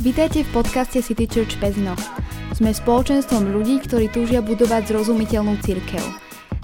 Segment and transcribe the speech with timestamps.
[0.00, 1.92] Vítajte v podcaste City Church Pezno.
[2.56, 6.00] Sme spoločenstvom ľudí, ktorí túžia budovať zrozumiteľnú cirkev.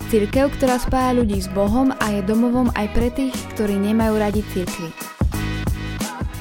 [0.09, 4.41] Cirkev, ktorá spája ľudí s Bohom a je domovom aj pre tých, ktorí nemajú radi
[4.57, 4.89] cirkvy.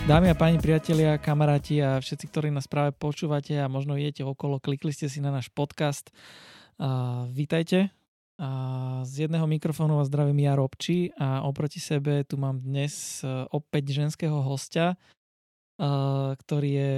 [0.07, 4.63] Dámy a páni, priatelia, kamaráti a všetci, ktorí nás práve počúvate a možno idete okolo,
[4.63, 6.15] klikli ste si na náš podcast.
[6.79, 7.91] Uh, vítajte.
[8.39, 13.43] Uh, z jedného mikrofónu vás zdravím ja Robči a oproti sebe tu mám dnes uh,
[13.51, 14.95] opäť ženského hostia,
[16.39, 16.95] ktorý je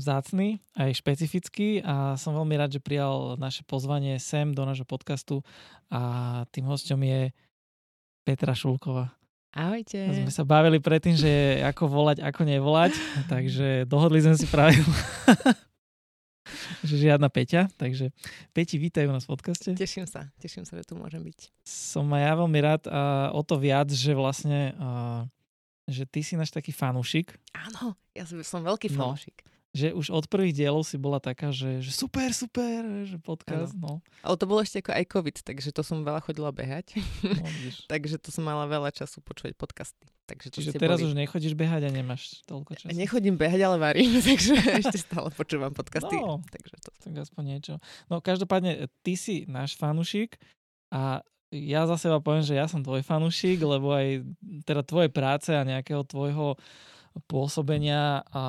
[0.00, 5.44] vzácný aj špecifický a som veľmi rád, že prijal naše pozvanie sem do nášho podcastu
[5.92, 7.28] a tým hostom je
[8.24, 9.12] Petra Šulková.
[9.50, 9.98] Ahojte.
[10.14, 12.94] Sme sa bavili predtým, že ako volať, ako nevolať,
[13.26, 14.94] takže dohodli sme si pravidlo.
[16.86, 18.14] že žiadna Peťa, takže
[18.54, 19.74] Peti, vítajú nás v podcaste.
[19.74, 21.50] Teším sa, teším sa, že tu môžem byť.
[21.66, 25.26] Som aj ja veľmi rád a o to viac, že vlastne uh,
[25.88, 27.36] že ty si náš taký fanúšik.
[27.54, 29.44] Áno, ja som veľký fanúšik.
[29.44, 33.70] No že už od prvých dielov si bola taká, že, že super, super, že podcast,
[33.78, 34.02] ano.
[34.02, 34.26] no.
[34.26, 36.98] Ale to bolo ešte ako aj COVID, takže to som veľa chodila behať.
[37.22, 37.46] No,
[37.92, 40.10] takže to som mala veľa času počúvať podcasty.
[40.26, 41.10] Takže Čiže teraz boli...
[41.10, 42.94] už nechodíš behať a nemáš toľko času.
[42.94, 46.18] Nechodím behať, ale varím, takže ešte stále počúvam podcasty.
[46.18, 46.90] No, takže to...
[46.98, 47.74] tak aspoň niečo.
[48.10, 50.34] No každopádne, ty si náš fanúšik
[50.90, 54.22] a ja za seba poviem, že ja som tvoj fanúšik, lebo aj
[54.62, 56.54] teda tvoje práce a nejakého tvojho
[57.26, 58.42] pôsobenia, a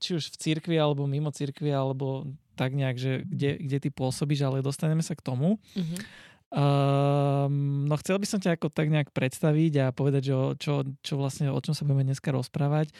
[0.00, 2.24] či už v cirkvi, alebo mimo cirkvi, alebo
[2.56, 5.60] tak nejak, že kde, kde ty pôsobíš, ale dostaneme sa k tomu.
[5.76, 6.00] Mm-hmm.
[6.46, 10.86] Um, no chcel by som ťa ako tak nejak predstaviť a povedať, že o, čo,
[11.04, 12.94] čo vlastne, o čom sa budeme dneska rozprávať.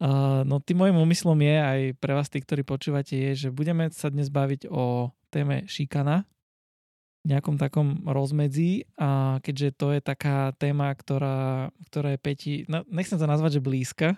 [0.00, 3.90] Uh, no tým môjim úmyslom je, aj pre vás tí, ktorí počúvate, je, že budeme
[3.92, 6.24] sa dnes baviť o téme šikana,
[7.22, 13.18] nejakom takom rozmedzi a keďže to je taká téma, ktorá, ktorá je Peti, no, nechcem
[13.18, 14.08] sa nazvať, že blízka,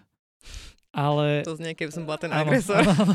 [0.95, 1.43] ale...
[1.43, 2.79] To znie, keby som bola ten agresor.
[2.79, 3.15] Áno, áno.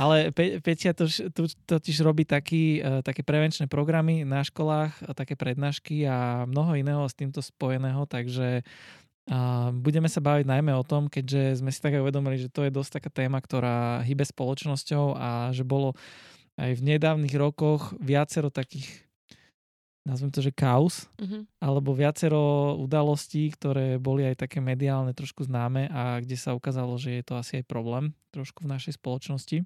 [0.00, 5.36] Ale Pe- Petia to, to, totiž robí taký, uh, také prevenčné programy na školách, také
[5.36, 11.12] prednášky a mnoho iného s týmto spojeného, takže uh, budeme sa baviť najmä o tom,
[11.12, 15.12] keďže sme si tak aj uvedomili, že to je dosť taká téma, ktorá hýbe spoločnosťou
[15.12, 15.92] a že bolo
[16.56, 18.88] aj v nedávnych rokoch viacero takých
[20.02, 21.46] nazvem to, že kaos, uh-huh.
[21.62, 27.22] alebo viacero udalostí, ktoré boli aj také mediálne trošku známe a kde sa ukázalo, že
[27.22, 29.62] je to asi aj problém trošku v našej spoločnosti.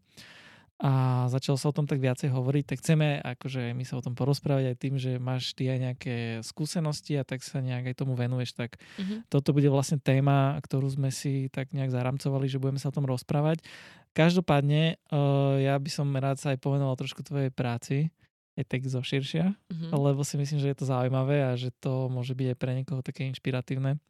[0.77, 4.13] A začalo sa o tom tak viacej hovoriť, tak chceme akože my sa o tom
[4.13, 6.15] porozprávať aj tým, že máš ty aj nejaké
[6.45, 9.25] skúsenosti a tak sa nejak aj tomu venuješ, tak uh-huh.
[9.33, 13.09] toto bude vlastne téma, ktorú sme si tak nejak zaramcovali, že budeme sa o tom
[13.09, 13.65] rozprávať.
[14.13, 18.13] Každopádne, uh, ja by som rád sa aj povenoval trošku tvojej práci,
[18.57, 19.93] aj tak zo širšia, mm-hmm.
[19.93, 23.05] lebo si myslím, že je to zaujímavé a že to môže byť aj pre niekoho
[23.05, 24.01] také inšpiratívne.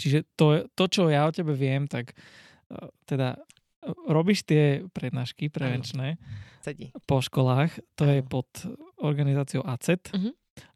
[0.00, 3.36] Čiže to, to, čo ja o tebe viem, tak uh, teda
[4.08, 6.16] robíš tie prednášky prevenčné
[6.64, 6.88] Sedí.
[7.04, 8.12] po školách, to ano.
[8.16, 8.48] je pod
[9.00, 10.32] organizáciou ACET uh-huh.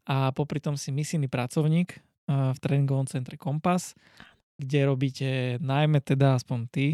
[0.09, 3.97] a popri tom si misijný pracovník uh, v tréningovom centre Kompas,
[4.57, 5.29] kde robíte
[5.61, 6.87] najmä teda aspoň ty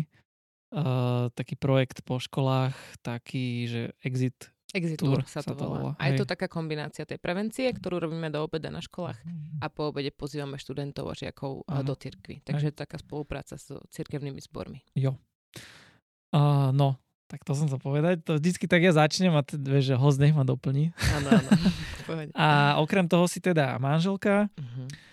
[0.71, 5.79] uh, taký projekt po školách, taký, že exit Exit Tour sa to, sa to volá.
[5.79, 5.93] volá.
[5.99, 9.59] A je to taká kombinácia tej prevencie, ktorú robíme do obeda na školách mhm.
[9.59, 11.83] a po obede pozývame študentov a žiakov ano.
[11.83, 12.39] do cirkvy.
[12.43, 14.79] Takže to taká spolupráca s cirkevnými zbormi.
[14.95, 15.19] Jo.
[16.31, 16.95] Uh, no,
[17.27, 18.23] tak to som sa povedať.
[18.23, 20.95] To vždycky tak ja začnem a teda, že host nech ma doplní.
[20.95, 21.49] Áno, áno.
[22.35, 24.47] a okrem toho si teda manželka.
[24.55, 25.10] Uh-huh Uh,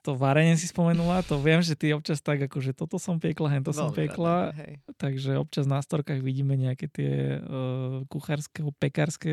[0.00, 3.68] to varenie si spomenula, to viem, že ty občas tak že toto som piekla, hento
[3.76, 4.80] som piekla, hej.
[4.96, 9.32] takže občas na storkách vidíme nejaké tie uh, kuchárske, pekárske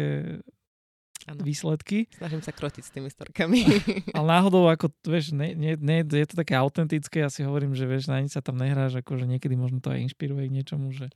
[1.24, 1.40] ano.
[1.40, 2.12] výsledky.
[2.20, 3.64] Snažím sa krotiť s tými storkami.
[4.18, 7.88] Ale náhodou, ako, vieš, nie, nie, nie, je to také autentické, ja si hovorím, že
[7.88, 11.08] vieš, na nič sa tam nehráš, že niekedy možno to aj inšpiruje k niečomu, že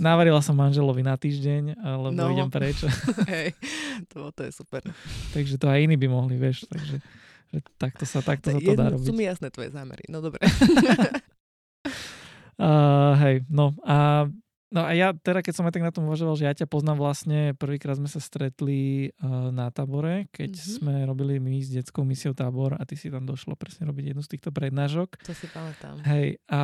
[0.00, 2.32] navarila som manželovi na týždeň, lebo no.
[2.32, 2.80] idem preč.
[3.32, 3.52] Hej,
[4.08, 4.80] to, to je super.
[5.36, 7.06] takže to aj iní by mohli, vieš, takže že
[7.78, 9.06] takto sa, takto sa to dá robiť.
[9.06, 10.40] Sú mi jasné tvoje zámery, no dobre.
[12.62, 14.28] uh, hej, no a
[14.70, 17.02] No a ja teda, keď som aj tak na tom uvažoval, že ja ťa poznám
[17.02, 20.74] vlastne, prvýkrát sme sa stretli uh, na tábore, keď mm-hmm.
[20.78, 24.22] sme robili my s detskou misiou tábor a ty si tam došlo presne robiť jednu
[24.22, 25.26] z týchto prednášok.
[25.26, 25.98] To si pamätám.
[26.06, 26.62] Hej, a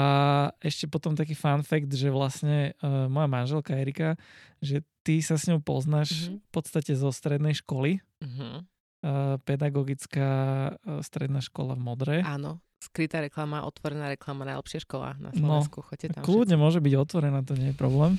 [0.62, 4.14] ešte potom taký fun fact, že vlastne uh, moja manželka Erika,
[4.62, 6.46] že ty sa s ňou poznáš mm-hmm.
[6.46, 7.98] v podstate zo strednej školy.
[8.22, 8.75] Mm-hmm
[9.46, 10.30] pedagogická
[11.02, 12.16] stredná škola v Modre.
[12.26, 15.78] Áno, skrytá reklama, otvorená reklama, najlepšia škola na no, Slovensku.
[15.82, 16.64] No, tam kľudne všetci.
[16.64, 18.18] môže byť otvorená, to nie je problém.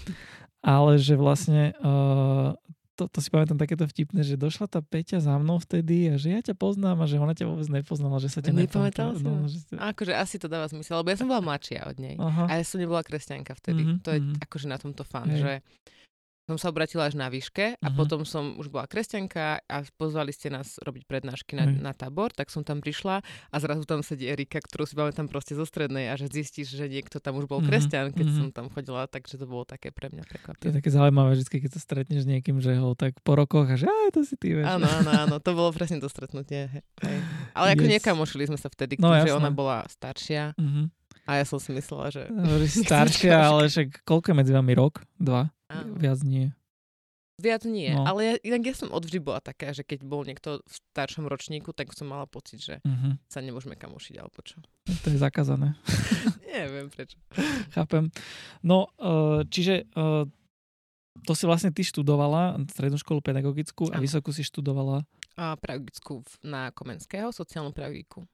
[0.66, 2.58] Ale že vlastne uh,
[2.98, 6.34] to, to si pamätám takéto vtipné, že došla tá Peťa za mnou vtedy a že
[6.34, 9.14] ja ťa poznám a že ona ťa vôbec nepoznala, že sa ťa nepamätala.
[9.22, 9.62] No, že...
[9.78, 12.18] Akože asi to dáva zmysel, lebo ja som bola mladšia od nej.
[12.18, 12.50] Aha.
[12.50, 13.86] A ja som nebola kresťanka vtedy.
[13.86, 14.44] Mm-hmm, to je mm-hmm.
[14.50, 15.40] akože na tomto fan, Hej.
[15.46, 15.54] že
[16.48, 17.98] som sa obratila až na výške a uh-huh.
[18.00, 21.84] potom som už bola kresťanka a pozvali ste nás robiť prednášky na, uh-huh.
[21.84, 23.20] na tábor, tak som tam prišla
[23.52, 26.88] a zrazu tam sedí Erika, ktorú si tam proste zo strednej a že zistíš, že
[26.88, 27.68] niekto tam už bol uh-huh.
[27.68, 28.40] kresťan, keď uh-huh.
[28.40, 30.64] som tam chodila, takže to bolo také pre mňa prekvapivé.
[30.64, 33.68] To je také zaujímavé vždy, keď sa stretneš s niekým, že ho tak po rokoch
[33.68, 34.72] a že aj to si ty, vieš.
[34.72, 36.72] Áno, áno, áno, to bolo presne to stretnutie.
[36.72, 37.18] Hej.
[37.52, 37.92] Ale ako yes.
[38.00, 40.56] nekamošili sme sa vtedy, no, že ona bola staršia.
[40.56, 40.88] Uh-huh.
[41.28, 42.24] A ja som si myslela, že...
[42.88, 45.04] Staršia, ale však koľko je medzi vami rok?
[45.20, 45.52] Dva?
[45.68, 45.96] Áno.
[46.00, 46.56] Viac nie.
[47.38, 48.02] Viac nie, no.
[48.02, 51.70] ale ja, inak ja som odvždy bola taká, že keď bol niekto v staršom ročníku,
[51.70, 53.14] tak som mala pocit, že uh-huh.
[53.30, 54.58] sa nemôžeme kamošiť, alebo čo.
[54.90, 55.78] To je zakázané.
[56.50, 57.22] Neviem prečo.
[57.78, 58.10] Chápem.
[58.66, 60.26] No, uh, čiže uh,
[61.30, 65.06] to si vlastne ty študovala, strednú školu pedagogickú a vysokú si študovala?
[65.38, 68.26] A pedagogickú na Komenského, sociálnu pedagogiku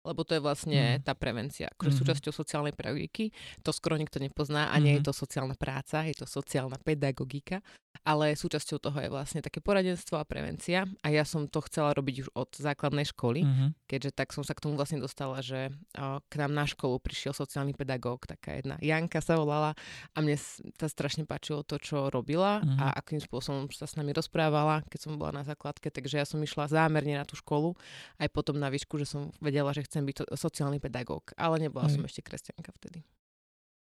[0.00, 1.04] lebo to je vlastne mm.
[1.04, 2.00] tá prevencia, akože mm-hmm.
[2.00, 3.32] súčasťou sociálnej pedagogiky.
[3.60, 5.04] To skoro nikto nepozná a nie mm-hmm.
[5.04, 7.60] je to sociálna práca, je to sociálna pedagogika,
[8.00, 12.24] ale súčasťou toho je vlastne také poradenstvo a prevencia a ja som to chcela robiť
[12.24, 13.68] už od základnej školy, mm-hmm.
[13.84, 15.68] keďže tak som sa k tomu vlastne dostala, že
[16.00, 19.76] o, k nám na školu prišiel sociálny pedagóg, taká jedna Janka sa volala
[20.16, 20.40] a mne
[20.80, 22.80] sa strašne páčilo to, čo robila mm-hmm.
[22.80, 26.40] a akým spôsobom sa s nami rozprávala, keď som bola na základke, takže ja som
[26.40, 27.76] išla zámerne na tú školu,
[28.16, 31.90] aj potom na výšku, že som vedela, že chcem byť to, sociálny pedagóg, ale nebola
[31.90, 31.98] Hej.
[31.98, 33.02] som ešte kresťanka vtedy.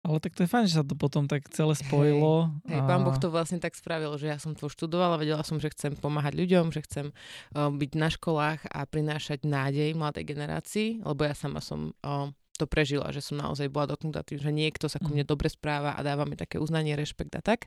[0.04, 2.52] Ale tak to je fajn, že sa to potom tak celé spojilo.
[2.68, 2.88] Hej, hej a...
[2.92, 5.96] pán Boh to vlastne tak spravil, že ja som to študovala, vedela som, že chcem
[5.96, 11.32] pomáhať ľuďom, že chcem uh, byť na školách a prinášať nádej mladej generácii, lebo ja
[11.32, 15.10] sama som uh, to prežila, že som naozaj bola dotknutá tým, že niekto sa ku
[15.10, 15.30] mne mhm.
[15.32, 17.66] dobre správa a dáva mi také uznanie, rešpekt a tak.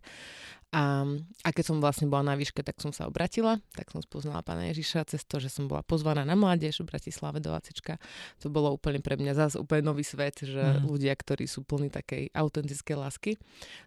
[0.75, 1.07] A,
[1.47, 4.67] a keď som vlastne bola na výške, tak som sa obratila, tak som spoznala pána
[4.67, 7.95] Ježiša cez to, že som bola pozvaná na mládež v Bratislave do Vacečka.
[8.43, 10.83] To bolo úplne pre mňa zase úplne nový svet, že mm.
[10.83, 13.31] ľudia, ktorí sú plní takej autentickej lásky.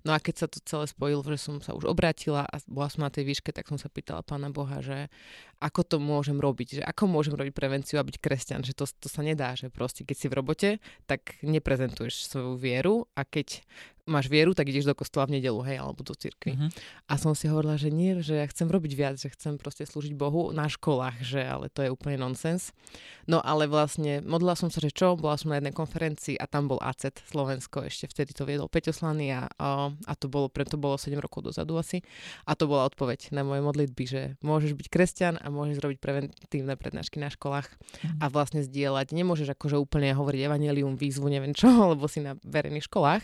[0.08, 3.04] No a keď sa to celé spojilo, že som sa už obratila a bola som
[3.04, 5.12] na tej výške, tak som sa pýtala pána Boha, že
[5.60, 9.12] ako to môžem robiť, že ako môžem robiť prevenciu a byť kresťan, že to, to
[9.12, 10.68] sa nedá, že proste keď si v robote,
[11.04, 13.60] tak neprezentuješ svoju vieru a keď
[14.08, 16.56] máš vieru, tak ideš do kostola v nedelu, hej, alebo do cirkvi.
[16.56, 16.70] Uh-huh.
[17.10, 20.14] A som si hovorila, že nie, že ja chcem robiť viac, že chcem proste slúžiť
[20.14, 22.72] Bohu na školách, že ale to je úplne nonsens.
[23.30, 26.66] No ale vlastne modlila som sa, že čo, bola som na jednej konferencii a tam
[26.66, 30.98] bol ACET Slovensko, ešte vtedy to viedol Peťoslany a, a, a to bolo, preto bolo
[30.98, 32.02] 7 rokov dozadu asi.
[32.46, 36.74] A to bola odpoveď na moje modlitby, že môžeš byť kresťan a môžeš robiť preventívne
[36.74, 38.22] prednášky na školách uh-huh.
[38.22, 39.14] a vlastne zdieľať.
[39.14, 43.22] Nemôžeš akože úplne hovoriť evanelium, výzvu, neviem čo, lebo si na verejných školách,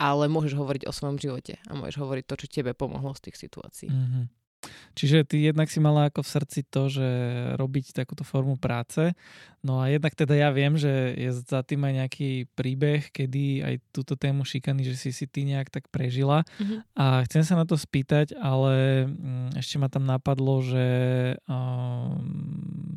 [0.00, 3.32] ale ale môžeš hovoriť o svojom živote a môžeš hovoriť to, čo tebe pomohlo z
[3.32, 3.88] tých situácií.
[3.88, 4.24] Mm-hmm.
[4.94, 7.08] Čiže ty jednak si mala ako v srdci to, že
[7.58, 9.16] robiť takúto formu práce.
[9.64, 13.74] No a jednak teda ja viem, že je za tým aj nejaký príbeh, kedy aj
[13.90, 16.46] túto tému šikany, že si si ty nejak tak prežila.
[16.60, 16.78] Mm-hmm.
[16.94, 20.86] A chcem sa na to spýtať, ale mm, ešte ma tam napadlo, že
[21.48, 22.94] um,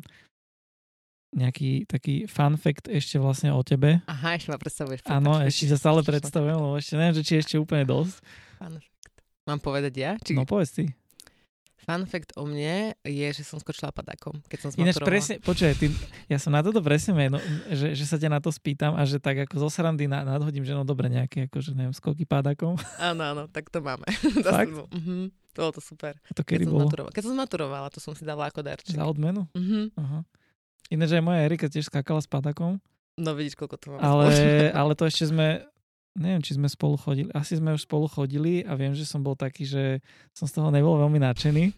[1.36, 4.00] nejaký taký fun fact ešte vlastne o tebe.
[4.08, 5.04] Aha, ešte ma predstavuješ.
[5.04, 8.24] Áno, ešte sa stále predstavujem, lebo ešte neviem, že či ešte úplne dosť.
[8.56, 9.16] Fun fact.
[9.44, 10.12] Mám povedať ja?
[10.18, 10.32] Či...
[10.32, 10.90] No povedz ty.
[11.86, 15.86] Fun fact o mne je, že som skočila padákom, keď som Ináč presne, počuaj, ty,
[16.26, 17.38] ja som na toto presne meno,
[17.70, 20.66] že, že sa ťa na to spýtam a že tak ako zo srandy na, nadhodím,
[20.66, 22.74] že no dobre, nejaké že neviem, skoky padákom.
[22.98, 24.02] Áno, áno, tak to máme.
[24.42, 24.74] Fakt?
[24.74, 25.30] uh-huh.
[25.54, 26.18] To bolo to super.
[26.26, 26.90] A to kedy keď bolo?
[26.90, 28.98] Som keď som zmaturovala, to som si dala ako darček.
[28.98, 29.46] Za odmenu?
[29.54, 29.86] Uh-huh.
[29.94, 30.26] Uh-huh.
[30.92, 32.78] Ináč aj moja Erika tiež skákala s padakom.
[33.16, 34.28] No vidíš, koľko to máme ale,
[34.80, 35.64] ale to ešte sme,
[36.14, 37.32] neviem, či sme spolu chodili.
[37.32, 40.04] Asi sme už spolu chodili a viem, že som bol taký, že
[40.36, 41.72] som z toho nebol veľmi nadšený.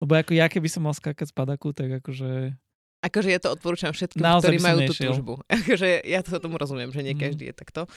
[0.00, 2.56] Lebo ako ja, keby som mal skákať z padaku, tak akože...
[3.00, 5.32] Akože ja to odporúčam všetkým, Naozaj ktorí majú tú túžbu.
[5.64, 7.20] Akože ja to tomu rozumiem, že nie mhm.
[7.20, 7.88] každý je takto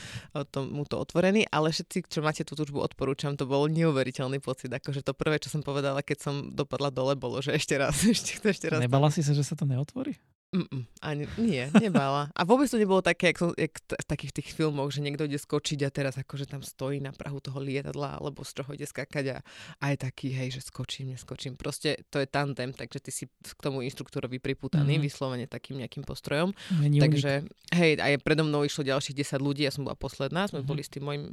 [0.47, 3.35] tomu to otvorený, ale všetci, čo máte tú túžbu, odporúčam.
[3.35, 4.71] To bol neuveriteľný pocit.
[4.71, 8.39] Akože to prvé, čo som povedala, keď som dopadla dole, bolo, že ešte raz, ešte,
[8.39, 8.79] ešte raz.
[8.79, 10.15] Nebala si sa, že sa to neotvorí?
[10.53, 12.29] Mm-mm, ani, nie, nebala.
[12.37, 15.25] A vôbec to nebolo také, jak, som, jak t- v takých tých filmoch, že niekto
[15.25, 18.85] ide skočiť a teraz akože tam stojí na prahu toho lietadla, alebo z čoho ide
[18.85, 19.37] skakať a,
[19.81, 21.57] a je taký, hej, že skočím, neskočím.
[21.57, 25.09] Proste to je tandem, takže ty si k tomu inštruktorovi priputaný, mm-hmm.
[25.09, 26.53] vyslovene takým nejakým postrojom.
[26.77, 27.73] Není takže, unik.
[27.73, 30.69] hej, aj predo mnou išlo ďalších 10 ľudí, ja som bola posledná, sme mm-hmm.
[30.69, 31.23] boli s tým môjim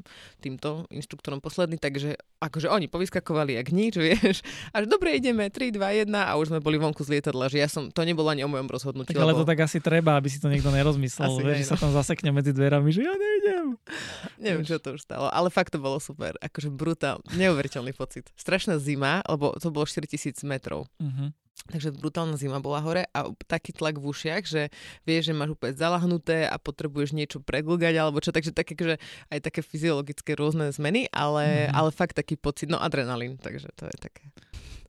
[0.40, 4.40] týmto inštruktorom poslední, takže akože oni povyskakovali jak nič, vieš.
[4.72, 7.68] Až dobre ideme, 3, 2, 1 a už sme boli vonku z lietadla, že ja
[7.68, 10.38] som, to nebolo ani o mojom rozhodnutí Tak ale to tak asi treba, aby si
[10.38, 13.66] to niekto nerozmyslel, Asi že sa tam zasekne medzi dverami, že ja nejdem.
[14.38, 16.34] Neviem, čo to už stalo, ale fakt to bolo super.
[16.40, 18.30] Akože brutál, neuveriteľný pocit.
[18.38, 20.86] Strašná zima, lebo to bolo 4000 metrov.
[21.02, 21.34] Uh-huh.
[21.68, 24.72] Takže brutálna zima bola hore a taký tlak v ušiach, že
[25.04, 28.96] vieš, že máš úplne zalahnuté a potrebuješ niečo preglgať alebo čo, takže také, že
[29.28, 31.76] aj také fyziologické rôzne zmeny, ale, Mhm.
[31.76, 34.32] ale fakt taký pocit, no adrenalín, takže to je také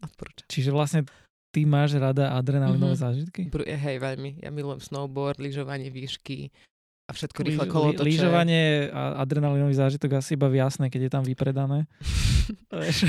[0.01, 0.47] odporúčam.
[0.49, 1.05] Čiže vlastne
[1.51, 3.01] ty máš rada adrenalinové Mhm.
[3.01, 3.41] zážitky?
[3.45, 4.39] Br- hej, veľmi.
[4.39, 6.47] Ja milujem snowboard, lyžovanie, výšky
[7.03, 8.07] a všetko rýchle Lyž- kolotoče.
[8.07, 11.85] Lyžovanie a adrenalinový zážitok asi iba v jasné, keď je tam vypredané.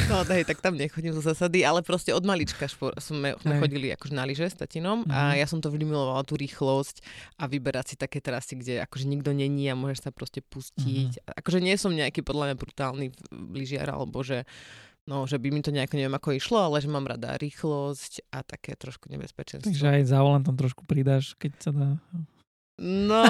[0.08, 3.60] No hej, tak tam nechodím zo zasady, ale proste od malička špor, sme, sme Hej.
[3.60, 5.36] chodili akože na lyže s tatinom a Mhm.
[5.36, 7.02] ja som to vždy milovala, tú rýchlosť
[7.36, 11.10] a vyberať si také trasy, kde akože nikto není a môžeš sa proste pustiť.
[11.16, 11.34] Mhm.
[11.34, 13.06] Akože nie som nejaký podľa mňa brutálny
[13.50, 14.46] lyžiar, alebo že
[15.02, 18.46] No, že by mi to nejako neviem ako išlo, ale že mám rada rýchlosť a
[18.46, 19.66] také trošku nebezpečenstvo.
[19.66, 21.88] Takže aj za volantom trošku pridáš, keď sa dá.
[22.80, 23.24] No,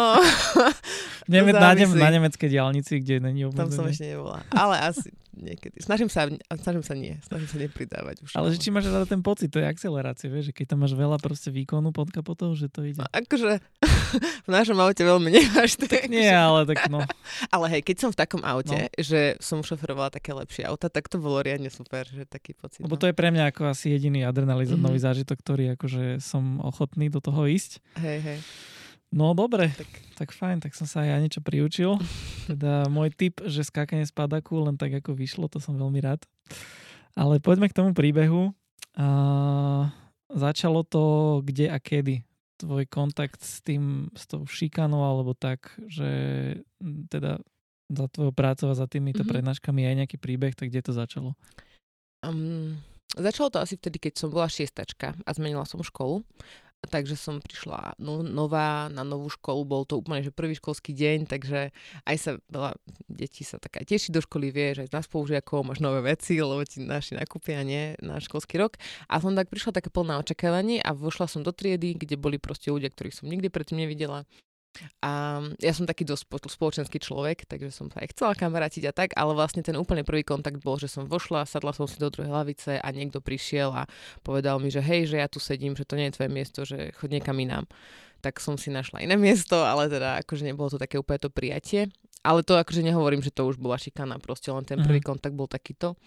[1.31, 3.91] Neme, na, ne, na nemeckej diálnici, kde není tam som obmedzenie.
[3.91, 4.39] ešte nebola.
[4.51, 5.83] Ale asi niekedy.
[5.83, 7.15] Snažím sa, snažím sa nie.
[7.23, 8.31] Snažím sa nepridávať už.
[8.35, 11.19] Ale že či máš rada ten pocit tej akcelerácie, vieš, že keď tam máš veľa
[11.19, 13.03] proste výkonu pod kapotou, že to ide.
[13.03, 13.59] No, akože
[14.47, 15.79] v našom aute veľmi nemáš.
[15.79, 17.03] Tak Nie, ale tak no.
[17.55, 18.95] Ale hej, keď som v takom aute, no.
[18.99, 22.83] že som šoferovala také lepšie auta, tak to bolo riadne super, že taký pocit.
[22.83, 23.01] Lebo no.
[23.01, 25.07] to je pre mňa ako asi jediný adrenalinový Mhm.
[25.07, 27.79] zážitok, ktorý akože som ochotný do toho ísť.
[27.99, 28.41] Hej, hej.
[29.13, 29.91] No dobre, Tak.
[30.17, 32.01] tak fajn, tak som sa aj ja niečo priučil.
[32.51, 36.25] Teda môj tip, že skákanie z padaku len tak ako vyšlo, to som veľmi rád.
[37.13, 38.57] Ale poďme k tomu príbehu.
[38.97, 39.07] A
[40.29, 41.03] začalo to
[41.45, 42.25] kde a kedy?
[42.57, 46.09] Tvoj kontakt s tým, s tou šikanou, alebo tak, že
[47.09, 47.37] teda
[47.93, 49.29] za tvojou prácou a za týmito Mhm.
[49.29, 51.37] prednáškami je aj nejaký príbeh, tak kde to začalo?
[52.23, 52.79] Um,
[53.13, 56.25] začalo to asi vtedy, keď som bola šiestačka a zmenila som školu.
[56.83, 61.31] Takže som prišla no, nová na novú školu, bol to úplne že prvý školský deň,
[61.31, 61.71] takže
[62.03, 62.75] aj sa veľa
[63.07, 66.43] detí sa tak aj teší do školy, vieš, aj z nás spolužiakov, máš nové veci,
[66.43, 68.83] lebo ti naši nakúpia, nie, na školský rok.
[69.07, 72.75] A som tak prišla také plná očakávaní a vošla som do triedy, kde boli proste
[72.75, 74.27] ľudia, ktorých som nikdy predtým nevidela.
[75.05, 78.93] A ja som taký dosť spo- spoločenský človek, takže som sa aj chcela kamarátiť a
[78.93, 82.09] tak, ale vlastne ten úplne prvý kontakt bol, že som vošla, sadla som si do
[82.09, 83.85] druhej lavice a niekto prišiel a
[84.25, 86.91] povedal mi, že hej, že ja tu sedím, že to nie je tvoje miesto, že
[86.97, 87.69] chod niekam inám.
[88.23, 91.91] Tak som si našla iné miesto, ale teda akože nebolo to také úplne to prijatie.
[92.23, 95.51] Ale to akože nehovorím, že to už bola šikana, proste len ten prvý kontakt bol
[95.51, 95.99] takýto.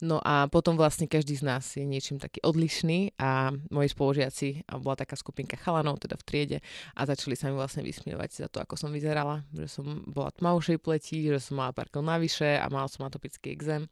[0.00, 4.80] No a potom vlastne každý z nás je niečím taký odlišný a moji spolužiaci, a
[4.80, 6.58] bola taká skupinka chalanov teda v triede
[6.96, 10.80] a začali sa mi vlastne vysmievať za to, ako som vyzerala, že som bola tmavšej
[10.80, 13.84] pleti, že som mala pár kil navyše a mala som atopický exém.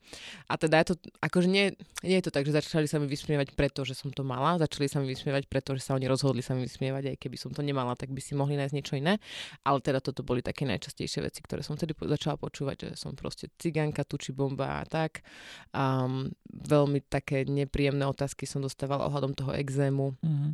[0.48, 3.52] A teda je to, akože nie, nie je to tak, že začali sa mi vysmievať
[3.52, 6.56] preto, že som to mala, začali sa mi vysmievať preto, že sa oni rozhodli sa
[6.56, 9.20] mi vysmievať, aj keby som to nemala, tak by si mohli nájsť niečo iné.
[9.62, 13.12] Ale teda toto boli také najčastejšie veci, ktoré som vtedy po- začala počúvať, že som
[13.12, 15.22] proste cigánka, tuči bomba a tak.
[15.70, 20.48] Um, veľmi také nepríjemné otázky som dostávala ohľadom toho exému Mhm.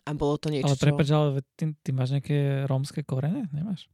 [0.00, 3.48] a bolo to niečo, Ale prepáč, ale ty, ty máš nejaké rómske korene?
[3.50, 3.88] Nemáš?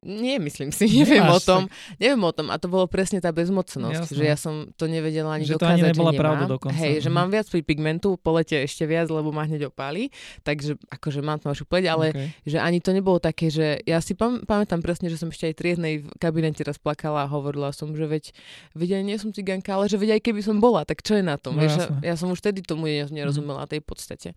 [0.00, 1.62] Nie, myslím si, neviem Nemáš, o tom.
[1.96, 4.16] Neviem o tom a to bolo presne tá bezmocnosť, Jasné.
[4.16, 6.72] že ja som to nevedela ani Že to dokázať, ani nebola že pravda dokonca.
[6.74, 7.14] Hej, že Mhm.
[7.14, 10.08] mám viac pigmentu, po lete ešte viac, lebo ma hneď opáli,
[10.40, 12.28] takže akože mám tmavšiu pleť, ale Okay.
[12.42, 15.54] že ani to nebolo také, že ja si pam- pamätám presne, že som ešte aj
[15.54, 18.32] triednej v kabinete raz plakala a hovorila som, že veď,
[18.72, 21.22] veď aj nie som cigánka, ale že veď aj keby som bola, tak čo je
[21.22, 21.54] na tom?
[21.54, 21.76] No Vieš.
[21.78, 22.00] Mhm.
[22.02, 24.32] ja som už vtedy tomu ne- nerozumela tej podstate.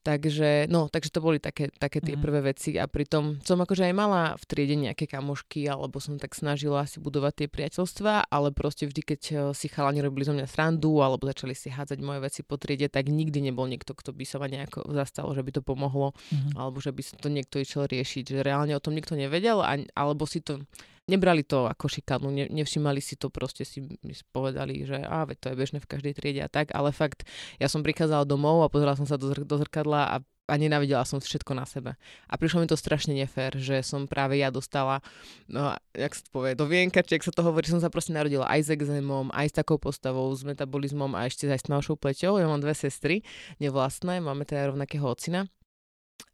[0.00, 2.22] Takže, no, takže to boli také, také tie Mhm.
[2.24, 6.32] prvé veci a pritom som akože aj mala v triede nejaké kamošky, alebo som tak
[6.32, 10.48] snažila si budovať tie priateľstva, ale proste vždy, keď eh, si chalani robili zo mňa
[10.48, 14.24] srandu, alebo začali si hádzať moje veci po triede, tak nikdy nebol niekto, kto by
[14.24, 16.56] sa ma nejako zastal, že by to pomohlo, Mhm.
[16.56, 20.24] alebo že by to niekto išiel riešiť, že reálne o tom nikto nevedel, a, alebo
[20.24, 20.64] si to
[21.08, 25.36] nebrali to ako šikanu, ne, nevšimali si to, proste si mi povedali, že á, veď
[25.38, 27.24] to je bežné v každej triede a tak, ale fakt,
[27.56, 30.16] ja som prichádzala domov a pozerala som sa do, zr- do zrkadla a
[30.50, 31.94] a nenávidela som všetko na sebe.
[32.26, 34.98] A prišlo mi to strašne nefér, že som práve ja dostala,
[35.46, 38.10] no, jak sa to povie, do vienka, či jak sa to hovorí, som sa proste
[38.10, 41.94] narodila aj s exémom, aj s takou postavou, s metabolizmom a ešte aj s tmavšou
[41.94, 42.42] pleťou.
[42.42, 43.22] Ja mám dve sestry,
[43.62, 45.46] nevlastné, máme teda rovnakého ocina.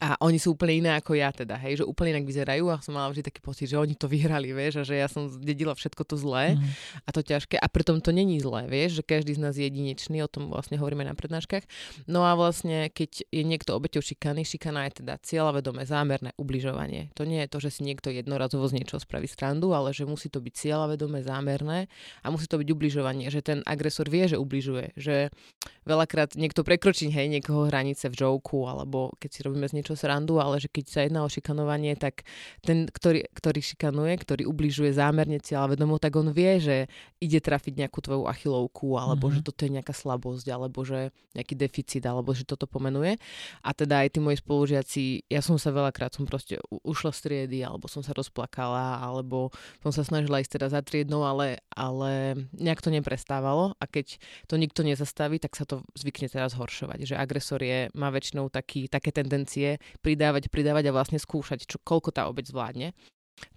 [0.03, 2.93] A oni sú úplne iné ako ja teda, hej, že úplne inak vyzerajú a som
[2.93, 6.03] mala vždy taký pocit, že oni to vyhrali, vieš, a že ja som dedila všetko
[6.05, 6.69] to zlé Mhm.
[7.05, 10.21] a to ťažké a pritom to není zlé, vieš, že každý z nás je jedinečný,
[10.23, 11.65] o tom vlastne hovoríme na prednáškach.
[12.07, 17.11] No a vlastne, keď je niekto obeťou šikany, šikana je teda cieľavedomé zámerné ubližovanie.
[17.17, 20.29] To nie je to, že si niekto jednorazovo z niečoho spraví strandu, ale že musí
[20.29, 21.89] to byť cieľavedomé zámerné
[22.23, 25.29] a musí to byť ubližovanie, že ten agresor vie, že ubližuje, že
[25.87, 30.41] veľakrát niekto prekročí hej, niekoho hranice v joku, alebo keď si robíme z niečo srandu,
[30.41, 32.25] ale že keď sa jedná o šikanovanie, tak
[32.65, 36.77] ten, ktorý, ktorý šikanuje, ktorý ubližuje zámerne cieľa vedomo, tak on vie, že
[37.21, 39.45] ide trafiť nejakú tvoju achilovku, alebo mm-hmm.
[39.45, 43.21] že toto je nejaká slabosť, alebo že nejaký deficit, alebo že toto pomenuje.
[43.61, 47.61] A teda aj tí moji spolužiaci, ja som sa veľakrát som proste ušla z triedy,
[47.67, 49.53] alebo som sa rozplakala, alebo
[49.85, 54.17] som sa snažila ísť teda za triednou, ale, ale nejak to neprestávalo a keď
[54.47, 57.11] to nikto nezastaví, tak sa to zvykne teraz zhoršovať.
[57.11, 59.66] Že agresor je, má väčšinou taký, také tendencie
[60.01, 62.95] pridávať, pridávať a vlastne skúšať, čo, koľko tá obec zvládne.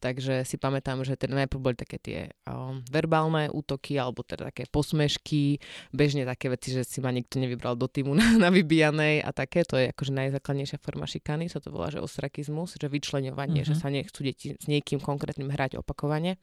[0.03, 4.67] Takže si pamätám, že teda najprv boli také tie um, verbálne útoky alebo teda také
[4.67, 5.55] posmešky,
[5.95, 9.63] bežne také veci, že si ma nikto nevybral do týmu na, na vybijanej a také,
[9.63, 13.71] to je akože najzákladnejšia forma šikany, sa to volá, že ostrakizmus, že vyčleňovanie, mm-hmm.
[13.71, 16.35] že sa nechcú deti s niekým konkrétnym hrať opakovane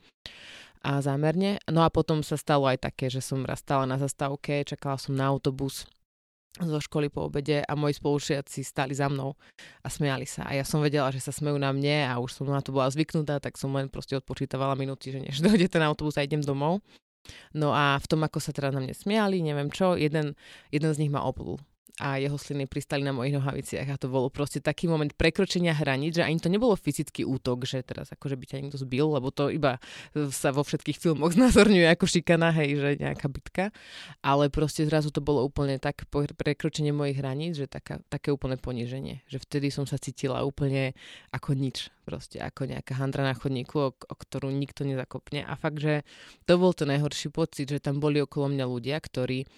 [0.80, 1.60] a zámerne.
[1.68, 5.12] No a potom sa stalo aj také, že som raz stála na zastávke, čakala som
[5.12, 5.84] na autobus
[6.62, 9.36] zo školy po obede a moji spolužiaci stáli za mnou
[9.84, 10.48] a smiali sa.
[10.48, 12.88] A ja som vedela, že sa smejú na mne a už som na to bola
[12.88, 16.80] zvyknutá, tak som len proste odpočítavala minúty, že než dojde ten autobus a idem domov.
[17.52, 20.38] No a v tom, ako sa teda na mne smiali, neviem čo, jeden,
[20.70, 21.60] jeden z nich ma oplul
[21.96, 26.20] a jeho sliny pristali na mojich nohaviciach a to bolo proste taký moment prekročenia hraníc,
[26.20, 29.48] že ani to nebolo fyzický útok, že teraz akože by ťa niekto zbil, lebo to
[29.48, 29.80] iba
[30.28, 33.64] sa vo všetkých filmoch znázorňuje ako šikana, hej, že nejaká bitka,
[34.20, 39.24] ale proste zrazu to bolo úplne tak prekročenie mojich hraníc, že taká, také úplne poníženie,
[39.24, 40.92] že vtedy som sa cítila úplne
[41.32, 45.48] ako nič, proste ako nejaká handra na chodníku, o, o ktorú nikto nezakopne.
[45.48, 46.04] A fakt, že
[46.44, 49.48] to bol ten najhorší pocit, že tam boli okolo mňa ľudia, ktorí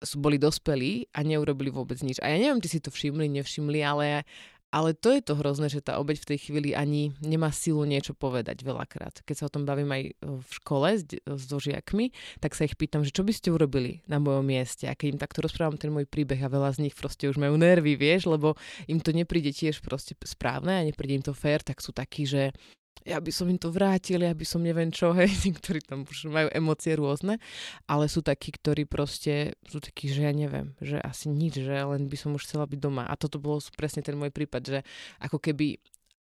[0.00, 2.18] sú boli dospelí a neurobili vôbec nič.
[2.24, 4.24] A ja neviem, či si to všimli, nevšimli, ale,
[4.72, 8.16] ale to je to hrozné, že tá obeď v tej chvíli ani nemá silu niečo
[8.16, 9.20] povedať veľakrát.
[9.22, 13.04] Keď sa o tom bavím aj v škole s, s dožiakmi, tak sa ich pýtam,
[13.04, 14.88] že čo by ste urobili na mojom mieste.
[14.88, 17.60] A keď im takto rozprávam ten môj príbeh a veľa z nich proste už majú
[17.60, 18.56] nervy, vieš, lebo
[18.88, 22.56] im to nepríde tiež proste správne a nepríde im to fér, tak sú takí, že
[23.04, 26.28] ja by som im to vrátil, ja by som neviem čo, hej, niektorí tam už
[26.28, 27.40] majú emócie rôzne,
[27.88, 32.06] ale sú takí, ktorí proste sú takí, že ja neviem, že asi nič, že len
[32.06, 33.08] by som už chcela byť doma.
[33.08, 34.78] A toto bol presne ten môj prípad, že
[35.22, 35.80] ako keby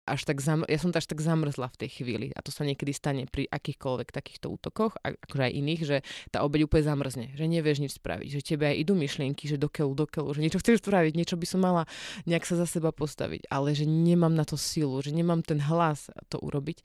[0.03, 2.91] až tak zamr- ja som až tak zamrzla v tej chvíli a to sa niekedy
[2.91, 5.97] stane pri akýchkoľvek takýchto útokoch, akože aj iných, že
[6.35, 9.93] tá obeď úplne zamrzne, že nevieš nič spraviť, že tebe aj idú myšlienky, že dokeľu,
[9.95, 11.87] dokeľu, že niečo chceš spraviť, niečo by som mala
[12.27, 16.11] nejak sa za seba postaviť, ale že nemám na to silu, že nemám ten hlas
[16.27, 16.83] to urobiť.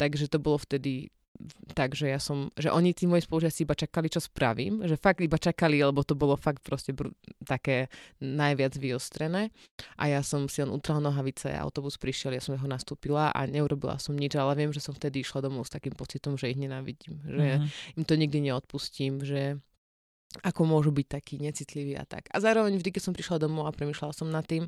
[0.00, 1.12] Takže to bolo vtedy
[1.74, 5.36] takže ja som, že oni tí moji spolužiaci iba čakali, čo spravím, že fakt iba
[5.36, 7.90] čakali, lebo to bolo fakt proste br- také
[8.22, 9.50] najviac vyostrené
[9.98, 13.40] a ja som si len utrala nohavice a autobus prišiel, ja som ho nastúpila a
[13.44, 16.58] neurobila som nič, ale viem, že som vtedy išla domov s takým pocitom, že ich
[16.58, 17.98] nenávidím, že mm-hmm.
[17.98, 19.58] im to nikdy neodpustím, že
[20.42, 22.26] ako môžu byť takí necitliví a tak.
[22.34, 24.66] A zároveň vždy, keď som prišla domov a premyšľala som nad tým,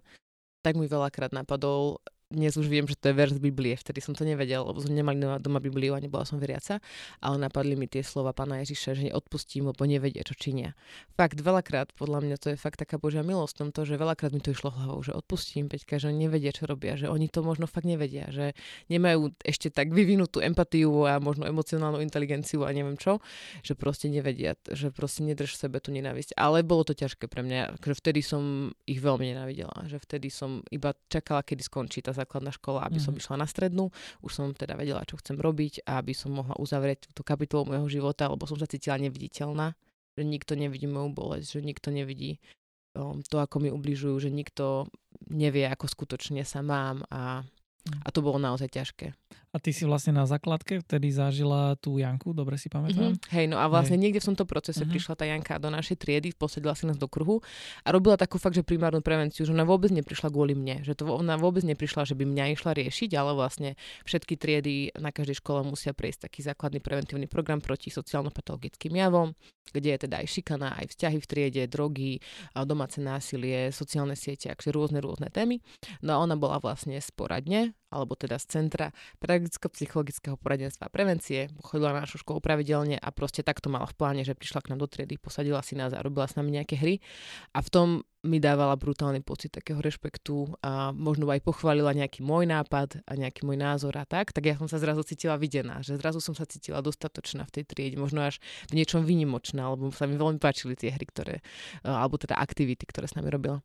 [0.63, 4.27] tak mi veľakrát napadol dnes už viem, že to je verš Biblie, vtedy som to
[4.27, 6.83] nevedel, lebo sme nemali doma Bibliu a nebola som veriaca,
[7.23, 10.75] ale napadli mi tie slova pána Ježiša, že odpustím, lebo nevedia, čo činia.
[11.15, 14.43] Fakt, veľakrát, podľa mňa to je fakt taká Božia milosť tom to, že veľakrát mi
[14.43, 17.87] to išlo hlavou, že odpustím, Peťka, že nevedia, čo robia, že oni to možno fakt
[17.87, 18.59] nevedia, že
[18.91, 23.23] nemajú ešte tak vyvinutú empatiu a možno emocionálnu inteligenciu a neviem čo,
[23.63, 26.35] že proste nevedia, že proste nedrž v sebe tú nenávisť.
[26.35, 30.67] Ale bolo to ťažké pre mňa, že vtedy som ich veľmi nenávidela, že vtedy som
[30.75, 33.05] iba čakala, kedy skončí tá základná škola, aby mm.
[33.05, 33.21] som mhm.
[33.21, 33.85] išla na strednú.
[34.25, 37.89] Už som teda vedela, čo chcem robiť a aby som mohla uzavrieť túto kapitolu môjho
[38.01, 39.77] života, lebo som sa cítila neviditeľná,
[40.17, 42.41] že nikto nevidí moju bolesť, že nikto nevidí
[42.97, 44.89] um, to, ako mi ubližujú, že nikto
[45.29, 47.45] nevie, ako skutočne sa mám a,
[47.85, 48.01] mhm.
[48.03, 49.13] a to bolo naozaj ťažké.
[49.57, 53.17] A ty si vlastne na základke vtedy zažila tú Janku, dobre si pamätám?
[53.17, 53.33] Mm-hmm.
[53.33, 54.03] Hej, no a vlastne Hej.
[54.05, 54.93] niekde v tomto procese mm-hmm.
[54.93, 57.41] prišla tá Janka do našej triedy, posadila si nás do kruhu
[57.81, 61.09] a robila takú fakt, že primárnu prevenciu, že ona vôbec neprišla kvôli mne, že to
[61.09, 65.65] ona vôbec neprišla, že by mňa išla riešiť, ale vlastne všetky triedy na každej škole
[65.65, 69.33] musia prejsť taký základný preventívny program proti sociálno-patologickým javom,
[69.73, 72.21] kde je teda aj šikana, aj vzťahy v triede, drogy,
[72.53, 75.65] domáce násilie, sociálne siete, akože rôzne rôzne témy.
[76.05, 78.91] No a ona bola vlastne sporadne, alebo teda z centra
[79.47, 81.49] pedagogicko-psychologického poradenstva a prevencie.
[81.63, 84.83] Chodila na našu školu pravidelne a proste takto mala v pláne, že prišla k nám
[84.83, 86.99] do triedy, posadila si nás a robila s nami nejaké hry.
[87.55, 87.89] A v tom
[88.27, 93.47] mi dávala brutálny pocit takého rešpektu a možno aj pochválila nejaký môj nápad a nejaký
[93.47, 96.43] môj názor a tak, tak ja som sa zrazu cítila videná, že zrazu som sa
[96.43, 100.75] cítila dostatočná v tej triede, možno až v niečom výnimočná, lebo sa mi veľmi páčili
[100.75, 101.39] tie hry, ktoré,
[101.87, 103.63] alebo teda aktivity, ktoré s nami robila.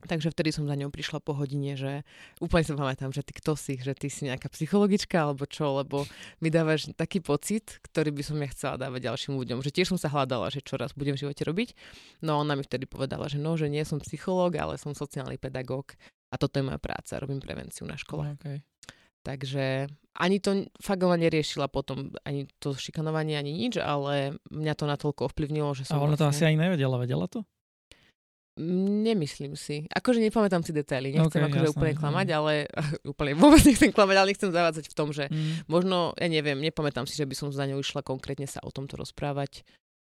[0.00, 2.08] Takže vtedy som za ňou prišla po hodine, že
[2.40, 6.08] úplne sa pamätám, že ty kto si, že ty si nejaká psychologička alebo čo, lebo
[6.40, 9.60] mi dávaš taký pocit, ktorý by som ja chcela dávať ďalším ľuďom.
[9.60, 11.76] Že tiež som sa hľadala, že čo raz budem v živote robiť.
[12.24, 15.92] No ona mi vtedy povedala, že no, že nie som psychológ, ale som sociálny pedagóg
[16.30, 18.38] A toto je moja práca, robím prevenciu na škole.
[18.38, 18.62] Okay.
[19.20, 24.84] Takže ani to fakt ona neriešila potom, ani to šikanovanie, ani nič, ale mňa to
[24.88, 25.98] natoľko ovplyvnilo, že som...
[25.98, 26.24] A ona vlastne...
[26.24, 27.44] to asi ani nevedela, vedela to?
[28.60, 29.88] Nemyslím si.
[29.88, 32.36] Akože nepamätám si detaily, nechcem okay, akože jasné, úplne klamať, mm.
[32.36, 32.52] ale
[33.12, 35.66] úplne vôbec nechcem klamať, ale nechcem zavádzať v tom, že mm.
[35.66, 39.00] možno, ja neviem, nepamätám si, že by som za ňou išla konkrétne sa o tomto
[39.00, 39.64] rozprávať.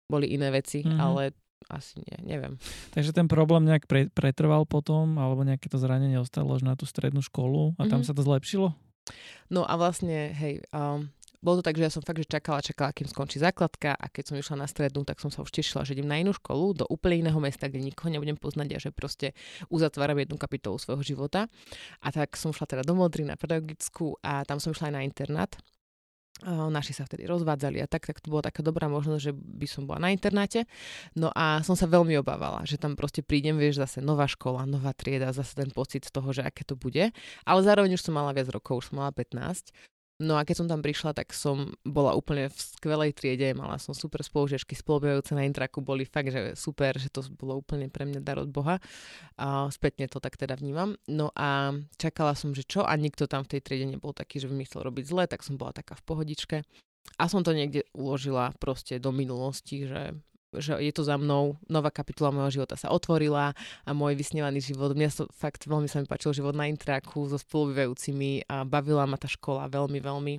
[0.07, 0.99] Boli iné veci, mm.
[1.01, 1.33] ale
[1.71, 2.59] asi nie, neviem.
[2.93, 6.85] Takže ten problém nejak pre, pretrval potom, alebo nejaké to zranenie ostalo až na tú
[6.85, 8.09] strednú školu a tam mm-hmm.
[8.09, 8.75] sa to zlepšilo?
[9.51, 11.11] No a vlastne, hej, um,
[11.43, 14.33] bolo to tak, že ja som fakt, že čakala, čakala, kým skončí základka a keď
[14.33, 16.85] som išla na strednú, tak som sa už tešila, že idem na inú školu, do
[16.87, 19.35] úplne iného mesta, kde nikoho nebudem poznať a že proste
[19.67, 21.51] uzatváram jednu kapitolu svojho života.
[21.99, 25.03] A tak som šla teda do Modry na pedagogickú a tam som išla aj na
[25.03, 25.53] internát
[26.51, 29.87] naši sa vtedy rozvádzali a tak, tak to bola taká dobrá možnosť, že by som
[29.87, 30.67] bola na internáte.
[31.15, 34.91] No a som sa veľmi obávala, že tam proste prídem, vieš, zase nová škola, nová
[34.91, 37.15] trieda, zase ten pocit toho, že aké to bude.
[37.47, 39.71] Ale zároveň už som mala viac rokov, už som mala 15
[40.23, 43.91] No a keď som tam prišla, tak som bola úplne v skvelej triede, mala som
[43.91, 48.23] super spolužiačky, spolubujúce na intraku boli fakt, že super, že to bolo úplne pre mňa
[48.23, 48.79] dar od Boha.
[49.35, 50.95] A spätne to tak teda vnímam.
[51.11, 54.47] No a čakala som, že čo a nikto tam v tej triede nebol taký, že
[54.47, 56.57] by mi chcel robiť zle, tak som bola taká v pohodičke.
[57.19, 60.15] A som to niekde uložila proste do minulosti, že
[60.57, 64.93] že je to za mnou, nová kapitola môjho života sa otvorila a môj vysnívaný život,
[64.93, 69.17] mňa to fakt veľmi sa mi páčil život na intraku so spolubývajúcimi a bavila ma
[69.17, 70.35] tá škola veľmi, veľmi.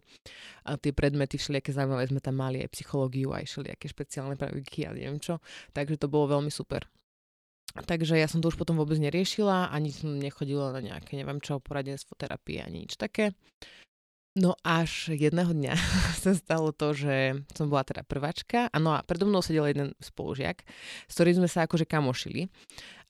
[0.69, 4.93] A tie predmety všelijaké zaujímavé sme tam mali, aj psychológiu, aj všelijaké špeciálne praviky a
[4.93, 5.41] neviem čo.
[5.73, 6.85] Takže to bolo veľmi super.
[7.73, 11.57] Takže ja som to už potom vôbec neriešila, ani som nechodila na nejaké, neviem čo,
[11.57, 13.33] poradenstvo, terapie, ani nič také.
[14.33, 15.77] No až jedného dňa
[16.25, 18.65] sa stalo to, že som bola teda prváčka.
[18.73, 20.65] Áno a predo mnou sedel jeden spolužiak,
[21.05, 22.49] s ktorým sme sa akože kamošili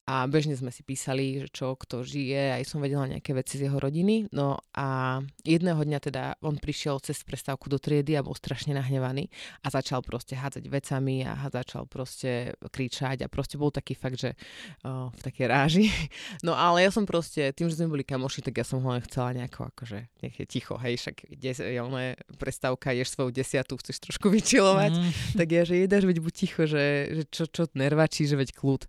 [0.03, 3.71] a bežne sme si písali, že čo kto žije, aj som vedela nejaké veci z
[3.71, 4.27] jeho rodiny.
[4.35, 9.31] No a jedného dňa teda on prišiel cez prestávku do triedy a bol strašne nahnevaný
[9.63, 14.35] a začal proste hádzať vecami a začal proste kričať a proste bol taký fakt, že
[14.83, 15.85] uh, v takej ráži.
[16.43, 18.99] No ale ja som proste, tým, že sme boli kamoši, tak ja som ho len
[19.07, 23.79] chcela nejako akože, nech je ticho, hej, však des, je ona prestávka, ješ svoju desiatu,
[23.79, 25.11] chceš trošku vyčilovať, mm.
[25.39, 26.83] tak ja, že jedáš, veď buď ticho, že,
[27.15, 28.83] že čo, čo nervačí, že veď kľud.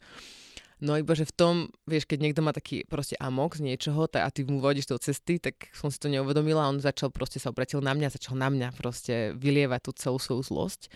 [0.83, 1.55] No iba, že v tom,
[1.87, 4.99] vieš, keď niekto má taký proste amok z niečoho tak, a ty mu vodíš do
[4.99, 8.35] cesty, tak som si to neuvedomila a on začal proste sa obratil na mňa, začal
[8.35, 10.91] na mňa proste vylievať tú celú svoju zlosť.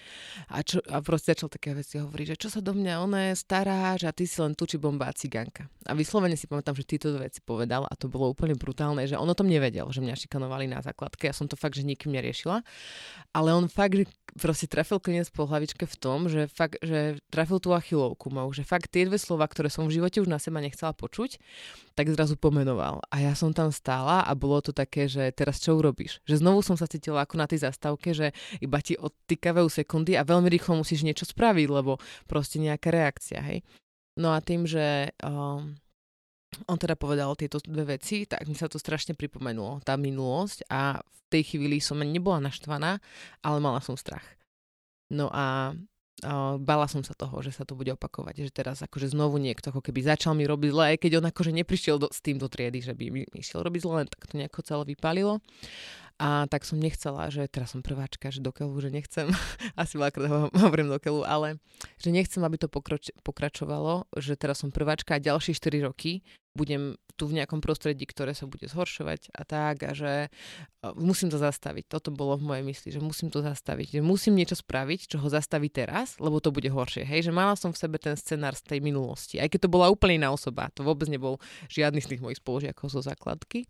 [0.51, 4.09] A, čo, a proste začal také veci hovoriť, že čo sa do mňa ona staráš
[4.09, 5.71] a ty si len tuči bomba a cigánka.
[5.87, 9.31] A vyslovene si pamätám, že tieto veci povedal a to bolo úplne brutálne, že on
[9.31, 12.61] o tom nevedel, že mňa šikanovali na základke, ja som to fakt, že nikým neriešila,
[13.33, 14.05] ale on fakt, že
[14.37, 18.67] proste trafil klinec po hlavičke v tom, že fakt, že trafil tú achilovku mou, že
[18.67, 21.41] fakt tie dve slova, ktoré som v živote už na seba nechcela počuť,
[21.97, 23.01] tak zrazu pomenoval.
[23.09, 26.21] A ja som tam stála a bolo to také, že teraz čo urobíš?
[26.29, 30.27] Že znovu som sa cítila ako na tej zastávke, že iba ti odtýkavajú sekundy a
[30.27, 33.61] veľmi rýchlo musíš niečo spraviť, lebo proste nejaká reakcia, hej.
[34.19, 35.79] No a tým, že um,
[36.67, 40.99] on teda povedal tieto dve veci, tak mi sa to strašne pripomenulo, tá minulosť a
[40.99, 42.99] v tej chvíli som nebola naštvaná,
[43.45, 44.25] ale mala som strach.
[45.13, 45.77] No a
[46.59, 49.83] bala som sa toho, že sa to bude opakovať, že teraz akože znovu niekto ako
[49.85, 52.83] keby začal mi robiť zle, aj keď on akože neprišiel do, s tým do triedy,
[52.83, 55.39] že by mi išiel robiť zle, len tak to nejako celé vypálilo.
[56.19, 59.31] A tak som nechcela, že teraz som prváčka, že do že nechcem,
[59.79, 61.63] asi veľakrát hovorím do ale
[62.03, 66.97] že nechcem, aby to pokroč, pokračovalo, že teraz som prváčka a ďalšie 4 roky budem
[67.19, 70.31] tu v nejakom prostredí, ktoré sa bude zhoršovať a tak a že
[70.95, 71.91] musím to zastaviť.
[71.91, 75.27] Toto bolo v mojej mysli, že musím to zastaviť, že musím niečo spraviť, čo ho
[75.27, 77.03] zastaví teraz, lebo to bude horšie.
[77.03, 79.91] Hej, že mala som v sebe ten scenár z tej minulosti, aj keď to bola
[79.91, 83.67] úplne iná osoba, to vôbec nebol žiadny z tých mojich spolužiakov zo základky.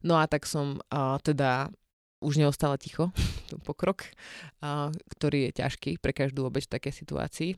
[0.00, 1.68] No a tak som uh, teda
[2.24, 3.12] už neostala ticho,
[3.68, 4.08] pokrok,
[4.64, 7.50] uh, ktorý je ťažký pre každú obeď v takej situácii.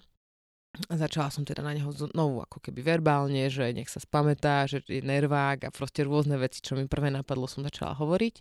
[0.88, 4.80] A začala som teda na neho znovu ako keby verbálne, že nech sa spamätá, že
[4.88, 8.34] je nervák a proste rôzne veci, čo mi prvé napadlo, som začala hovoriť.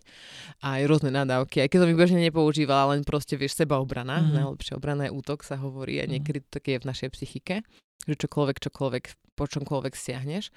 [0.64, 4.36] A aj rôzne nadávky, aj keď som ich bežne nepoužívala, len proste vieš, sebaobrana, mm-hmm.
[4.40, 6.10] najlepšia obrana je útok, sa hovorí a mhm.
[6.16, 7.54] niekedy to také je v našej psychike
[8.06, 9.04] že čokoľvek, čokoľvek,
[9.38, 10.50] po čomkoľvek stiahneš.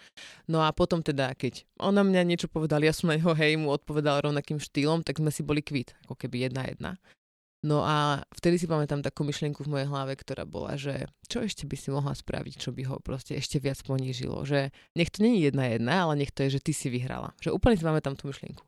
[0.50, 3.70] No a potom teda, keď ona mňa niečo povedal, ja som na neho hej mu
[3.72, 6.92] odpovedal rovnakým štýlom, tak sme si boli kvít, ako keby jedna jedna.
[7.64, 11.66] No a vtedy si pamätám takú myšlienku v mojej hlave, ktorá bola, že čo ešte
[11.66, 14.46] by si mohla spraviť, čo by ho proste ešte viac ponížilo.
[14.46, 17.34] Že nech to není jedna jedna, ale nech to je, že ty si vyhrala.
[17.42, 18.62] Že úplne si pamätám tú myšlienku.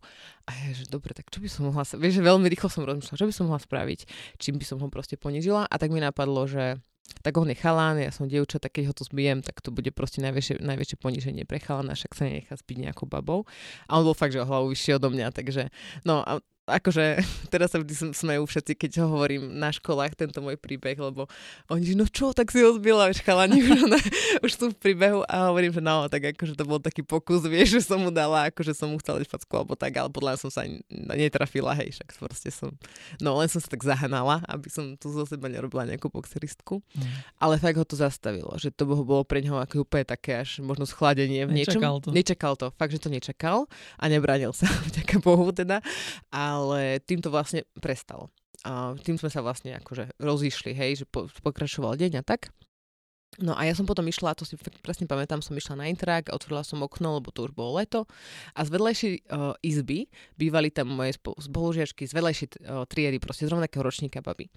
[0.47, 3.21] A ja, že dobre, tak čo by som mohla, vieš, že veľmi rýchlo som rozmýšľala,
[3.21, 3.99] čo by som mohla spraviť,
[4.41, 5.69] čím by som ho proste ponížila.
[5.69, 6.81] A tak mi napadlo, že
[7.23, 9.89] tak on je chalán, ja som dievča, tak keď ho to zbijem, tak to bude
[9.95, 13.47] proste najväčšie, najväčšie poníženie pre chalana, však sa nenechá zbiť nejakou babou.
[13.87, 15.71] A on bol fakt, že o hlavu vyššie odo mňa, takže
[16.03, 20.59] no a akože teraz sa vždy smejú všetci, keď ho hovorím na školách, tento môj
[20.59, 21.31] príbeh, lebo
[21.71, 23.79] oni, že no čo, tak si ho zbila, už chalani už,
[24.43, 27.79] už sú v príbehu a hovorím, že no, tak akože to bol taký pokus, vieš,
[27.79, 30.43] že som mu dala, akože som mu chcela dať facku alebo tak, ale podľa mňa
[30.43, 32.75] som sa netrafila, hej, však proste som,
[33.23, 37.39] no len som sa tak zahanala, aby som tu zo seba nerobila nejakú boxeristku, mm.
[37.39, 40.83] ale fakt ho to zastavilo, že to bolo pre neho ako úplne také až možno
[40.83, 41.79] schladenie v niečom.
[41.79, 42.09] Nečakal to.
[42.11, 45.79] Nečakal to, fakt, že to nečakal a nebranil sa, vďaka Bohu teda,
[46.27, 48.33] a ale tým to vlastne prestalo.
[48.65, 52.49] A tým sme sa vlastne akože rozišli, hej, že po, pokračoval deň a tak.
[53.37, 56.65] No a ja som potom išla, to si presne pamätám, som išla na intrak, otvorila
[56.65, 58.09] som okno, lebo to už bolo leto
[58.57, 60.09] a z vedlejšej uh, izby
[60.41, 64.49] bývali tam moje spolužiačky z vedlejšej uh, triedy, proste z rovnakého ročníka baby.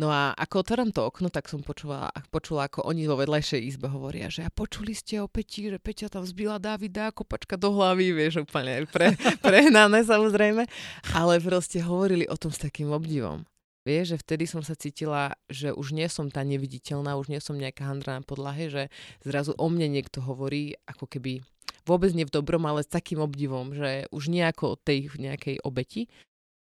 [0.00, 3.92] No a ako otváram to okno, tak som počula, počula, ako oni vo vedlejšej izbe
[3.92, 8.16] hovoria, že a počuli ste o Peti, že Peťa tam zbila Davida, kopačka do hlavy,
[8.16, 9.12] vieš, úplne pre,
[9.44, 10.64] prehnané samozrejme,
[11.12, 13.44] ale proste hovorili o tom s takým obdivom.
[13.84, 17.60] Vieš, že vtedy som sa cítila, že už nie som tá neviditeľná, už nie som
[17.60, 18.82] nejaká handra na podlahe, že
[19.20, 21.44] zrazu o mne niekto hovorí ako keby
[21.84, 26.08] vôbec nie v dobrom, ale s takým obdivom, že už nejako o tej nejakej obeti,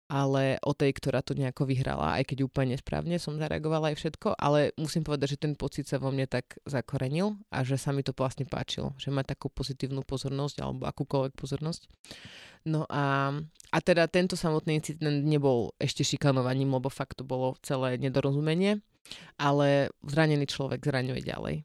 [0.09, 4.41] ale o tej, ktorá to nejako vyhrala, aj keď úplne nesprávne som zareagovala aj všetko,
[4.41, 8.01] ale musím povedať, že ten pocit sa vo mne tak zakorenil a že sa mi
[8.01, 11.93] to vlastne páčilo, že má takú pozitívnu pozornosť alebo akúkoľvek pozornosť.
[12.65, 13.37] No a,
[13.69, 18.81] a teda tento samotný incident nebol ešte šikanovaním, lebo fakt to bolo celé nedorozumenie,
[19.37, 21.57] ale zranený človek zraňuje ďalej.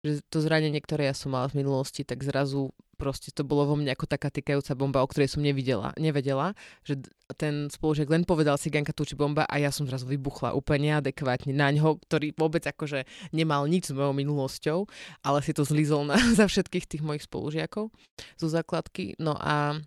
[0.00, 3.80] Že to zranenie, ktoré ja som mala v minulosti, tak zrazu proste to bolo vo
[3.80, 6.52] mne ako taká tykajúca bomba, o ktorej som nevidela, nevedela,
[6.84, 7.00] že
[7.40, 11.56] ten spolužiak len povedal si Ganka tuči bomba a ja som zrazu vybuchla úplne neadekvátne
[11.56, 14.78] na ňo, ktorý vôbec akože nemal nič s mojou minulosťou,
[15.24, 17.88] ale si to zlizol na, za všetkých tých mojich spolužiakov
[18.36, 19.16] zo základky.
[19.16, 19.80] No a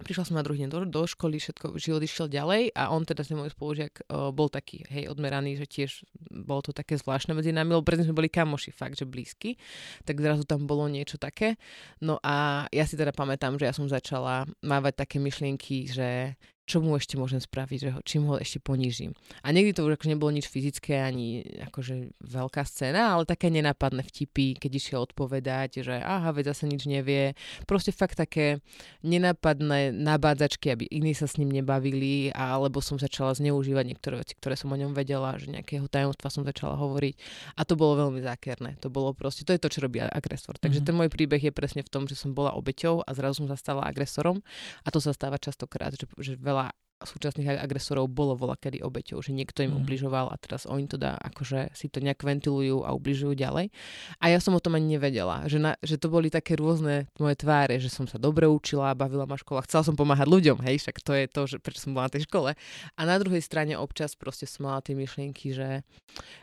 [0.00, 3.22] Prišla som na druhý deň do, do školy, všetko, život išiel ďalej a on teda,
[3.22, 5.90] ten môj spolužiak, uh, bol taký, hej, odmeraný, že tiež
[6.32, 9.60] bolo to také zvláštne medzi nami, lebo predtým sme boli kamoši, fakt, že blízky,
[10.08, 11.60] tak zrazu tam bolo niečo také.
[12.00, 16.34] No a ja si teda pamätám, že ja som začala mávať také myšlienky, že
[16.70, 19.10] čo mu ešte môžem spraviť, že ho, čím ho ešte ponížim.
[19.42, 24.06] A niekdy to už akože nebolo nič fyzické, ani akože veľká scéna, ale také nenápadné
[24.06, 27.34] vtipy, keď išiel odpovedať, že aha, veď zase nič nevie.
[27.66, 28.62] Proste fakt také
[29.02, 34.54] nenápadné nabádzačky, aby iní sa s ním nebavili, alebo som začala zneužívať niektoré veci, ktoré
[34.54, 37.14] som o ňom vedela, že nejakého tajomstva som začala hovoriť.
[37.56, 38.76] A to bolo veľmi zákerné.
[38.84, 40.60] To bolo proste, to je to, čo robí agresor.
[40.60, 40.86] Takže mm-hmm.
[40.86, 43.56] ten môj príbeh je presne v tom, že som bola obeťou a zrazu som sa
[43.56, 44.44] stala agresorom.
[44.84, 46.59] A to sa stáva častokrát, že, že veľa
[47.00, 49.80] veľa súčasných agresorov bolo vola kedy obeťou, že niekto im mm.
[49.80, 53.72] ubližoval a teraz oni to dá, akože si to nejak ventilujú a ubližujú ďalej.
[54.20, 57.40] A ja som o tom ani nevedela, že, na, že to boli také rôzne moje
[57.40, 61.00] tváre, že som sa dobre učila, bavila ma škola, chcela som pomáhať ľuďom, hej, však
[61.00, 62.52] to je to, že prečo som bola na tej škole.
[62.96, 65.88] A na druhej strane občas proste som mala tie myšlienky, že,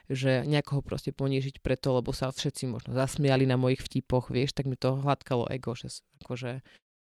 [0.10, 4.66] že nejakoho proste ponížiť preto, lebo sa všetci možno zasmiali na mojich vtipoch, vieš, tak
[4.66, 6.66] mi to hladkalo ego, že akože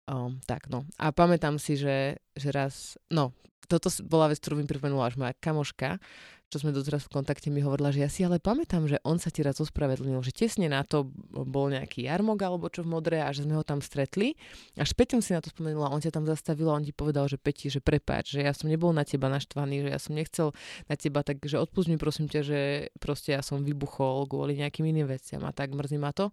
[0.08, 0.88] Um, tak no.
[0.96, 3.36] A pamätám si, že, že raz, no,
[3.68, 6.00] toto bola vec, ktorú mi pripomenula až moja kamoška,
[6.48, 9.28] čo sme doteraz v kontakte, mi hovorila, že ja si ale pamätám, že on sa
[9.28, 13.36] ti raz ospravedlnil, že tesne na to bol nejaký jarmok alebo čo v modre a
[13.36, 14.40] že sme ho tam stretli.
[14.80, 17.36] A späťom si na to spomenula, on ťa tam zastavil a on ti povedal, že
[17.36, 20.56] Peti, že prepáč, že ja som nebol na teba naštvaný, že ja som nechcel
[20.88, 22.60] na teba, tak že odpust mi prosím ťa, že
[23.04, 26.32] proste ja som vybuchol kvôli nejakým iným veciam a tak mrzí ma to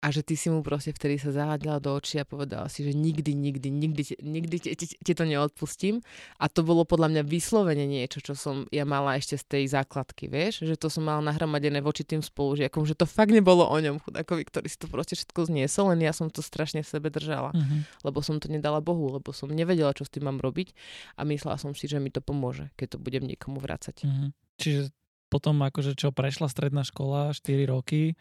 [0.00, 2.96] a že ty si mu proste vtedy sa zahľadila do očí a povedala si, že
[2.96, 6.00] nikdy, nikdy, nikdy, nikdy ti, ti, ti to neodpustím.
[6.40, 10.32] A to bolo podľa mňa vyslovene niečo, čo som ja mala ešte z tej základky,
[10.32, 14.00] vieš, že to som mala nahromadené voči tým spolužiakom, že to fakt nebolo o ňom
[14.00, 17.52] chudakovi, ktorý si to proste všetko zniesol, len ja som to strašne v sebe držala,
[17.52, 18.00] mm-hmm.
[18.08, 20.72] lebo som to nedala Bohu, lebo som nevedela, čo s tým mám robiť
[21.20, 24.08] a myslela som si, že mi to pomôže, keď to budem niekomu vrácať.
[24.08, 24.28] Mm-hmm.
[24.56, 24.82] Čiže
[25.28, 28.16] potom akože čo prešla stredná škola, 4 roky,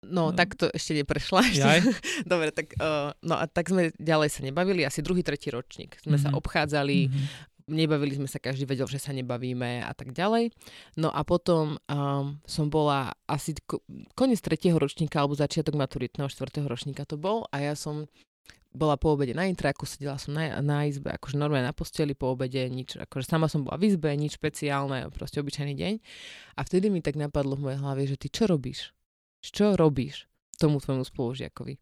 [0.00, 1.40] No, no, tak to ešte neprešla.
[1.52, 1.92] Ešte.
[2.24, 6.00] Dobre, tak, uh, no a tak sme ďalej sa nebavili, asi druhý, tretí ročník.
[6.00, 6.32] Sme mm-hmm.
[6.32, 7.26] sa obchádzali, mm-hmm.
[7.68, 10.56] nebavili sme sa, každý vedel, že sa nebavíme a tak ďalej.
[10.96, 13.84] No a potom um, som bola asi ko-
[14.16, 18.08] koniec tretieho ročníka alebo začiatok maturitného štvrtého ročníka to bol a ja som
[18.70, 22.30] bola po obede na intraku, sedela som na, na izbe, akože normálne na posteli po
[22.30, 25.94] obede, nič, akože sama som bola v izbe, nič špeciálne, proste obyčajný deň.
[26.54, 28.94] A vtedy mi tak napadlo v mojej hlave, že ty čo robíš?
[29.48, 30.28] Čo robíš
[30.60, 31.80] tomu tvojmu spolužiakovi.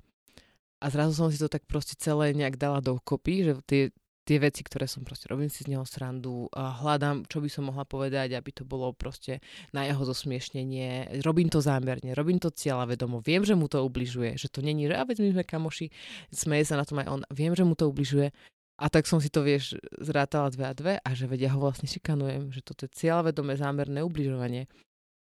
[0.79, 3.83] A zrazu som si to tak proste celé nejak dala dokopy, že tie,
[4.23, 7.83] tie veci, ktoré som proste robím si z neho srandu, hľadám, čo by som mohla
[7.83, 9.43] povedať, aby to bolo proste
[9.75, 11.19] na jeho zosmiešnenie.
[11.27, 13.19] Robím to zámerne, robím to cieľa vedomo.
[13.19, 15.91] Viem, že mu to ubližuje, že to není, že a veď my sme kamoši,
[16.31, 17.23] smeje sa na tom aj on.
[17.35, 18.31] Viem, že mu to ubližuje.
[18.79, 21.91] A tak som si to, vieš, zrátala dve a dve a že vedia ho vlastne
[21.91, 24.71] šikanujem, že toto je cieľavedomé zámerné ubližovanie.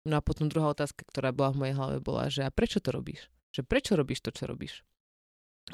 [0.06, 2.94] No a potom druhá otázka, ktorá bola v mojej hlave, bola, že a prečo to
[2.94, 3.26] robíš?
[3.50, 4.86] Že prečo robíš to, čo robíš?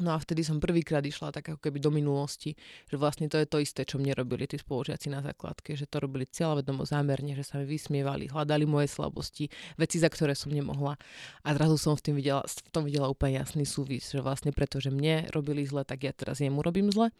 [0.01, 2.57] No a vtedy som prvýkrát išla tak ako keby do minulosti,
[2.89, 6.01] že vlastne to je to isté, čo mne robili tí spolužiaci na základke, že to
[6.01, 10.97] robili cieľavedomo zámerne, že sa mi vysmievali, hľadali moje slabosti, veci, za ktoré som nemohla.
[11.45, 14.81] A zrazu som v tom videla, v tom videla úplne jasný súvis, že vlastne preto,
[14.81, 17.13] že mne robili zle, tak ja teraz jemu robím zle.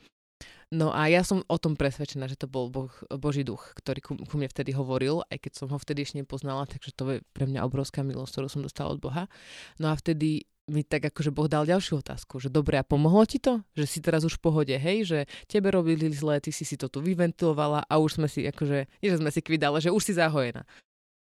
[0.73, 2.89] No a ja som o tom presvedčená, že to bol boh,
[3.21, 6.65] Boží duch, ktorý ku, ku mne vtedy hovoril, aj keď som ho vtedy ešte nepoznala,
[6.65, 9.29] takže to je pre mňa obrovská milosť, ktorú som dostala od Boha.
[9.77, 13.43] No a vtedy mi tak akože Boh dal ďalšiu otázku, že dobre, a pomohlo ti
[13.43, 13.61] to?
[13.77, 15.19] Že si teraz už v pohode, hej, že
[15.51, 19.09] tebe robili zle, ty si si to tu vyventilovala a už sme si akože, nie
[19.11, 20.63] že sme si kvydali, že už si zahojená.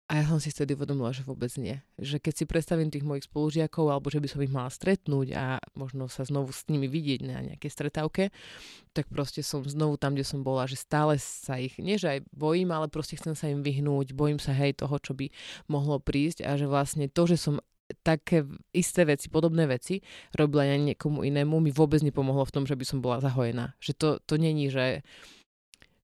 [0.10, 1.78] A ja som si vtedy uvedomila, že vôbec nie.
[2.02, 5.62] Že keď si predstavím tých mojich spolužiakov, alebo že by som ich mala stretnúť a
[5.78, 8.34] možno sa znovu s nimi vidieť na nejakej stretávke,
[8.98, 12.20] tak proste som znovu tam, kde som bola, že stále sa ich, nie že aj
[12.34, 15.30] bojím, ale proste chcem sa im vyhnúť, bojím sa hej toho, čo by
[15.70, 17.62] mohlo prísť a že vlastne to, že som
[18.02, 20.02] také isté veci, podobné veci
[20.34, 23.78] robila ja niekomu inému, mi vôbec nepomohlo v tom, že by som bola zahojená.
[23.82, 25.06] Že to, to není, že,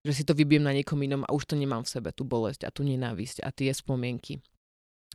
[0.05, 2.69] že si to vybiem na niekom inom a už to nemám v sebe, tú bolesť
[2.69, 4.37] a tú nenávisť a tie spomienky.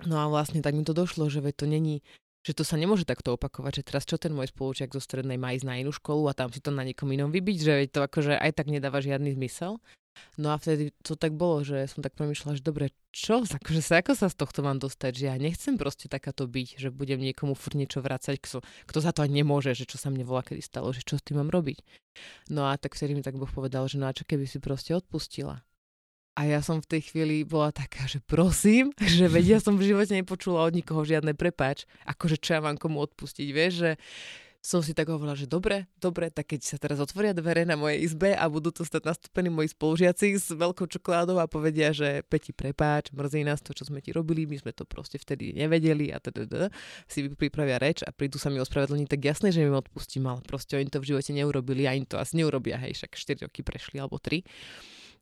[0.03, 2.03] No a vlastne tak mi to došlo, že to není,
[2.43, 5.55] že to sa nemôže takto opakovať, že teraz čo ten môj spolučiak zo strednej má
[5.55, 8.35] ísť na inú školu a tam si to na niekom inom vybiť, že to akože
[8.35, 9.79] aj tak nedáva žiadny zmysel.
[10.41, 14.01] No a vtedy to tak bolo, že som tak premyšľala, že dobre, čo, akože sa,
[14.01, 17.59] ako sa z tohto mám dostať, že ja nechcem proste takáto byť, že budem niekomu
[17.59, 20.63] furt niečo vrácať, kto, kto za to ani nemôže, že čo sa mne volá, kedy
[20.63, 21.83] stalo, že čo s tým mám robiť.
[22.49, 24.95] No a tak vtedy mi tak Boh povedal, že no a čo keby si proste
[24.97, 25.67] odpustila.
[26.39, 30.15] A ja som v tej chvíli bola taká, že prosím, že vedia som v živote
[30.15, 33.91] nepočula od nikoho žiadne prepáč, akože čo ja mám komu odpustiť, vieš, že
[34.61, 38.05] som si tak hovorila, že dobre, dobre, tak keď sa teraz otvoria dvere na mojej
[38.05, 42.53] izbe a budú tu stať nastúpení moji spolužiaci s veľkou čokoládou a povedia, že Peti,
[42.53, 46.21] prepáč, mrzí nás to, čo sme ti robili, my sme to proste vtedy nevedeli a
[46.21, 46.69] teda
[47.09, 50.77] si pripravia reč a prídu sa mi ospravedlniť, tak jasné, že mi odpustím, ale proste
[50.77, 53.97] oni to v živote neurobili a im to asi neurobia, hej, však 4 roky prešli
[53.97, 54.45] alebo 3.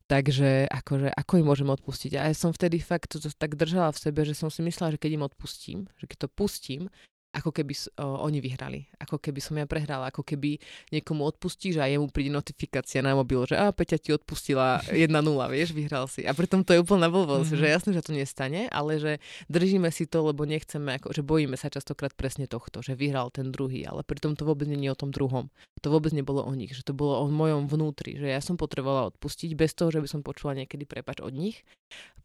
[0.09, 2.17] Takže akože, ako im môžem odpustiť?
[2.17, 4.97] A ja som vtedy fakt to, to tak držala v sebe, že som si myslela,
[4.97, 6.89] že keď im odpustím, že keď to pustím,
[7.29, 10.57] ako keby o, oni vyhrali, ako keby som ja prehrala, ako keby
[10.89, 15.13] niekomu odpustíš a jemu príde notifikácia na mobil, že a Peťa ti odpustila 1-0,
[15.53, 16.25] vieš, vyhral si.
[16.25, 17.61] A pritom to je úplná blbosť, mm-hmm.
[17.61, 19.11] že jasné, že to nestane, ale že
[19.45, 23.53] držíme si to, lebo nechceme, ako, že bojíme sa častokrát presne tohto, že vyhral ten
[23.53, 25.53] druhý, ale pritom to vôbec nie je o tom druhom.
[25.85, 29.13] To vôbec nebolo o nich, že to bolo o mojom vnútri, že ja som potrebovala
[29.13, 31.61] odpustiť bez toho, že by som počula niekedy prepač od nich,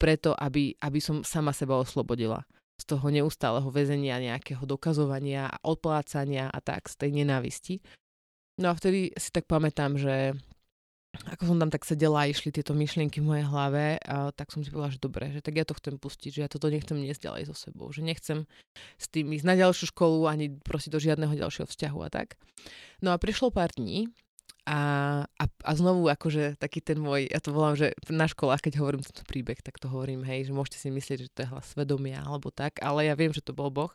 [0.01, 2.43] preto aby, aby som sama seba oslobodila
[2.85, 7.81] z toho neustáleho väzenia, nejakého dokazovania a odplácania a tak, z tej nenávisti.
[8.61, 10.37] No a vtedy si tak pamätám, že
[11.14, 14.61] ako som tam tak sedela a išli tieto myšlienky v mojej hlave, a tak som
[14.61, 17.31] si povedala, že dobre, že tak ja to chcem pustiť, že ja toto nechcem niesť
[17.31, 18.44] ďalej so sebou, že nechcem
[18.99, 22.37] s tým ísť na ďalšiu školu ani prosiť do žiadneho ďalšieho vzťahu a tak.
[23.01, 24.11] No a prišlo pár dní
[24.64, 24.81] a,
[25.29, 29.05] a, a znovu akože taký ten môj, ja to volám, že na školách, keď hovorím
[29.05, 32.24] tento príbeh, tak to hovorím, hej, že môžete si myslieť, že to je hlas svedomia
[32.24, 33.92] alebo tak, ale ja viem, že to bol Boh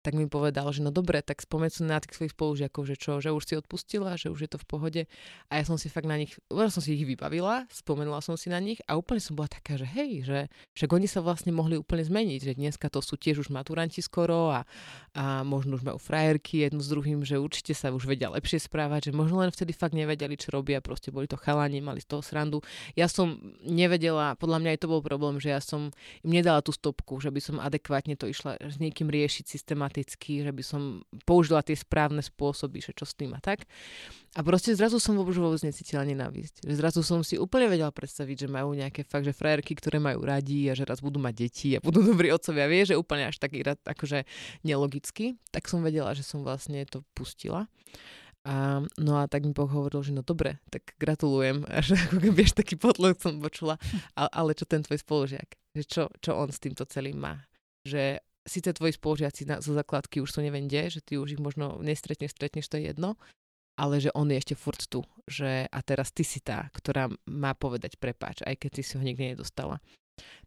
[0.00, 3.20] tak mi povedal, že no dobre, tak spomeň si na tých svojich spolužiakov, že čo,
[3.20, 5.02] že už si odpustila, že už je to v pohode.
[5.52, 8.48] A ja som si fakt na nich, už som si ich vybavila, spomenula som si
[8.48, 10.38] na nich a úplne som bola taká, že hej, že
[10.72, 14.48] však oni sa vlastne mohli úplne zmeniť, že dneska to sú tiež už maturanti skoro
[14.48, 14.64] a,
[15.12, 19.12] a možno už majú frajerky jednu s druhým, že určite sa už vedia lepšie správať,
[19.12, 22.24] že možno len vtedy fakt nevedeli, čo robia, proste boli to chalani, mali z toho
[22.24, 22.64] srandu.
[22.96, 25.92] Ja som nevedela, podľa mňa aj to bol problém, že ja som
[26.24, 30.46] im nedala tú stopku, že by som adekvátne to išla s niekým riešiť systématicky systematicky,
[30.46, 33.66] že by som použila tie správne spôsoby, že čo s tým a tak.
[34.38, 36.62] A proste zrazu som vôbec, vôbec necítila nenávisť.
[36.70, 40.70] Zrazu som si úplne vedela predstaviť, že majú nejaké fakt, že frajerky, ktoré majú radi
[40.70, 42.70] a že raz budú mať deti a budú dobrí otcovia.
[42.70, 44.22] Vie, že úplne až taký akože
[44.62, 45.34] nelogicky.
[45.50, 47.66] Tak som vedela, že som vlastne to pustila.
[48.40, 52.40] A, no a tak mi Boh hovoril, že no dobre, tak gratulujem, že ako keby
[52.46, 53.76] až taký potlok som počula,
[54.16, 57.36] ale, ale čo ten tvoj spolužiak, že čo, čo on s týmto celým má,
[57.84, 61.42] že síce tvoji spolužiaci na, zo základky už sú neviem kde, že ty už ich
[61.42, 63.20] možno nestretneš, stretneš, to je jedno,
[63.80, 65.04] ale že on je ešte furt tu.
[65.24, 69.02] Že, a teraz ty si tá, ktorá má povedať prepáč, aj keď ty si ho
[69.02, 69.80] nikdy nedostala.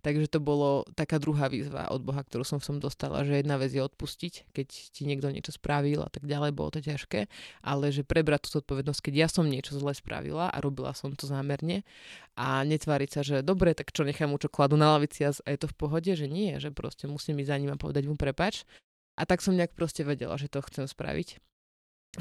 [0.03, 3.71] Takže to bolo taká druhá výzva od Boha, ktorú som som dostala, že jedna vec
[3.71, 7.31] je odpustiť, keď ti niekto niečo spravil a tak ďalej, bolo to ťažké,
[7.63, 11.23] ale že prebrať tú zodpovednosť, keď ja som niečo zle spravila a robila som to
[11.23, 11.87] zámerne
[12.35, 15.59] a netváriť sa, že dobre, tak čo nechám mu čo kladu na lavici a je
[15.59, 18.67] to v pohode, že nie, že proste musím ísť za ním a povedať mu prepač.
[19.13, 21.37] A tak som nejak proste vedela, že to chcem spraviť.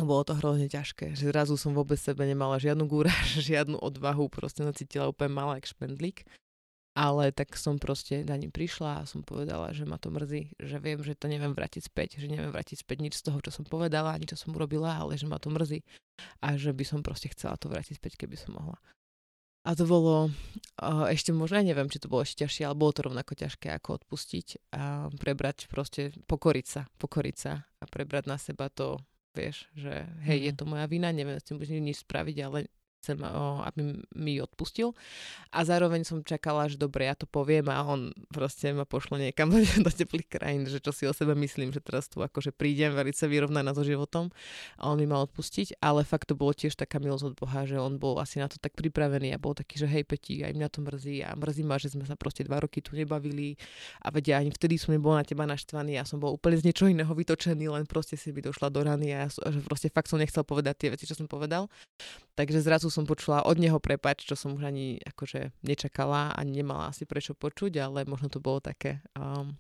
[0.01, 4.65] Bolo to hrozne ťažké, že zrazu som vôbec sebe nemala žiadnu gúraž, žiadnu odvahu, proste
[4.73, 6.25] cítila úplne malá jak špendlík.
[6.93, 10.77] Ale tak som proste na ním prišla a som povedala, že ma to mrzí, že
[10.77, 13.65] viem, že to neviem vrátiť späť, že neviem vrátiť späť nič z toho, čo som
[13.65, 15.81] povedala, ani čo som urobila, ale že ma to mrzí
[16.45, 18.77] a že by som proste chcela to vrátiť späť, keby som mohla.
[19.63, 22.91] A to bolo uh, ešte možno, ja neviem, či to bolo ešte ťažšie, ale bolo
[22.91, 28.37] to rovnako ťažké ako odpustiť a prebrať proste, pokoriť sa, pokoriť sa a prebrať na
[28.43, 28.99] seba to,
[29.39, 30.45] vieš, že hej, mm.
[30.51, 32.67] je to moja vina, neviem s tým nič spraviť, ale
[33.03, 33.19] chcem,
[33.67, 34.95] aby mi odpustil.
[35.51, 39.51] A zároveň som čakala, že dobre, ja to poviem a on proste ma pošlo niekam
[39.87, 43.11] do teplých krajín, že čo si o sebe myslím, že teraz tu akože prídem veľmi
[43.11, 44.31] sa vyrovnať so životom
[44.79, 47.77] a on mi mal odpustiť, ale fakt to bolo tiež taká milosť od Boha, že
[47.77, 50.69] on bol asi na to tak pripravený a bol taký, že hej Peti, aj mňa
[50.71, 53.59] to mrzí a mrzí ma, že sme sa proste dva roky tu nebavili
[54.05, 56.93] a vedia, ani vtedy som nebol na teba naštvaný, ja som bol úplne z niečoho
[56.93, 60.21] iného vytočený, len proste si by došla do rany a ja, že proste fakt som
[60.21, 61.67] nechcel povedať tie veci, čo som povedal.
[62.33, 66.89] Takže zrazu som počula od neho prepač, čo som už ani akože nečakala, ani nemala
[66.89, 69.53] asi prečo počuť, ale možno to bolo také um,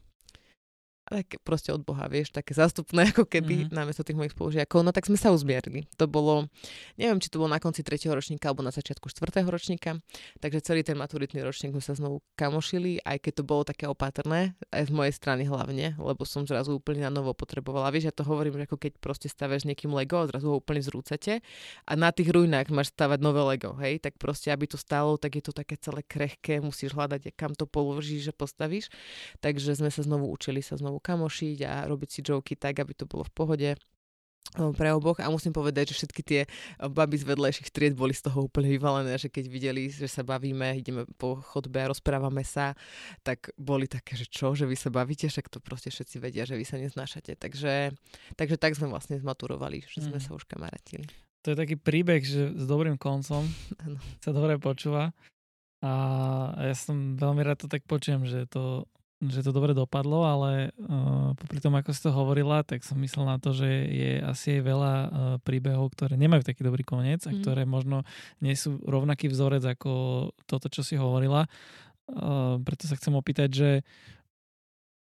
[1.45, 3.75] proste od Boha, vieš, také zástupné ako keby mm-hmm.
[3.77, 4.81] namiesto tých mojich spolužiakov.
[4.81, 5.85] No tak sme sa uzmierili.
[6.01, 6.49] To bolo,
[6.97, 8.09] neviem, či to bolo na konci 3.
[8.13, 9.45] ročníka alebo na začiatku 4.
[9.45, 10.01] ročníka,
[10.41, 14.57] takže celý ten maturitný ročník sme sa znovu kamošili, aj keď to bolo také opatrné,
[14.73, 17.93] aj z mojej strany hlavne, lebo som zrazu úplne na novo potrebovala.
[17.93, 20.81] Vieš, ja to hovorím, že ako keď proste staviaš niekým Lego a zrazu ho úplne
[20.81, 21.45] zrúcate
[21.85, 25.37] a na tých ruinách máš stavať nové Lego, hej, tak proste, aby to stálo, tak
[25.37, 28.89] je to také celé krehké, musíš hľadať, kam to položíš a postavíš.
[29.43, 33.05] Takže sme sa znovu učili sa znovu kamošiť a robiť si joky tak, aby to
[33.05, 33.71] bolo v pohode
[34.53, 36.41] pre oboch a musím povedať, že všetky tie
[36.93, 40.77] baby z vedlejších tried boli z toho úplne vyvalené, že keď videli, že sa bavíme,
[40.77, 42.77] ideme po chodbe a rozprávame sa,
[43.25, 46.59] tak boli také, že čo, že vy sa bavíte, však to proste všetci vedia, že
[46.59, 47.39] vy sa neznášate.
[47.39, 47.97] Takže,
[48.37, 50.25] takže tak sme vlastne zmaturovali, že sme mm.
[50.27, 51.09] sa už kamarátili.
[51.49, 53.49] To je taký príbeh, že s dobrým koncom
[54.25, 55.17] sa dobre počúva
[55.83, 55.93] a
[56.61, 58.85] ja som veľmi rád to tak počujem, že to
[59.23, 63.23] že to dobre dopadlo, ale uh, popri tom, ako si to hovorila, tak som myslel
[63.23, 65.09] na to, že je asi aj veľa uh,
[65.47, 67.39] príbehov, ktoré nemajú taký dobrý koniec a mm.
[67.39, 68.03] ktoré možno
[68.43, 69.93] nie sú rovnaký vzorec ako
[70.51, 71.47] toto, čo si hovorila.
[72.11, 73.71] Uh, preto sa chcem opýtať, že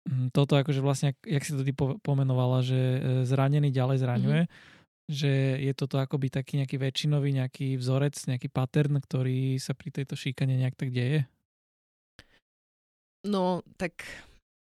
[0.07, 2.79] um, toto akože vlastne, jak si to ty pomenovala, že
[3.27, 5.11] zranený ďalej zraňuje, mm-hmm.
[5.11, 10.15] že je toto akoby taký nejaký väčšinový nejaký vzorec, nejaký pattern, ktorý sa pri tejto
[10.15, 11.27] šíkane nejak tak deje?
[13.25, 14.05] No, tak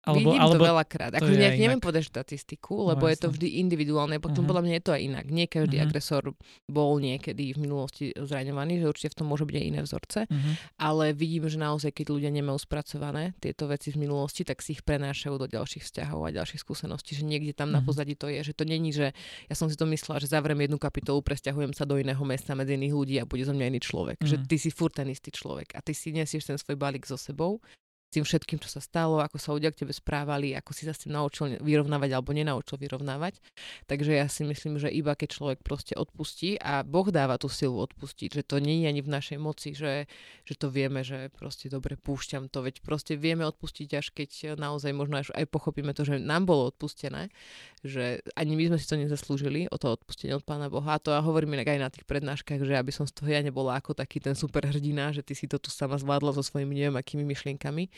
[0.06, 1.12] alebo, Vidím alebo to veľakrát.
[1.18, 4.22] Ako ja neviem povedať štatistiku, no, lebo no, je to vždy individuálne.
[4.22, 4.54] Potom uh-huh.
[4.54, 5.26] podľa mňa je to aj inak.
[5.34, 5.90] Nie každý uh-huh.
[5.90, 6.24] agresor
[6.70, 10.20] bol niekedy v minulosti zraňovaný, že určite v tom môže byť aj iné vzorce.
[10.30, 10.54] Uh-huh.
[10.78, 14.86] Ale vidím, že naozaj, keď ľudia nemajú spracované tieto veci z minulosti, tak si ich
[14.86, 17.18] prenášajú do ďalších vzťahov a ďalších skúseností.
[17.18, 17.82] Že niekde tam uh-huh.
[17.82, 18.46] na pozadí to je.
[18.46, 19.10] Že to není, že
[19.50, 22.78] ja som si to myslela, že zavriem jednu kapitolu, presťahujem sa do iného mesta medzi
[22.78, 24.22] iných ľudí a bude zo mňa iný človek.
[24.22, 24.30] Uh-huh.
[24.30, 27.18] Že ty si furt ten istý človek a ty si nesieš ten svoj balík so
[27.18, 27.58] sebou
[28.16, 31.04] tým všetkým, čo sa stalo, ako sa ľudia k tebe správali, ako si sa s
[31.04, 33.44] tým naučil vyrovnávať alebo nenaučil vyrovnávať.
[33.92, 37.76] Takže ja si myslím, že iba keď človek proste odpustí a Boh dáva tú silu
[37.84, 40.08] odpustiť, že to nie je ani v našej moci, že,
[40.48, 44.96] že to vieme, že proste dobre púšťam to, veď proste vieme odpustiť až keď naozaj
[44.96, 47.28] možno až aj pochopíme to, že nám bolo odpustené,
[47.86, 50.98] že ani my sme si to nezaslúžili o to odpustenie od Pána Boha.
[50.98, 53.42] A to ja hovorím inak aj na tých prednáškach, že aby som z toho ja
[53.44, 56.74] nebola ako taký ten super hrdina, že ty si to tu sama zvládla so svojimi
[56.74, 57.90] neviem akými myšlienkami,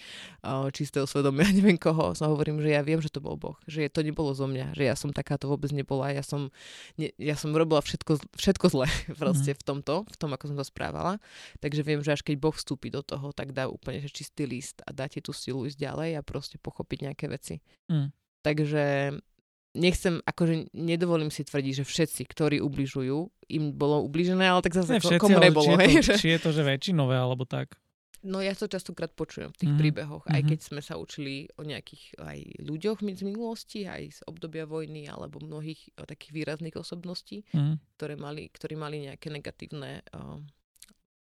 [0.72, 2.14] čistého svedomia, neviem koho.
[2.14, 4.84] Som hovorím, že ja viem, že to bol Boh, že to nebolo zo mňa, že
[4.88, 6.54] ja som takáto vôbec nebola, ja som,
[6.96, 8.88] ne, ja som robila všetko, všetko zle
[9.22, 9.60] proste mm.
[9.60, 11.20] v tomto, v tom, ako som to správala.
[11.60, 14.84] Takže viem, že až keď Boh vstúpi do toho, tak dá úplne že čistý list
[14.86, 17.60] a dá ti tú silu ísť ďalej a proste pochopiť nejaké veci.
[17.90, 18.14] Mm.
[18.46, 18.84] Takže
[19.78, 23.18] nechcem, akože nedovolím si tvrdiť, že všetci, ktorí ubližujú,
[23.54, 25.78] im bolo ubližené, ale tak zase ne, všetci, komu nebolo.
[25.78, 27.78] Či je, to, či je to, že väčšinové, alebo tak?
[28.26, 29.80] No ja to častokrát počujem v tých mm.
[29.80, 30.50] príbehoch, aj mm-hmm.
[30.50, 35.38] keď sme sa učili o nejakých aj ľuďoch z minulosti, aj z obdobia vojny, alebo
[35.38, 37.78] mnohých o takých výrazných osobností, mm.
[37.96, 40.42] ktoré mali, ktorí mali nejaké negatívne uh,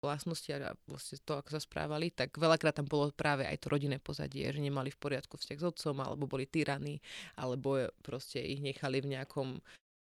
[0.07, 3.99] vlastnosti a vlastne to, ako sa správali, tak veľakrát tam bolo práve aj to rodinné
[3.99, 7.03] pozadie, že nemali v poriadku vzťah s otcom, alebo boli tyraní,
[7.35, 9.59] alebo proste ich nechali v nejakom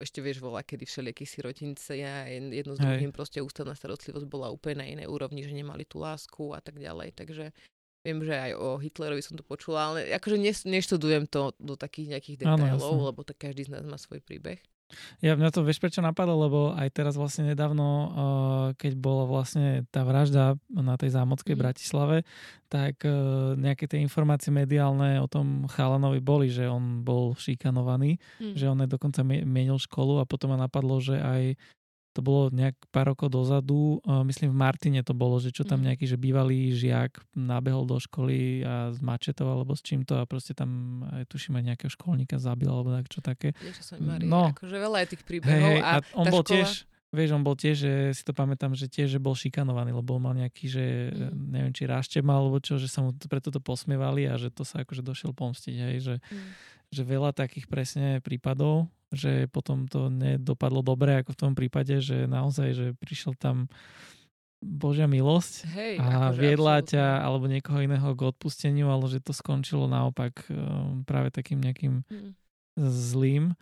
[0.02, 4.82] ešte vieš, volá, kedy všelijakí sirotince a jedno z druhým proste ústavná starostlivosť bola úplne
[4.82, 7.14] na inej úrovni, že nemali tú lásku a tak ďalej.
[7.14, 7.54] Takže
[8.04, 10.36] Viem, že aj o Hitlerovi som to počula, ale akože
[10.68, 14.60] neštudujem to do takých nejakých detailov, lebo tak každý z nás má svoj príbeh.
[15.18, 18.08] Ja mňa to vieš prečo napadlo, lebo aj teraz vlastne nedávno, uh,
[18.78, 21.60] keď bola vlastne tá vražda na tej zámockej mm.
[21.60, 22.16] Bratislave,
[22.68, 28.54] tak uh, nejaké tie informácie mediálne o tom Chalanovi boli, že on bol šikanovaný, mm.
[28.54, 31.58] že on aj dokonca menil školu a potom ma napadlo, že aj
[32.14, 35.86] to bolo nejak pár rokov dozadu, myslím v Martine to bolo, že čo tam mhm.
[35.90, 40.54] nejaký, že bývalý žiak nabehol do školy a z mačetov alebo s čímto a proste
[40.54, 43.52] tam aj tuším aj nejakého školníka zabil alebo tak čo také.
[44.30, 46.54] no, akože veľa je tých príbehov hey, a, a on bol škola...
[46.54, 46.68] tiež,
[47.10, 50.34] vieš, on bol tiež, že si to pamätám, že tiež, že bol šikanovaný, lebo mal
[50.34, 51.34] nejaký, že mm.
[51.50, 54.62] neviem, či rášte mal, alebo čo, že sa mu preto to posmievali a že to
[54.62, 56.50] sa akože došiel pomstiť, hej, že, mm.
[56.94, 62.26] že veľa takých presne prípadov že potom to nedopadlo dobre ako v tom prípade, že
[62.28, 63.70] naozaj, že prišiel tam
[64.64, 66.90] Božia milosť Hej, a akože viedla absolútne.
[66.96, 72.00] ťa alebo niekoho iného k odpusteniu, ale že to skončilo naopak um, práve takým nejakým
[72.00, 72.32] hmm.
[72.80, 73.52] zlým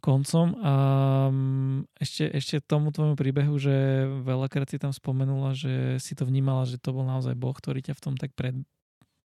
[0.00, 0.56] koncom.
[0.64, 0.72] A
[1.28, 6.64] um, ešte, ešte tomu tvojmu príbehu, že veľakrát si tam spomenula, že si to vnímala,
[6.64, 8.56] že to bol naozaj Boh, ktorý ťa v tom tak pred,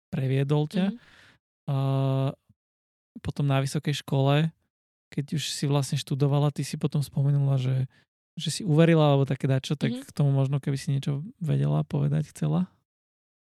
[0.09, 0.89] previedol ťa.
[0.89, 0.99] Hmm.
[1.69, 1.75] A
[3.21, 4.49] potom na vysokej škole
[5.09, 7.89] keď už si vlastne študovala, ty si potom spomenula, že,
[8.37, 10.07] že si uverila alebo také dačo, tak mm-hmm.
[10.07, 12.69] k tomu možno keby si niečo vedela povedať, chcela?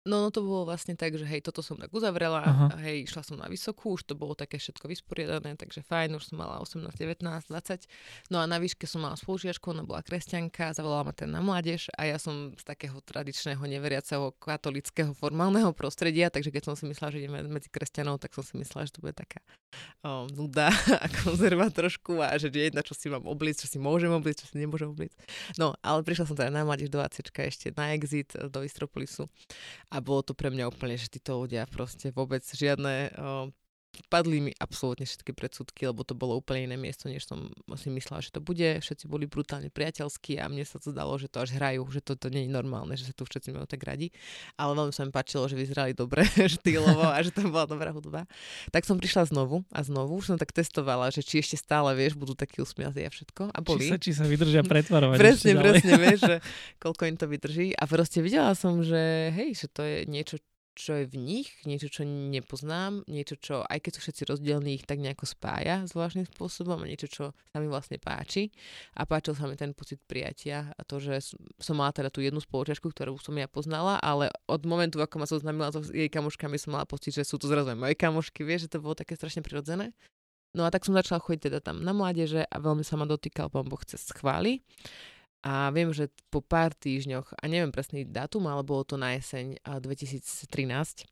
[0.04, 2.66] No, no to bolo vlastne tak, že hej, toto som tak uzavrela, Aha.
[2.72, 6.28] a hej, išla som na vysokú, už to bolo také všetko vysporiadané, takže fajn, už
[6.28, 7.88] som mala 18, 19, 20.
[8.28, 11.88] No a na výške som mala spolužiačku, ona bola kresťanka, zavolala ma ten na mládež
[11.96, 17.08] a ja som z takého tradičného neveriaceho katolického formálneho prostredia, takže keď som si myslela,
[17.08, 19.40] že ideme medzi kresťanov, tak som si myslela, že to bude taká
[20.04, 20.68] o, nuda
[21.02, 24.46] a konzerva trošku a že jedna, čo si mám obliť, čo si môžem obliť, čo
[24.52, 25.16] si nemôžem obliť.
[25.56, 29.28] No, ale prišla som teda na mládež do ešte na exit do Istropolisu
[29.94, 33.14] a bolo to pre mňa úplne, že títo ľudia proste vôbec žiadne
[34.10, 38.24] padli mi absolútne všetky predsudky, lebo to bolo úplne iné miesto, než som si myslela,
[38.24, 38.82] že to bude.
[38.82, 42.18] Všetci boli brutálne priateľskí a mne sa to zdalo, že to až hrajú, že to,
[42.18, 44.10] to nie je normálne, že sa tu všetci majú tak radi.
[44.58, 46.24] Ale veľmi sa mi páčilo, že vyzerali dobre
[46.58, 48.24] štýlovo a že tam bola dobrá hudba.
[48.70, 52.18] Tak som prišla znovu a znovu, už som tak testovala, že či ešte stále, vieš,
[52.18, 53.52] budú takí usmiatí a všetko.
[53.52, 53.86] A boli.
[53.86, 55.18] Či sa, či sa vydržia pretvarovať.
[55.20, 56.36] presne, presne, vieš, že
[56.82, 57.76] koľko im to vydrží.
[57.76, 60.40] A proste videla som, že hej, že to je niečo,
[60.74, 64.86] čo je v nich, niečo, čo nepoznám, niečo, čo aj keď sú všetci rozdielní, ich
[64.86, 68.50] tak nejako spája zvláštnym spôsobom a niečo, čo sa mi vlastne páči.
[68.98, 72.42] A páčil sa mi ten pocit prijatia a to, že som mala teda tú jednu
[72.42, 76.74] spoločačku, ktorú som ja poznala, ale od momentu, ako ma zoznámila so jej kamoškami, som
[76.74, 79.40] mala pocit, že sú to zrazu aj moje kamošky, vieš, že to bolo také strašne
[79.46, 79.94] prirodzené.
[80.54, 83.50] No a tak som začala chodiť teda tam na mládeže a veľmi sa ma dotýkal
[83.50, 84.62] pán Boh cez chvály.
[85.44, 89.60] A viem, že po pár týždňoch, a neviem presný dátum, ale bolo to na jeseň
[89.60, 91.04] 2013,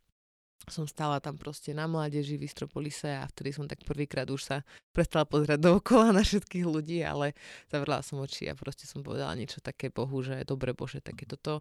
[0.70, 4.56] som stála tam proste na mládeži v Istropolise a vtedy som tak prvýkrát už sa
[4.94, 7.36] prestala pozerať dookola na všetkých ľudí, ale
[7.68, 11.60] zavrela som oči a proste som povedala niečo také Bohu, že dobre Bože, také toto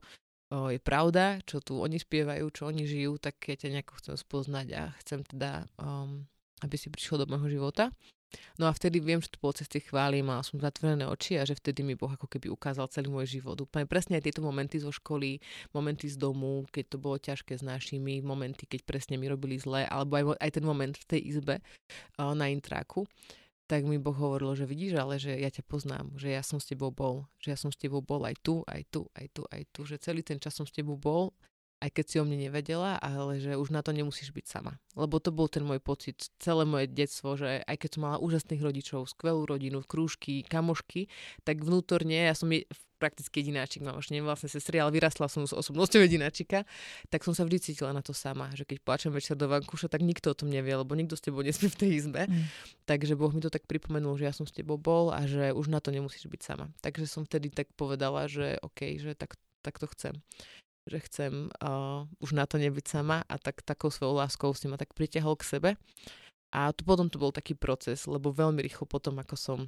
[0.52, 4.68] je pravda, čo tu oni spievajú, čo oni žijú, tak ja ťa nejako chcem spoznať
[4.76, 6.28] a chcem teda, um,
[6.60, 7.96] aby si prišiel do môjho života.
[8.60, 11.58] No a vtedy viem, že to bolo cez tie chvály, som zatvorené oči a že
[11.58, 13.60] vtedy mi Boh ako keby ukázal celý môj život.
[13.60, 15.44] Úplne presne aj tieto momenty zo školy,
[15.76, 19.84] momenty z domu, keď to bolo ťažké s našimi, momenty, keď presne mi robili zle,
[19.88, 21.56] alebo aj, aj ten moment v tej izbe
[22.18, 23.08] na intráku
[23.72, 26.68] tak mi Boh hovoril, že vidíš, ale že ja ťa poznám, že ja som s
[26.68, 29.64] tebou bol, že ja som s tebou bol aj tu, aj tu, aj tu, aj
[29.72, 31.32] tu, že celý ten čas som s tebou bol
[31.82, 34.78] aj keď si o mne nevedela, ale že už na to nemusíš byť sama.
[34.94, 38.62] Lebo to bol ten môj pocit, celé moje detstvo, že aj keď som mala úžasných
[38.62, 41.10] rodičov, skvelú rodinu, krúžky, kamošky,
[41.42, 42.70] tak vnútorne, ja som je,
[43.02, 46.70] prakticky jedináčik, mám už vlastne sestry, ale vyrastla som s osobnosťou jedináčika,
[47.10, 50.06] tak som sa vždy cítila na to sama, že keď plačem večer do vankúša, tak
[50.06, 52.30] nikto o tom nevie, lebo nikto s tebou nesmie v tej izbe.
[52.30, 52.46] Mm.
[52.86, 55.74] Takže Boh mi to tak pripomenul, že ja som s tebou bol a že už
[55.74, 56.70] na to nemusíš byť sama.
[56.86, 59.34] Takže som vtedy tak povedala, že OK, že tak,
[59.66, 60.22] tak to chcem
[60.90, 64.78] že chcem uh, už na to nebyť sama a tak takou svojou láskou si ma
[64.78, 65.70] tak pritiahol k sebe.
[66.52, 69.60] A tu potom to bol taký proces, lebo veľmi rýchlo potom, ako som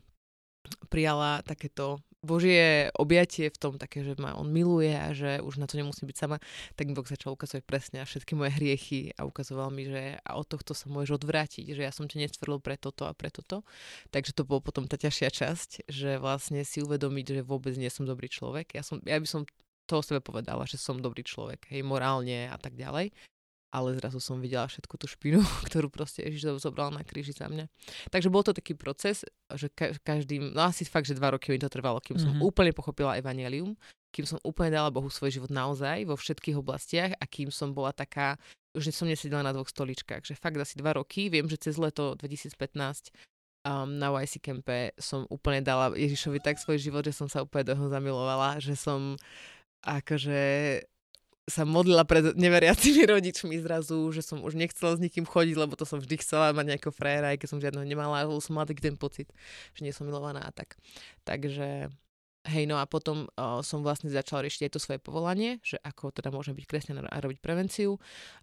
[0.88, 5.68] prijala takéto Božie objatie v tom také, že ma on miluje a že už na
[5.68, 6.40] to nemusí byť sama,
[6.80, 10.48] tak mi Boh začal ukazovať presne všetky moje hriechy a ukazoval mi, že a od
[10.48, 13.68] tohto sa môžeš odvrátiť, že ja som ťa nestvrlil pre toto a pre toto.
[14.16, 18.08] Takže to bolo potom tá ťažšia časť, že vlastne si uvedomiť, že vôbec nie som
[18.08, 18.72] dobrý človek.
[18.72, 19.44] Ja, som, ja by som
[19.86, 23.12] to o sebe povedala, že som dobrý človek, hej, morálne a tak ďalej.
[23.74, 27.66] Ale zrazu som videla všetku tú špinu, ktorú proste Ježiš zobral na kríži za mňa.
[28.14, 29.68] Takže bol to taký proces, že
[30.06, 32.26] každým, no asi fakt, že dva roky mi to trvalo, kým mm-hmm.
[32.26, 32.46] som mhm.
[32.46, 33.74] úplne pochopila evanelium,
[34.14, 37.90] kým som úplne dala Bohu svoj život naozaj vo všetkých oblastiach a kým som bola
[37.90, 38.38] taká
[38.74, 42.18] že som nesedela na dvoch stoličkách, že fakt asi dva roky, viem, že cez leto
[42.18, 43.14] 2015
[43.70, 47.70] um, na YC Campe som úplne dala Ježišovi tak svoj život, že som sa úplne
[47.70, 49.14] do zamilovala, že som
[49.84, 50.42] akože
[51.44, 55.84] sa modlila pred neveriacimi rodičmi zrazu, že som už nechcela s nikým chodiť, lebo to
[55.84, 58.88] som vždy chcela mať nejakého frajera, aj keď som žiadneho nemala, ale som mala taký
[58.88, 59.28] ten pocit,
[59.76, 60.80] že nie som milovaná a tak.
[61.28, 61.92] Takže
[62.44, 66.12] Hej, no a potom o, som vlastne začala riešiť aj to svoje povolanie, že ako
[66.12, 67.96] teda môžem byť kresťan a robiť prevenciu.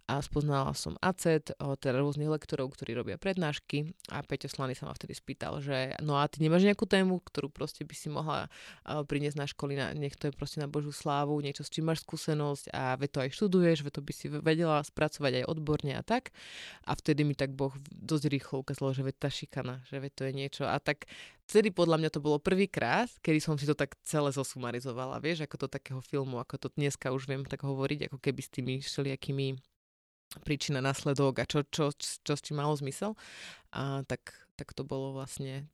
[0.09, 3.93] A spoznala som ACET, o, teda rôznych lektorov, ktorí robia prednášky.
[4.09, 7.53] A Peťo Slany sa ma vtedy spýtal, že no a ty nemáš nejakú tému, ktorú
[7.53, 8.49] proste by si mohla
[8.89, 11.93] o, priniesť na školy, na, nech to je proste na Božú slávu, niečo, s čím
[11.93, 15.93] máš skúsenosť a ve to aj študuješ, ve to by si vedela spracovať aj odborne
[15.93, 16.33] a tak.
[16.89, 20.25] A vtedy mi tak Boh dosť rýchlo ukázal, že ve tá šikana, že ve to
[20.25, 20.65] je niečo.
[20.65, 21.05] A tak
[21.51, 25.67] vtedy podľa mňa to bolo prvýkrát, kedy som si to tak celé zosumarizovala, vieš, ako
[25.67, 29.59] to takého filmu, ako to dneska už viem tak hovoriť, ako keby s tými všelijakými
[30.47, 33.19] príčina, následok a čo, čo, čo, čo s tým malo zmysel.
[33.75, 35.67] A tak, tak to bolo vlastne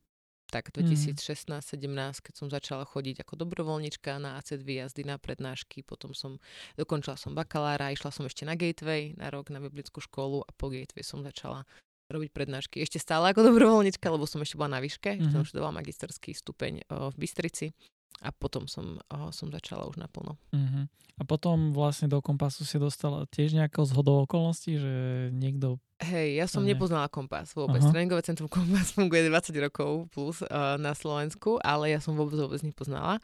[0.47, 2.23] tak 2016-17, mhm.
[2.23, 6.39] keď som začala chodiť ako dobrovoľnička na ACED výjazdy, na prednášky, potom som
[6.80, 10.71] dokončila som bakalára, išla som ešte na Gateway na rok na biblickú školu a po
[10.71, 11.67] Gateway som začala
[12.08, 12.80] robiť prednášky.
[12.82, 15.32] Ešte stále ako dobrovoľnička, lebo som ešte bola na výške, mm-hmm.
[15.32, 17.76] som študovala magisterský stupeň o, v Bystrici
[18.24, 20.39] a potom som, o, som začala už naplno.
[20.55, 20.84] Mm-hmm.
[21.18, 24.93] A potom vlastne do kompasu si dostala tiež nejakou zhodou okolností, že
[25.34, 26.77] niekto Hej, ja som ne.
[26.77, 27.81] nepoznala Kompas vôbec.
[27.81, 27.89] Uh-huh.
[27.89, 32.61] Tréningové centrum Kompas funguje 20 rokov plus uh, na Slovensku, ale ja som vôbec vôbec
[32.61, 33.17] nepoznala.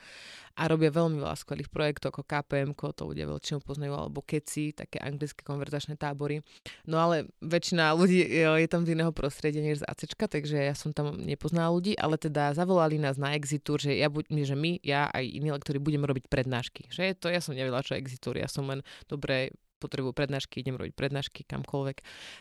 [0.53, 5.01] A robia veľmi veľa skvelých projektov ako KPM, to ľudia väčšinou poznajú, alebo KECI, také
[5.01, 6.45] anglické konverzačné tábory.
[6.86, 10.78] No ale väčšina ľudí jo, je tam z iného prostredia než z ACčka, takže ja
[10.78, 15.09] som tam nepoznala ľudí, ale teda zavolali nás na Exitur, že, ja, že my, ja
[15.09, 16.86] aj iní lektori budeme robiť prednášky.
[16.89, 20.96] Že to ja som nevedela, čo Exitur, ja som len dobre potrebujú prednášky, idem robiť
[20.96, 21.98] prednášky kamkoľvek.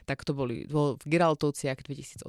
[0.07, 2.23] Tak to boli, bol v Giraltovciach 2018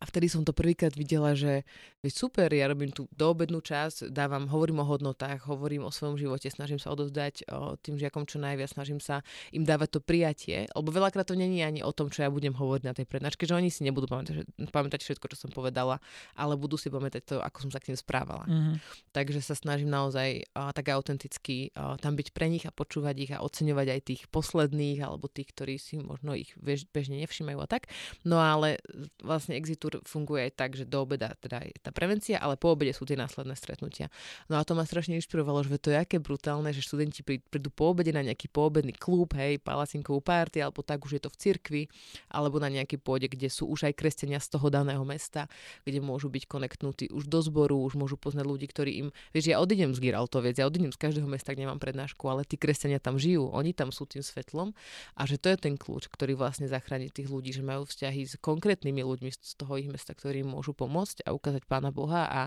[0.00, 1.66] a vtedy som to prvýkrát videla, že
[2.00, 6.48] veď super, ja robím tú doobednú časť, dávam, hovorím o hodnotách, hovorím o svojom živote,
[6.48, 9.20] snažím sa odozdať o tým žiakom čo najviac, snažím sa
[9.52, 12.84] im dávať to prijatie, lebo veľakrát to není ani o tom, čo ja budem hovoriť
[12.88, 16.00] na tej prednáške, že oni si nebudú pamätať, pamätať všetko, čo som povedala,
[16.32, 18.48] ale budú si pamätať to, ako som sa k tým správala.
[18.48, 18.76] Mm-hmm.
[19.12, 23.32] Takže sa snažím naozaj o, tak autenticky o, tam byť pre nich a počúvať ich
[23.34, 27.90] a oceňovať aj tých posledných alebo tých, ktorí si možno ich bežne nevšimajú a tak.
[28.22, 28.78] No ale
[29.20, 32.70] vlastne exit tur funguje aj tak, že do obeda teda je tá prevencia, ale po
[32.70, 34.06] obede sú tie následné stretnutia.
[34.46, 37.90] No a to ma strašne inšpirovalo, že to je aké brutálne, že študenti prídu po
[37.90, 41.82] obede na nejaký poobedný klub, hej, palacinkovú party, alebo tak už je to v cirkvi,
[42.30, 45.50] alebo na nejaký pôde, kde sú už aj kresťania z toho daného mesta,
[45.82, 49.58] kde môžu byť konektnutí už do zboru, už môžu poznať ľudí, ktorí im, vieš, ja
[49.58, 53.18] odídem z Giraltoviec, ja odídem z každého mesta, kde mám prednášku, ale tí kresťania tam
[53.18, 54.76] žijú, oni tam sú tým svetlom
[55.18, 58.34] a že to je ten kľúč, ktorý vlastne zachráni tých ľudí, že majú vzťahy s
[58.38, 62.40] konkrétnymi ľuďmi z toho ich mesta, ktorí môžu pomôcť a ukázať Pána Boha a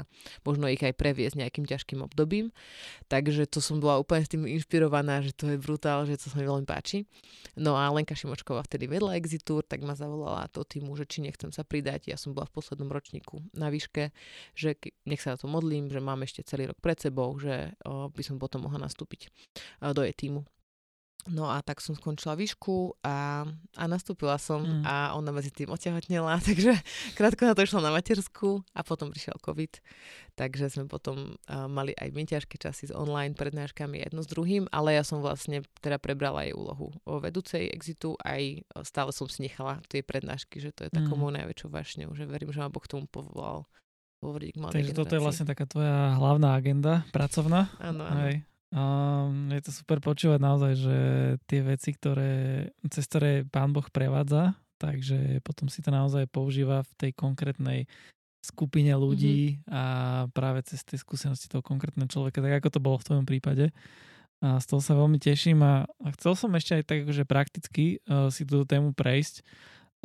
[0.44, 2.54] možno ich aj previesť nejakým ťažkým obdobím.
[3.12, 6.42] Takže to som bola úplne s tým inšpirovaná, že to je brutál, že to sa
[6.42, 7.06] mi veľmi páči.
[7.56, 11.54] No a Lenka Šimočková vtedy vedla Exitur, tak ma zavolala to týmu, že či nechcem
[11.54, 12.12] sa pridať.
[12.12, 14.16] Ja som bola v poslednom ročníku na výške,
[14.56, 18.24] že nech sa na to modlím, že mám ešte celý rok pred sebou, že by
[18.24, 19.30] som potom mohla nastúpiť
[19.82, 20.48] do jej týmu.
[21.26, 24.86] No a tak som skončila výšku a, a nastúpila som mm.
[24.86, 26.78] a ona medzi tým otehotnela, takže
[27.18, 29.82] krátko na to išla na matersku a potom prišiel COVID.
[30.38, 34.70] Takže sme potom uh, mali aj my ťažké časy s online prednáškami jedno s druhým,
[34.70, 39.50] ale ja som vlastne teda prebrala jej úlohu o vedúcej exitu, aj stále som si
[39.50, 41.42] nechala tie prednášky, že to je takou mm.
[41.42, 43.66] najväčšou vášňou, že verím, že ma Boh k tomu povolal
[44.22, 44.98] hovoriť k Takže generácii.
[44.98, 47.74] toto je vlastne taká tvoja hlavná agenda pracovná.
[47.82, 48.22] Áno, áno.
[48.30, 48.46] Hej.
[48.74, 50.98] Um, je to super počúvať naozaj, že
[51.46, 52.34] tie veci, ktoré,
[52.90, 57.88] cez ktoré pán Boh prevádza, takže potom si to naozaj používa v tej konkrétnej
[58.46, 59.74] skupine ľudí mm-hmm.
[59.74, 59.84] a
[60.30, 63.74] práve cez tie skúsenosti toho konkrétneho človeka, tak ako to bolo v tvojom prípade.
[64.44, 67.98] A z toho sa veľmi teším a, a chcel som ešte aj tak akože prakticky
[68.06, 69.42] uh, si túto tému prejsť.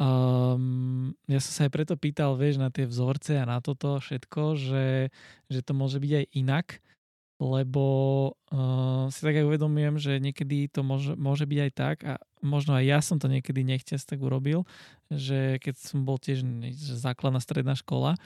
[0.01, 4.57] Um, ja som sa aj preto pýtal, vieš, na tie vzorce a na toto všetko,
[4.57, 5.13] že,
[5.53, 6.67] že to môže byť aj inak
[7.41, 7.85] lebo
[8.53, 12.77] uh, si tak aj uvedomujem, že niekedy to môže, môže byť aj tak a možno
[12.77, 14.69] aj ja som to niekedy nechťac tak urobil,
[15.09, 16.45] že keď som bol tiež
[17.01, 18.21] základná stredná škola,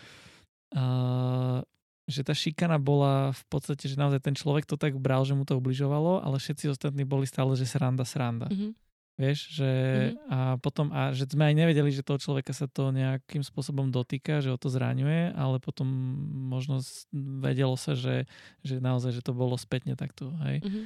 [0.75, 1.63] uh,
[2.05, 5.47] že tá šikana bola v podstate, že naozaj ten človek to tak bral, že mu
[5.47, 8.51] to ubližovalo, ale všetci ostatní boli stále, že sranda, sranda.
[8.51, 8.84] Mm-hmm.
[9.15, 10.27] Vieš, že mm-hmm.
[10.27, 14.43] a potom, a že sme aj nevedeli, že toho človeka sa to nejakým spôsobom dotýka,
[14.43, 15.87] že ho to zraňuje, ale potom
[16.51, 16.83] možno
[17.15, 18.27] vedelo sa, že,
[18.67, 20.67] že naozaj, že to bolo spätne takto, hej.
[20.67, 20.85] Mm-hmm.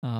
[0.00, 0.10] A,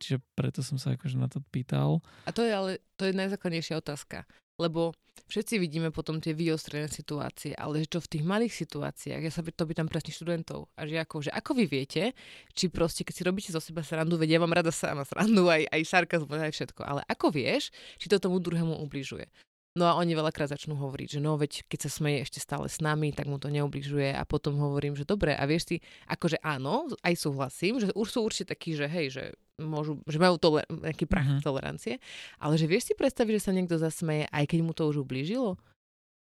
[0.00, 2.04] čiže preto som sa akože na to pýtal.
[2.28, 4.28] A to je ale, to je najzákladnejšia otázka.
[4.58, 4.90] Lebo
[5.30, 9.64] všetci vidíme potom tie vyostrené situácie, ale čo v tých malých situáciách, ja sa to
[9.68, 12.16] pýtam presne študentov a žiakov, že ako vy viete,
[12.58, 15.66] či proste, keď si robíte zo seba srandu, vedia, ja mám rada sama srandu, aj,
[15.70, 17.70] aj sarkazmus, aj všetko, ale ako vieš,
[18.02, 19.30] či to tomu druhému ubližuje.
[19.76, 22.80] No a oni veľakrát začnú hovoriť, že no veď keď sa smeje ešte stále s
[22.80, 25.76] nami, tak mu to neubližuje a potom hovorím, že dobre a vieš si,
[26.08, 29.24] akože áno, aj súhlasím, že už sú určite takí, že hej, že
[29.60, 31.44] môžu, že majú toler- nejaký prach uh-huh.
[31.44, 31.98] tolerancie,
[32.38, 35.58] ale že vieš si predstaviť, že sa niekto zasmeje, aj keď mu to už ublížilo?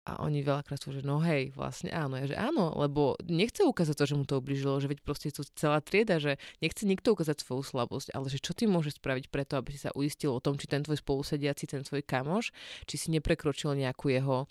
[0.03, 2.19] A oni veľakrát sú, že no hej, vlastne áno.
[2.19, 5.47] Ja, že áno, lebo nechce ukázať to, že mu to ubližilo, že veď proste tu
[5.55, 9.55] celá trieda, že nechce nikto ukázať svoju slabosť, ale že čo ty môžeš spraviť preto,
[9.55, 12.51] aby si sa uistil o tom, či ten tvoj spolusediaci, ten tvoj kamoš,
[12.83, 14.43] či si neprekročil nejakú jeho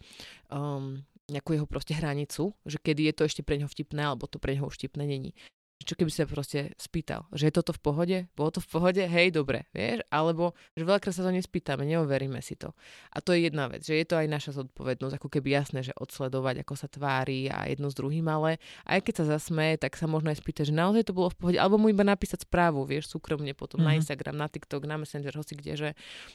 [0.48, 4.40] um, nejakú jeho proste hranicu, že kedy je to ešte pre neho vtipné, alebo to
[4.40, 5.36] pre neho už vtipné není
[5.82, 8.16] čo keby sa proste spýtal, že je toto v pohode?
[8.34, 9.02] Bolo to v pohode?
[9.02, 10.06] Hej, dobre, vieš?
[10.08, 12.74] Alebo, že veľakrát sa to nespýtame, neoveríme si to.
[13.14, 15.92] A to je jedna vec, že je to aj naša zodpovednosť, ako keby jasné, že
[15.96, 20.06] odsledovať, ako sa tvári a jedno s druhým, ale aj keď sa zasme, tak sa
[20.06, 23.12] možno aj spýtať, že naozaj to bolo v pohode, alebo mu iba napísať správu, vieš,
[23.12, 23.88] súkromne potom mm-hmm.
[23.88, 24.00] na mhm.
[24.02, 25.90] Instagram, na TikTok, na Messenger, hoci kde, že,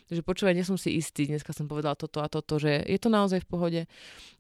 [0.08, 3.08] že počúvaj, nie som si istý, dneska som povedal toto a toto, že je to
[3.08, 3.82] naozaj v pohode.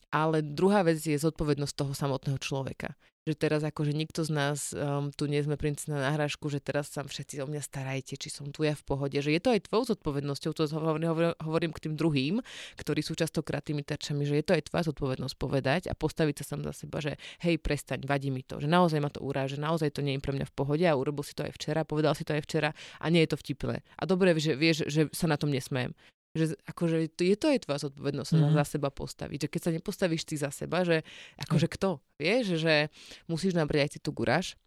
[0.07, 2.95] Ale druhá vec je zodpovednosť toho samotného človeka
[3.27, 6.87] že teraz akože nikto z nás um, tu nie sme princíp na náhražku, že teraz
[6.95, 9.67] sa všetci o mňa starajte, či som tu ja v pohode, že je to aj
[9.67, 12.35] tvojou zodpovednosťou, to hovorím, hovorím, k tým druhým,
[12.79, 16.55] ktorí sú častokrát tými terčami, že je to aj tvoja zodpovednosť povedať a postaviť sa
[16.55, 19.91] sam za seba, že hej, prestaň, vadí mi to, že naozaj ma to uráža, naozaj
[19.91, 22.23] to nie je pre mňa v pohode a urobil si to aj včera, povedal si
[22.23, 22.69] to aj včera
[23.03, 23.83] a nie je to vtipné.
[23.99, 25.91] A dobre, že vieš, že sa na tom nesmiem
[26.35, 28.57] že akože to, je to aj tvoja zodpovednosť mm-hmm.
[28.57, 29.47] za seba postaviť.
[29.47, 31.05] Že keď sa nepostavíš ty za seba, že
[31.39, 32.03] akože kto?
[32.19, 32.89] Vieš, že
[33.29, 34.59] musíš nabrať aj si tú guráž.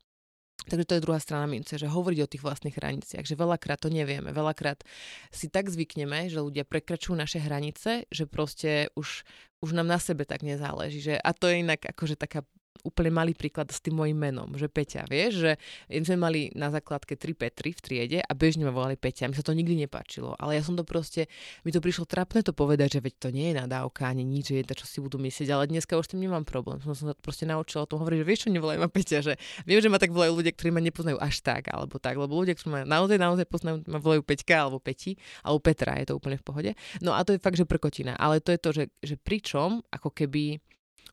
[0.60, 3.88] Takže to je druhá strana mince, že hovoriť o tých vlastných hraniciach, že veľakrát to
[3.88, 4.84] nevieme, veľakrát
[5.32, 9.24] si tak zvykneme, že ľudia prekračujú naše hranice, že proste už,
[9.64, 11.00] už nám na sebe tak nezáleží.
[11.00, 12.44] Že, a to je inak akože taká
[12.82, 15.52] úplne malý príklad s tým mojim menom, že Peťa, vieš, že
[15.88, 19.28] sme mali na základke tri Petry v triede a bežne ma volali Peťa.
[19.28, 21.28] Mi sa to nikdy nepáčilo, ale ja som to proste,
[21.64, 24.64] mi to prišlo trapné to povedať, že veď to nie je nadávka ani nič, že
[24.64, 26.80] je to, čo si budú myslieť, ale dneska už s tým nemám problém.
[26.80, 29.34] Som sa proste naučila o tom hovoriť, že vieš čo, nevolajú ma Peťa, že
[29.68, 32.56] viem, že ma tak volajú ľudia, ktorí ma nepoznajú až tak, alebo tak, lebo ľudia,
[32.56, 36.40] ktorí ma naozaj, naozaj poznajú, ma volajú Peťka alebo Peti, alebo Petra, je to úplne
[36.40, 36.70] v pohode.
[37.04, 40.08] No a to je fakt, že prkotina, ale to je to, že, že pričom, ako
[40.16, 40.62] keby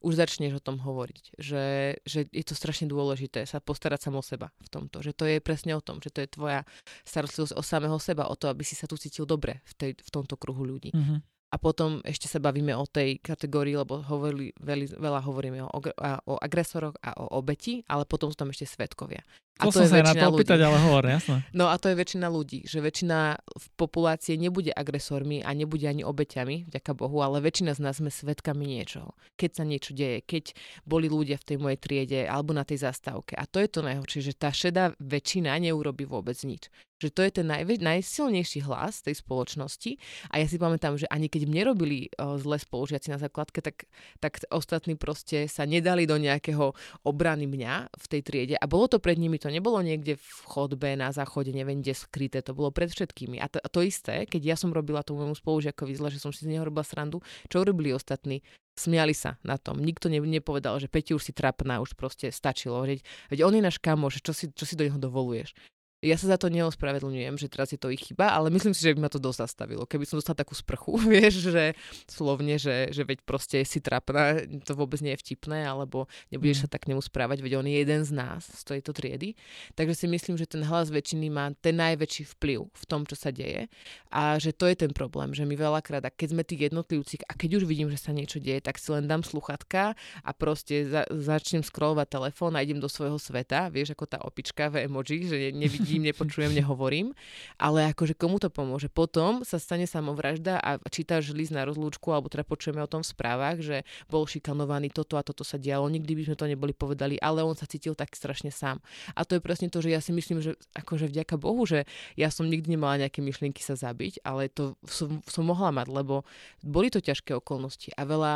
[0.02, 1.38] už začneš o tom hovoriť.
[1.38, 1.66] Že,
[2.04, 5.02] že je to strašne dôležité sa postarať sam o seba v tomto.
[5.02, 6.62] Že to je presne o tom, že to je tvoja
[7.08, 10.10] starostlivosť o samého seba, o to, aby si sa tu cítil dobre v, tej, v
[10.10, 10.92] tomto kruhu ľudí.
[10.94, 11.20] Mm-hmm.
[11.48, 15.80] A potom ešte sa bavíme o tej kategórii, lebo hovorili, veľa, veľa hovoríme o,
[16.28, 19.24] o agresoroch a o obeti, ale potom sú tam ešte svetkovia.
[19.58, 21.42] A to, som sa na to opýtať, ale hovor, jasné.
[21.50, 26.06] No a to je väčšina ľudí, že väčšina v populácie nebude agresormi a nebude ani
[26.06, 29.18] obeťami, vďaka Bohu, ale väčšina z nás sme svetkami niečoho.
[29.34, 30.54] Keď sa niečo deje, keď
[30.86, 33.34] boli ľudia v tej mojej triede alebo na tej zastávke.
[33.34, 36.70] A to je to najhoršie, že tá šedá väčšina neurobi vôbec nič.
[36.98, 40.02] Že to je ten najvä- najsilnejší hlas tej spoločnosti.
[40.34, 43.86] A ja si pamätám, že ani keď mne robili o, zle spolužiaci na základke, tak,
[44.18, 46.74] tak ostatní proste sa nedali do nejakého
[47.06, 48.56] obrany mňa v tej triede.
[48.58, 52.42] A bolo to pred nimi, to nebolo niekde v chodbe, na záchode, neviem kde skryté,
[52.42, 53.38] to bolo pred všetkými.
[53.38, 56.34] A to, a to isté, keď ja som robila tomu môjmu spolužiakovi zle, že som
[56.34, 58.42] si z neho robila srandu, čo urobili ostatní?
[58.78, 59.82] Smiali sa na tom.
[59.82, 62.86] Nikto ne, nepovedal, že Peti už si trapná, už proste stačilo.
[62.86, 63.02] Veď,
[63.34, 65.58] veď on je náš kamoš, čo si, čo si do neho dovoluješ.
[66.06, 68.94] Ja sa za to neospravedlňujem, že teraz je to ich chyba, ale myslím si, že
[68.94, 69.90] by ma to dosť zastavilo.
[69.90, 71.74] Keby som dostala takú sprchu, vieš, že
[72.06, 76.64] slovne, že, že veď proste si trapná, to vôbec nie je vtipné, alebo nebudeš mm.
[76.64, 79.34] sa tak nemu správať, veď on je jeden z nás, z tejto triedy.
[79.74, 83.34] Takže si myslím, že ten hlas väčšiny má ten najväčší vplyv v tom, čo sa
[83.34, 83.66] deje
[84.14, 87.34] a že to je ten problém, že my veľakrát, a keď sme tí jednotlivci, a
[87.34, 91.10] keď už vidím, že sa niečo deje, tak si len dám sluchatka a proste za,
[91.10, 95.38] začnem scrollovať telefón a idem do svojho sveta, vieš, ako tá opička v emoji, že
[95.58, 97.16] nevidím nevidím, nepočujem, nehovorím,
[97.56, 98.92] ale akože komu to pomôže?
[98.92, 103.12] Potom sa stane samovražda a čítaš list na rozlúčku, alebo teda počujeme o tom v
[103.16, 107.16] správach, že bol šikanovaný, toto a toto sa dialo, nikdy by sme to neboli povedali,
[107.24, 108.84] ale on sa cítil tak strašne sám.
[109.16, 111.88] A to je presne to, že ja si myslím, že akože vďaka Bohu, že
[112.20, 116.28] ja som nikdy nemala nejaké myšlienky sa zabiť, ale to som, som mohla mať, lebo
[116.60, 118.34] boli to ťažké okolnosti a veľa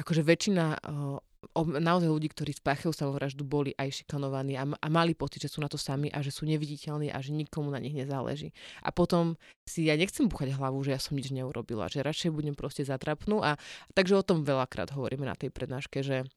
[0.00, 1.20] akože väčšina o,
[1.56, 5.72] naozaj ľudí, ktorí spáchajú samovraždu, boli aj šikanovaní a, a mali pocit, že sú na
[5.72, 8.52] to sami a že sú neviditeľní a že nikomu na nich nezáleží.
[8.84, 12.52] A potom si ja nechcem buchať hlavu, že ja som nič neurobila, že radšej budem
[12.52, 13.56] proste zatrapnú a
[13.96, 16.28] takže o tom veľakrát hovoríme na tej prednáške, že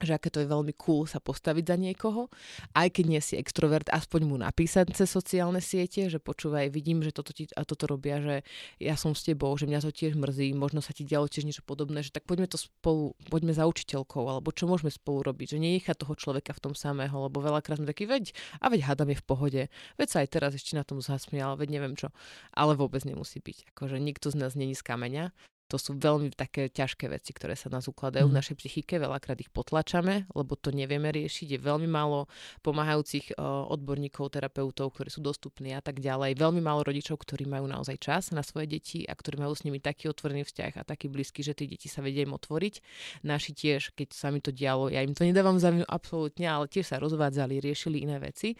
[0.00, 2.32] že aké to je veľmi cool sa postaviť za niekoho,
[2.72, 7.14] aj keď nie si extrovert, aspoň mu napísať cez sociálne siete, že počúvaj, vidím, že
[7.14, 8.36] toto ti a toto robia, že
[8.80, 11.62] ja som s tebou, že mňa to tiež mrzí, možno sa ti dialo tiež niečo
[11.62, 15.58] podobné, že tak poďme to spolu, poďme za učiteľkou, alebo čo môžeme spolu robiť, že
[15.62, 19.18] nenechať toho človeka v tom samého, lebo veľakrát sme takí, veď, a veď hádam je
[19.20, 19.62] v pohode,
[20.00, 22.10] veď sa aj teraz ešte na tom zasmial, veď neviem čo,
[22.56, 25.30] ale vôbec nemusí byť, akože nikto z nás není z kameňa,
[25.72, 28.30] to sú veľmi také ťažké veci, ktoré sa nás ukladajú mm.
[28.30, 28.40] v mhm.
[28.44, 31.56] našej psychike, veľakrát ich potlačame, lebo to nevieme riešiť.
[31.56, 32.28] Je veľmi málo
[32.60, 36.36] pomáhajúcich uh, odborníkov, terapeutov, ktorí sú dostupní a tak ďalej.
[36.36, 39.80] Veľmi málo rodičov, ktorí majú naozaj čas na svoje deti a ktorí majú s nimi
[39.80, 42.74] taký otvorený vzťah a taký blízky, že tie deti sa vedia im otvoriť.
[43.24, 46.92] Naši tiež, keď sa mi to dialo, ja im to nedávam za absolútne, ale tiež
[46.92, 48.52] sa rozvádzali, riešili iné veci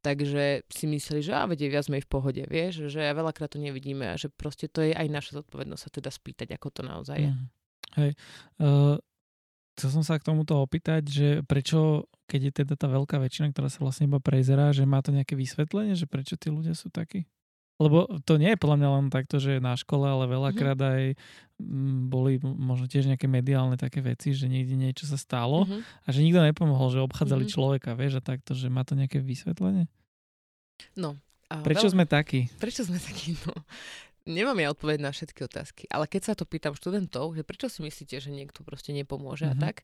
[0.00, 4.06] takže si mysleli, že a vedie viac sme v pohode, vieš, že veľakrát to nevidíme
[4.06, 7.32] a že proste to je aj naša zodpovednosť sa teda spýtať, ako to naozaj je.
[7.32, 7.46] Mm.
[7.98, 8.10] Hej.
[8.62, 8.96] Uh,
[9.78, 13.70] chcel som sa k tomuto opýtať, že prečo, keď je teda tá veľká väčšina, ktorá
[13.70, 17.30] sa vlastne iba prezerá, že má to nejaké vysvetlenie, že prečo tí ľudia sú takí?
[17.78, 20.94] Lebo to nie je podľa mňa len takto, že na škole, ale veľakrát mm-hmm.
[20.98, 21.02] aj
[21.62, 25.80] mm, boli možno tiež nejaké mediálne také veci, že niekde niečo sa stalo mm-hmm.
[26.02, 27.54] a že nikto nepomohol, že obchádzali mm-hmm.
[27.54, 29.86] človeka, vieš, a takto, že má to nejaké vysvetlenie?
[30.98, 31.14] No.
[31.48, 31.94] A prečo veľa...
[31.94, 32.50] sme takí?
[32.58, 33.38] Prečo sme takí?
[33.46, 33.54] No.
[34.28, 37.80] Nemám ja odpoveď na všetky otázky, ale keď sa to pýtam študentov, že prečo si
[37.80, 39.56] myslíte, že niekto proste nepomôže mm-hmm.
[39.56, 39.64] a mhm.
[39.64, 39.76] tak,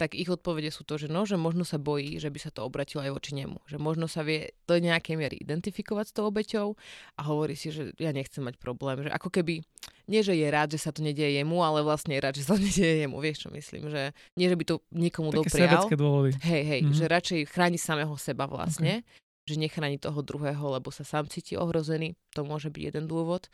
[0.00, 2.64] tak ich odpovede sú to, že no, že možno sa bojí, že by sa to
[2.64, 3.60] obratilo aj voči nemu.
[3.68, 6.72] Že možno sa vie do nejakej miery identifikovať s tou obeťou
[7.16, 9.04] a hovorí si, že ja nechcem mať problém.
[9.04, 9.60] Že ako keby,
[10.08, 12.56] nie že je rád, že sa to nedieje jemu, ale vlastne je rád, že sa
[12.56, 13.20] to nedieje jemu.
[13.20, 13.92] Vieš, čo myslím?
[13.92, 15.84] Že nie, že by to niekomu Také doprial.
[15.92, 16.30] dôvody.
[16.40, 16.96] Hej, hej, mm-hmm.
[16.96, 19.04] že radšej chráni samého seba vlastne.
[19.04, 22.14] Okay že nechráni toho druhého, lebo sa sám cíti ohrozený.
[22.38, 23.50] To môže byť jeden dôvod.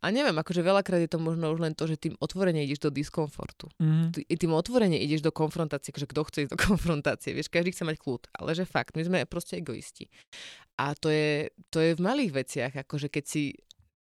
[0.00, 2.90] A neviem, akože veľakrát je to možno už len to, že tým otvorene ideš do
[2.90, 3.68] diskomfortu.
[4.16, 7.36] Ty, tým otvorene ideš do konfrontácie, že kto chce ísť do konfrontácie.
[7.36, 10.08] Vieš, každý chce mať kľud, ale že fakt, my sme proste egoisti.
[10.80, 13.60] A to je, to je v malých veciach, akože keď si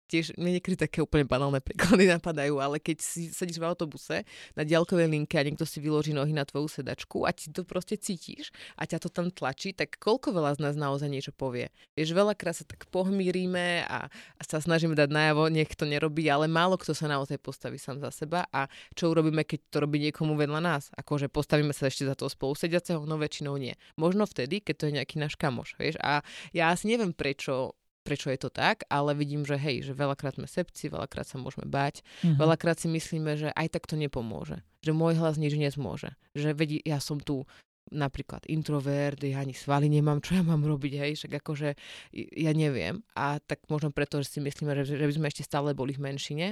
[0.08, 4.24] tiež mne niekedy také úplne banálne príklady napadajú, ale keď si sedíš v autobuse
[4.56, 8.00] na diaľkovej linke a niekto si vyloží nohy na tvoju sedačku a ti to proste
[8.00, 11.70] cítiš a ťa to tam tlačí, tak koľko veľa z nás naozaj niečo povie.
[12.00, 16.48] Vieš, veľakrát sa tak pohmírime a, a sa snažíme dať najavo, nech to nerobí, ale
[16.48, 20.40] málo kto sa naozaj postaví sám za seba a čo urobíme, keď to robí niekomu
[20.40, 20.84] vedľa nás?
[20.96, 23.76] Akože postavíme sa ešte za toho spolusediaceho, no väčšinou nie.
[24.00, 26.00] Možno vtedy, keď to je nejaký náš kamoš, vieš.
[26.00, 26.24] A
[26.56, 27.76] ja asi neviem, prečo
[28.08, 31.68] prečo je to tak, ale vidím, že hej, že veľakrát sme sepci, veľakrát sa môžeme
[31.68, 32.40] bať, mm-hmm.
[32.40, 36.80] veľakrát si myslíme, že aj tak to nepomôže, že môj hlas nič nezmôže, že vedí,
[36.88, 37.44] ja som tu
[37.92, 41.70] napríklad introvert, ja ani svaly nemám, čo ja mám robiť, hej, však akože
[42.16, 45.72] ja neviem a tak možno preto, že si myslíme, že, že by sme ešte stále
[45.72, 46.48] boli v menšine,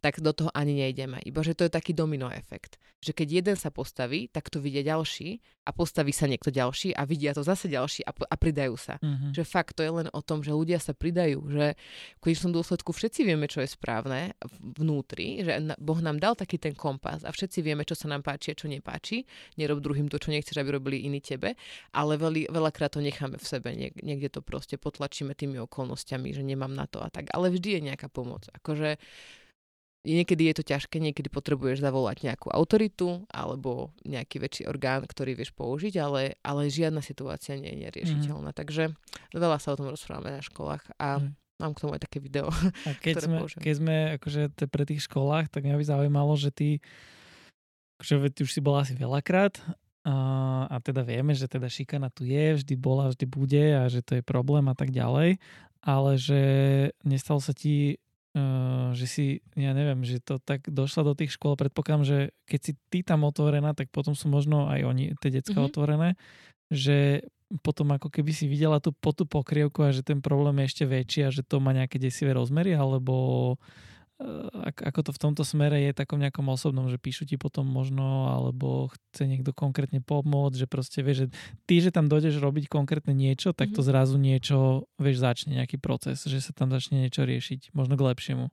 [0.00, 1.18] tak do toho ani nejdeme.
[1.26, 2.78] Iba, že to je taký domino efekt.
[3.04, 7.02] Že keď jeden sa postaví, tak to vidia ďalší a postaví sa niekto ďalší a
[7.04, 8.96] vidia to zase ďalší a, a pridajú sa.
[9.02, 9.34] Mm-hmm.
[9.36, 11.74] Že fakt to je len o tom, že ľudia sa pridajú, že
[12.16, 14.38] v konečnom dôsledku všetci vieme, čo je správne
[14.78, 18.54] vnútri, že Boh nám dal taký ten kompas a všetci vieme, čo sa nám páči
[18.54, 19.26] a čo nepáči.
[19.58, 21.56] Nerob druhým to, čo nechceš, aby robili iní tebe,
[21.96, 26.44] ale veľi, veľakrát to necháme v sebe, Niek- niekde to proste potlačíme tými okolnostiami, že
[26.44, 27.32] nemám na to a tak.
[27.32, 28.44] Ale vždy je nejaká pomoc.
[28.52, 29.00] Akože
[30.06, 35.50] niekedy je to ťažké, niekedy potrebuješ zavolať nejakú autoritu alebo nejaký väčší orgán, ktorý vieš
[35.58, 38.54] použiť, ale, ale žiadna situácia nie je neriešiteľná.
[38.54, 38.56] Mm.
[38.56, 38.84] Takže
[39.34, 41.28] veľa sa o tom rozprávame na školách a mm.
[41.58, 42.46] mám k tomu aj také video.
[42.86, 46.68] A keď, sme, keď sme akože pre tých školách, tak mňa by zaujímalo, že ty
[47.96, 49.56] akože ty už si bola asi veľakrát
[50.06, 50.16] a,
[50.70, 54.18] a teda vieme, že teda šikana tu je, vždy bola, vždy bude a že to
[54.18, 55.42] je problém a tak ďalej,
[55.82, 56.40] ale že
[57.02, 57.98] nestalo sa ti
[58.36, 59.26] Uh, že si,
[59.56, 63.24] ja neviem, že to tak došla do tých škôl, predpokladám, že keď si ty tam
[63.24, 65.68] otvorená, tak potom sú možno aj oni, tie decka mm-hmm.
[65.72, 66.20] otvorené,
[66.68, 67.24] že
[67.64, 70.84] potom ako keby si videla tú, po tú pokrievku a že ten problém je ešte
[70.84, 73.56] väčší a že to má nejaké desivé rozmery, alebo
[74.64, 78.88] ako to v tomto smere je takom nejakom osobnom, že píšu ti potom možno, alebo
[78.88, 81.36] chce niekto konkrétne pomôcť, že proste vieš, že
[81.68, 83.88] ty, že tam dojdeš robiť konkrétne niečo, tak to mhm.
[83.92, 88.46] zrazu niečo, vieš, začne nejaký proces, že sa tam začne niečo riešiť, možno k lepšiemu.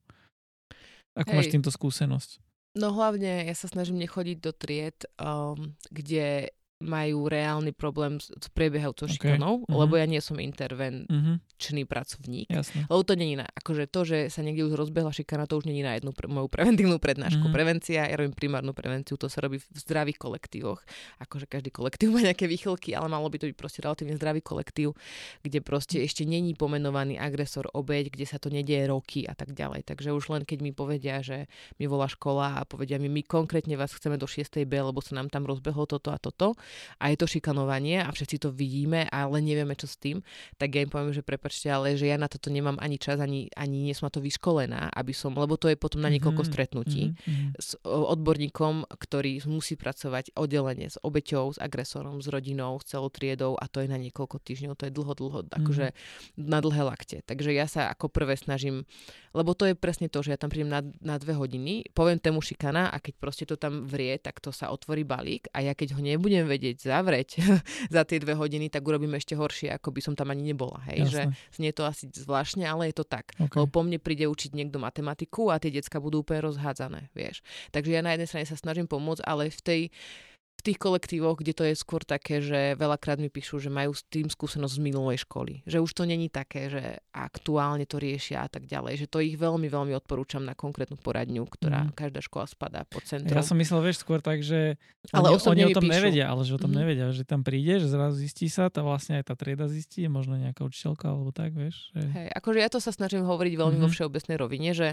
[1.16, 1.38] Ako Hej.
[1.40, 2.44] máš týmto skúsenosť?
[2.74, 6.50] No hlavne ja sa snažím nechodiť do tried, um, kde
[6.84, 9.16] majú reálny problém s, s prebiehajúcou Okay.
[9.16, 9.72] šikanou, Mhm.
[9.72, 11.90] lebo ja nie som intervenčný Mhm.
[11.90, 12.48] pracovník.
[12.52, 12.86] Jasné.
[12.92, 15.80] Lebo to není na, akože to, že sa niekde už rozbehla šikana, to už není
[15.82, 17.48] na jednu pre, moju preventívnu prednášku.
[17.48, 17.54] Mhm.
[17.56, 20.84] Prevencia, ja robím primárnu prevenciu, to sa robí v zdravých kolektívoch.
[21.24, 24.94] Akože každý kolektív má nejaké výchylky, ale malo by to byť proste relatívne zdravý kolektív,
[25.42, 29.88] kde proste ešte není pomenovaný agresor, obeď, kde sa to nedieje roky a tak ďalej.
[29.88, 31.48] Takže už len keď mi povedia, že
[31.80, 34.66] mi volá škola a povedia mi, my konkrétne vás chceme do 6.
[34.68, 36.58] B, lebo sa nám tam rozbehlo toto a toto
[37.00, 40.22] a je to šikanovanie a všetci to vidíme, ale nevieme čo s tým,
[40.58, 43.50] tak ja im poviem, že prepačte, ale že ja na toto nemám ani čas, ani,
[43.54, 46.50] ani nie som na to vyškolená, aby som, lebo to je potom na niekoľko Mhm,
[46.50, 47.48] stretnutí Mhm, mhm.
[47.60, 53.58] s odborníkom, ktorý musí pracovať oddelenie s obeťou, s agresorom, s rodinou, s celou triedou
[53.60, 55.92] a to je na niekoľko týždňov, to je dlho, dlho, akože
[56.38, 57.18] na dlhé lakte.
[57.26, 58.86] Takže ja sa ako prvé snažím,
[59.34, 62.40] lebo to je presne to, že ja tam prídem na, na dve hodiny, poviem tému
[62.40, 65.98] šikana a keď proste to tam vrie, tak to sa otvorí balík a ja keď
[65.98, 67.42] ho nebudem vedieť zavrieť
[67.96, 70.86] za tie dve hodiny, tak urobím ešte horšie, ako by som tam ani nebola.
[70.94, 71.10] Hej?
[71.10, 71.22] Že
[71.58, 73.34] znie to asi zvláštne, ale je to tak.
[73.42, 73.58] Okay.
[73.58, 77.42] Lebo po mne príde učiť niekto matematiku a tie decka budú úplne rozhádzané, vieš.
[77.74, 79.82] Takže ja na jednej strane sa snažím pomôcť, ale v tej
[80.64, 84.32] tých kolektívoch, kde to je skôr také, že veľakrát mi píšu, že majú s tým
[84.32, 85.60] skúsenosť z minulej školy.
[85.68, 89.04] Že už to není také, že aktuálne to riešia a tak ďalej.
[89.04, 91.94] Že to ich veľmi, veľmi odporúčam na konkrétnu poradňu, ktorá Mhm.
[91.94, 93.36] každá škola spadá pod centrum.
[93.36, 94.80] Ja som myslel, vieš, skôr tak, že
[95.12, 95.96] Ale oni, oni o tom píšu.
[96.00, 96.80] nevedia, ale že o tom Mhm.
[96.80, 100.40] nevedia, že tam príde, že zrazu zistí sa, tá vlastne aj tá trieda zistí, možno
[100.40, 101.92] nejaká učiteľka alebo tak, vieš.
[101.92, 102.02] Že...
[102.08, 103.84] Hej, akože ja to sa snažím hovoriť veľmi mm-hmm.
[103.84, 104.88] vo všeobecnej rovine, že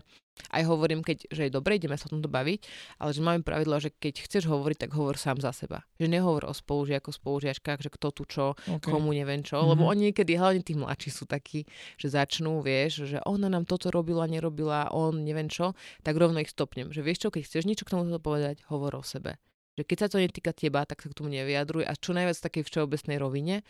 [0.49, 2.61] aj hovorím, keď, že je dobre, ideme sa o tomto baviť,
[2.97, 5.85] ale že máme pravidlo, že keď chceš hovoriť, tak hovor sám za seba.
[6.01, 8.91] Že nehovor o spolužiakoch, spolužiačkách, že kto tu čo, Okay.
[8.93, 9.69] komu neviem čo, Mhm.
[9.77, 11.69] lebo oni niekedy, hlavne tí mladší sú takí,
[12.01, 16.49] že začnú, vieš, že ona nám toto robila, nerobila, on neviem čo, tak rovno ich
[16.49, 16.89] stopnem.
[16.89, 19.37] Že vieš čo, keď chceš niečo k tomu povedať, hovor o sebe.
[19.79, 22.47] Že keď sa to netýka teba, tak sa k tomu nevyjadruj a čo najviac v
[22.47, 23.63] takej všeobecnej rovine,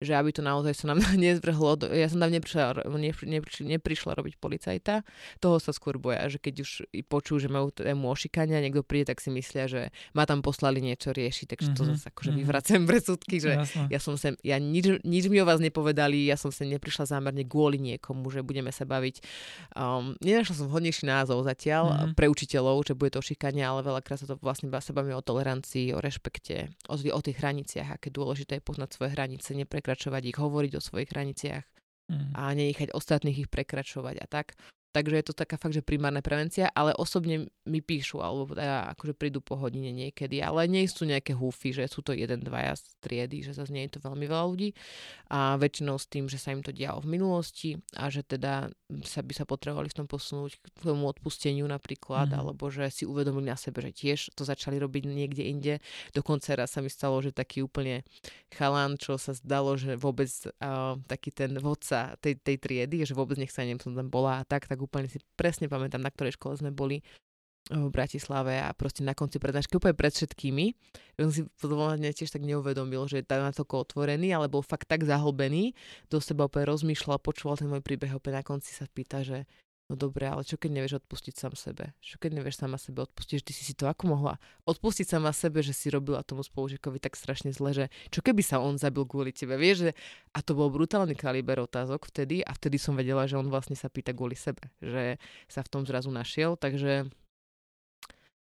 [0.00, 1.88] že aby to naozaj sa nám nezvrhlo.
[1.92, 5.02] Ja som tam neprišla, nepri, nepri, neprišla robiť policajta,
[5.40, 6.70] toho sa skôr boja, že keď už
[7.08, 9.80] počujú, že majú tému ošikania, niekto príde, tak si myslia, že
[10.12, 12.38] ma tam poslali niečo riešiť, takže to Mhm, zase akože mhm.
[12.42, 13.86] vyvracem predsudky, že Jasné.
[13.88, 17.46] ja som sem, ja nič, nič mi o vás nepovedali, ja som sem neprišla zámerne
[17.46, 19.22] kvôli niekomu, že budeme sa baviť.
[19.76, 21.96] Um, nenašla som vhodnejší názov zatiaľ Mhm.
[21.96, 22.14] mm-hmm.
[22.16, 25.96] pre učiteľov, že bude to šikanie, ale veľakrát sa to vlastne sa bavíme o tolerancii,
[25.96, 29.56] o rešpekte, o, o tých hraniciach, aké dôležité je poznať svoje hranice,
[29.86, 31.64] neprekračovať ich, hovoriť o svojich hraniciach
[32.06, 32.38] Mhm.
[32.38, 34.54] a nenechať ostatných ich prekračovať a tak.
[34.96, 39.12] Takže je to taká fakt, že primárna prevencia, ale osobne mi píšu, alebo teda akože
[39.12, 42.96] prídu po hodine niekedy, ale nie sú nejaké húfy, že sú to jeden, dvaja z
[43.04, 44.72] triedy, že zase nie je to veľmi veľa ľudí
[45.28, 48.72] a väčšinou s tým, že sa im to dialo v minulosti a že teda
[49.04, 52.38] sa by sa potrebovali v tom posunúť k tomu odpusteniu napríklad, Mhm.
[52.40, 55.74] alebo že si uvedomili na sebe, že tiež to začali robiť niekde inde.
[56.16, 58.06] Dokonca raz sa mi stalo, že taký úplne
[58.54, 60.30] chalán, čo sa zdalo, že vôbec
[60.62, 64.40] uh, taký ten vodca tej, tej triedy, že vôbec nech sa neviem, som tam bola
[64.40, 67.02] a tak, tak úplne si presne pamätám, na ktorej škole sme boli
[67.66, 70.70] v Bratislave a proste na konci prednášky úplne pred všetkými.
[71.18, 75.02] On si podľa tiež tak neuvedomil, že je tak natoľko otvorený, ale bol fakt tak
[75.02, 75.74] zahlbený,
[76.06, 79.50] do seba úplne rozmýšľal, počúval ten môj príbeh opäť na konci sa pýta, že
[79.86, 81.94] no dobre, ale čo keď nevieš odpustiť sám sebe?
[82.02, 84.34] Čo keď nevieš sama sebe odpustiť, že ty si si to ako mohla?
[84.66, 88.58] Odpustiť sama sebe, že si robila tomu spolužiakovi tak strašne zle, že čo keby sa
[88.58, 89.90] on zabil kvôli tebe, vieš, že
[90.34, 93.86] a to bol brutálny kaliber otázok vtedy a vtedy som vedela, že on vlastne sa
[93.86, 97.06] pýta kvôli sebe, že sa v tom zrazu našiel, takže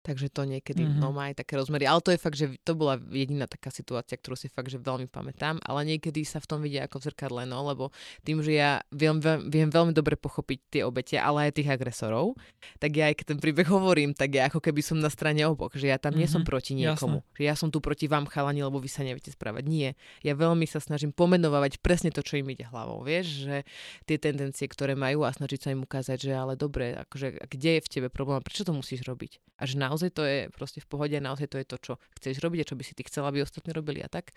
[0.06, 0.98] Takže to niekedy mm-hmm.
[0.98, 1.04] Mhm.
[1.04, 1.84] no, má aj také rozmery.
[1.90, 5.12] Ale to je fakt, že to bola jediná taká situácia, ktorú si fakt, že veľmi
[5.12, 5.60] pamätám.
[5.66, 7.92] Ale niekedy sa v tom vidia ako v zrkadle, no, lebo
[8.24, 12.40] tým, že ja viem, viem, viem veľmi dobre pochopiť tie obete, ale aj tých agresorov,
[12.80, 15.76] tak ja aj keď ten príbeh hovorím, tak ja ako keby som na strane obok,
[15.76, 16.22] že ja tam mm-hmm.
[16.22, 17.26] nie som Mhm, proti niekomu.
[17.34, 19.66] Že ja som tu proti vám chalani, lebo vy sa neviete správať.
[19.66, 19.90] Nie.
[20.22, 23.02] Ja veľmi sa snažím pomenovať presne to, čo im ide hlavou.
[23.02, 23.58] Vieš, že
[24.06, 27.82] tie tendencie, ktoré majú a snažiť sa im ukázať, že ale dobre, akože kde je
[27.82, 29.42] v tebe problém, prečo to musíš robiť?
[29.58, 32.60] A že naozaj to je proste v pohode, naozaj to je to, čo chceš robiť
[32.60, 34.36] a čo by si ty chcela, aby ostatní robili a tak.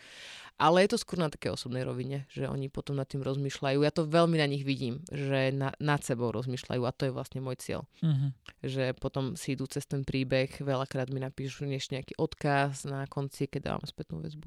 [0.55, 3.83] Ale je to skôr na také osobnej rovine, že oni potom nad tým rozmýšľajú.
[3.83, 7.43] Ja to veľmi na nich vidím, že na, nad sebou rozmýšľajú a to je vlastne
[7.43, 7.83] môj cieľ.
[8.07, 8.39] Mhm.
[8.63, 13.51] Že potom si idú cez ten príbeh, veľakrát mi napíšu než nejaký odkaz na konci,
[13.51, 14.47] keď dávam spätnú väzbu.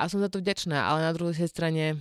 [0.00, 2.00] A som za to vďačná, ale na druhej strane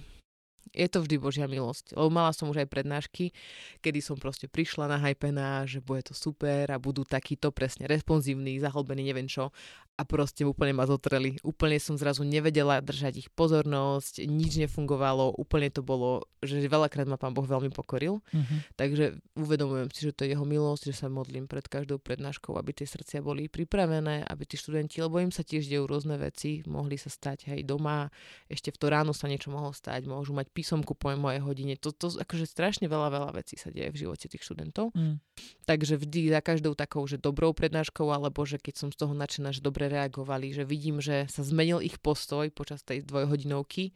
[0.72, 1.95] je to vždy Božia milosť.
[1.95, 3.36] Lebo mala som už aj prednášky,
[3.80, 8.59] kedy som proste prišla na hypená, že bude to super a budú takýto presne responsívni,
[8.59, 9.51] zahlbení, neviem čo.
[9.98, 11.41] A proste úplne ma zotreli.
[11.41, 17.18] Úplne som zrazu nevedela držať ich pozornosť, nič nefungovalo, úplne to bolo, že veľakrát ma
[17.18, 18.22] pán Boh veľmi pokoril.
[18.22, 18.60] Uh-huh.
[18.78, 22.78] Takže uvedomujem si, že to je jeho milosť, že sa modlím pred každou prednáškou, aby
[22.78, 27.02] tie srdcia boli pripravené, aby tí študenti, lebo im sa tiež dejú rôzne veci, mohli
[27.02, 28.14] sa stať aj doma,
[28.54, 31.74] ešte v to ráno sa niečo mohlo stať, môžu mať písomku po mojej hodine.
[31.82, 34.93] To, to akože strašne veľa, veľa vecí sa deje v živote tých študentov.
[34.93, 35.18] Uh-huh.
[35.66, 39.50] Takže vždy za každou takou, že dobrou prednáškou, alebo že keď som z toho nadšená,
[39.50, 43.96] že dobre reagovali, že vidím, že sa zmenil ich postoj počas tej dvojhodinovky,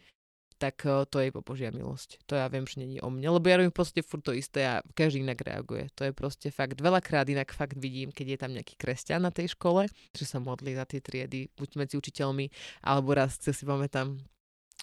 [0.62, 2.22] tak eh, to je Božia milosť.
[2.30, 4.62] To ja viem, že není o mne, lebo ja robím v podstate furt to isté
[4.62, 5.90] a každý inak reaguje.
[5.98, 9.58] To je proste fakt, veľakrát inak fakt vidím, keď je tam nejaký kresťan na tej
[9.58, 12.54] škole, že sa modlí za tie triedy, buď medzi učiteľmi,
[12.86, 14.22] alebo raz si pamätám,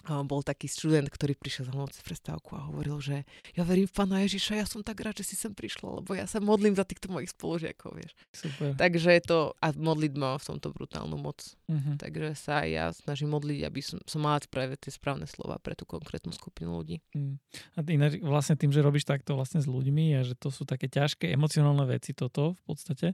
[0.07, 3.93] bol taký študent, ktorý prišiel za mnou cez prestávku a hovoril, že ja verím v
[3.93, 6.87] Pána Ježiša, ja som tak rád, že si sem prišla, lebo ja sa modlím za
[6.87, 8.15] týchto mojich spolužiakov, vieš.
[8.31, 8.79] Super.
[8.79, 11.43] Takže je to, a modliť ma v tomto brutálnu moc.
[11.67, 11.99] Uh-huh.
[11.99, 15.83] Takže sa ja snažím modliť, aby som, som mala práve tie správne slova pre tú
[15.83, 17.03] konkrétnu skupinu ľudí.
[17.13, 17.35] Uh-huh.
[17.75, 20.87] A ináč vlastne tým, že robíš takto vlastne s ľuďmi a že to sú také
[20.87, 23.07] ťažké emocionálne veci toto v podstate,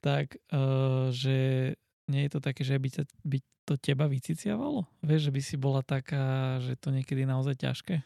[0.00, 1.74] tak uh, že
[2.06, 4.86] nie je to také, že by, ťa, by to teba vyciciavalo?
[5.02, 8.02] Vieš, že by si bola taká, že to niekedy je naozaj ťažké?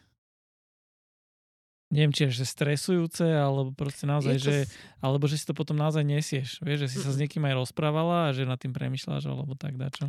[1.91, 4.47] Neviem, či je že stresujúce, alebo proste naozaj, to...
[4.47, 4.57] že,
[5.03, 6.63] alebo že si to potom naozaj nesieš.
[6.63, 9.75] Vieš, že si sa s niekým aj rozprávala a že nad tým premyšľaš, alebo tak
[9.75, 10.07] dačo.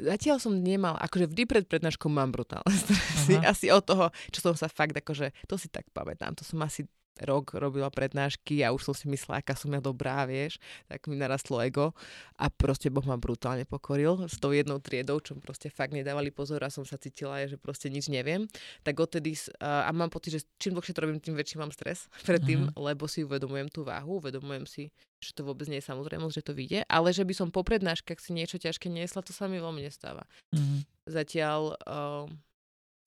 [0.00, 3.40] Zatiaľ som nemal, akože vždy pred prednáškou mám brutálne stresy.
[3.40, 6.84] Asi od toho, čo som sa fakt, akože, to si tak pamätám, to som asi
[7.18, 10.56] rok robila prednášky a už som si myslela, aká som ja dobrá, vieš,
[10.88, 11.92] tak mi narastlo ego
[12.38, 16.64] a proste Boh ma brutálne pokoril s tou jednou triedou, čo proste fakt nedávali pozor
[16.64, 18.48] a som sa cítila, že proste nič neviem.
[18.86, 22.70] Tak odtedy a mám pocit, že čím dlhšie to robím, tým väčší mám stres predtým,
[22.70, 22.80] uh-huh.
[22.92, 24.82] lebo si uvedomujem tú váhu, uvedomujem si,
[25.20, 28.16] že to vôbec nie je samozrejmosť, že to vyjde, ale že by som po prednáškach
[28.22, 30.24] si niečo ťažké niesla, to sa mi veľmi nestáva.
[30.56, 30.80] Uh-huh.
[31.04, 32.24] Zatiaľ, uh,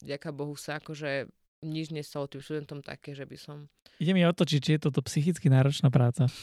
[0.04, 1.32] ďaká Bohu sa akože
[1.64, 3.58] nič nestalo tým študentom také, že by som...
[3.98, 6.28] Ide mi o to, či, či je toto psychicky náročná práca.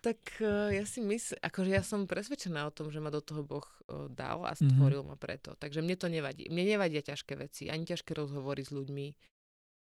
[0.00, 3.44] Tak uh, ja si myslím, akože ja som presvedčená o tom, že ma do toho
[3.44, 4.72] Boh uh, dal a mhm.
[4.72, 5.12] stvoril mm-hmm.
[5.12, 5.52] ma preto.
[5.60, 6.48] Takže mne to nevadí.
[6.48, 9.12] Mne nevadia ťažké veci, ani ťažké rozhovory s ľuďmi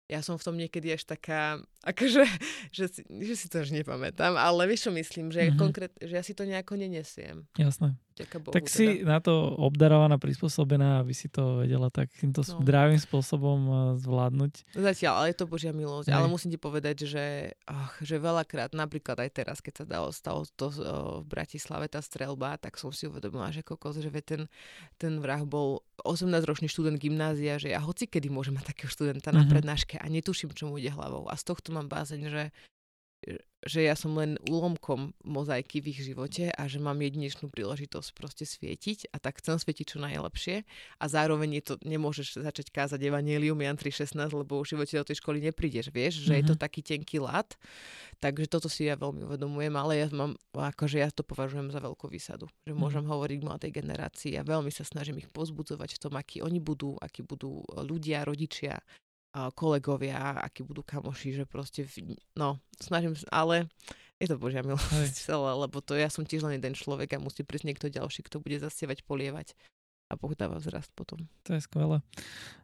[0.10, 1.62] ja som v tom niekedy až taká,
[1.94, 2.26] akože,
[2.74, 5.62] že si, že si to už nepamätám, ale vieš čo myslím, že, mm-hmm.
[5.62, 7.46] konkrét, že ja si to nejako nenesiem.
[7.56, 7.94] Jasné.
[8.28, 9.16] Bohu, tak si teda.
[9.16, 12.60] na to obdarovaná, prispôsobená, aby si to vedela takýmto no.
[12.60, 14.76] zdravým spôsobom eh, zvládnuť.
[14.76, 16.12] Zatiaľ, ale je to Božia milosť.
[16.12, 16.20] Aj.
[16.20, 20.44] Ale musím ti povedať, že, ach, že veľakrát, napríklad aj teraz, keď sa dalo, stalo
[20.60, 24.52] to uh, v Bratislave tá strelba, tak som si uvedomila, že kokos, že ten,
[25.00, 29.40] ten vrah bol 18-ročný študent gymnázia, že ja hoci kedy môžem mať takého študenta mm-hmm.
[29.40, 29.52] na mhm.
[29.52, 31.28] prednáške a netuším, čo mu ide hlavou.
[31.32, 32.44] A z tohto mám bázeň, že
[33.60, 38.48] že ja som len úlomkom mozaiky v ich živote a že mám jedinečnú príležitosť proste
[38.48, 40.64] svietiť a tak chcem svietiť čo najlepšie
[40.96, 45.20] a zároveň je to, nemôžeš začať kázať Evangelium Jan 3.16, lebo v živote do tej
[45.20, 46.40] školy neprídeš, vieš, že mm-hmm.
[46.40, 46.62] je to mhm.
[46.64, 47.52] taký tenký lat,
[48.24, 52.08] takže toto si ja veľmi uvedomujem, ale ja mám, akože ja to považujem za veľkú
[52.08, 52.80] výsadu, že mm-hmm.
[52.80, 56.96] môžem hovoriť mladej generácii a veľmi sa snažím ich pozbudzovať v tom, akí oni budú,
[56.96, 58.80] akí budú ľudia, rodičia,
[59.54, 61.86] kolegovia, akí budú kamoši, že proste,
[62.34, 63.70] no, snažím sa, ale
[64.20, 67.46] je to Božia milosť celé, lebo to ja som tiež len jeden človek a musí
[67.46, 69.56] prísť niekto ďalší, kto bude zasievať, polievať
[70.10, 71.30] a Boh dáva vzrast potom.
[71.46, 72.02] To je skvelé.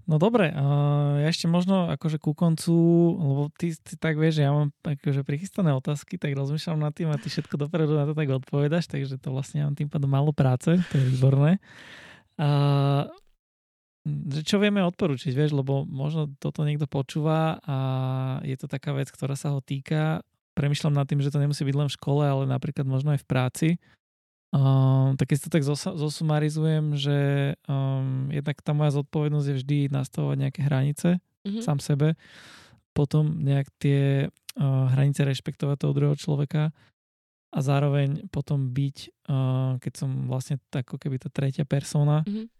[0.09, 2.73] No dobre, uh, ja ešte možno akože ku koncu,
[3.13, 7.13] lebo ty, ty tak vieš, že ja mám akože prichystané otázky, tak rozmýšľam nad tým
[7.13, 10.33] a ty všetko dopredu na to tak odpovedaš, takže to vlastne mám tým pádom málo
[10.33, 11.61] práce, to je výborné.
[12.41, 13.05] Uh,
[14.45, 17.77] čo vieme odporučiť, vieš, lebo možno toto niekto počúva a
[18.45, 20.21] je to taká vec, ktorá sa ho týka.
[20.53, 23.27] Premýšľam nad tým, že to nemusí byť len v škole, ale napríklad možno aj v
[23.27, 23.69] práci.
[24.53, 27.17] Um, tak keď to tak zos- zosumarizujem, že
[27.65, 31.63] um, jednak tá moja zodpovednosť je vždy nastavovať nejaké hranice mm-hmm.
[31.65, 32.15] sám sebe,
[32.95, 36.71] potom nejak tie uh, hranice rešpektovať toho druhého človeka
[37.51, 42.54] a zároveň potom byť, uh, keď som vlastne tak ako keby tá tretia persona, mm-hmm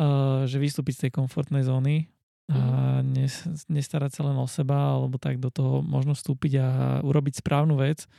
[0.00, 2.08] uh, že vystúpiť z tej komfortnej zóny
[2.50, 2.58] a
[2.98, 3.14] mhm.
[3.14, 3.34] nes,
[3.70, 6.68] nestarať sa len o seba, alebo tak do toho možno vstúpiť a
[7.06, 8.10] urobiť správnu vec.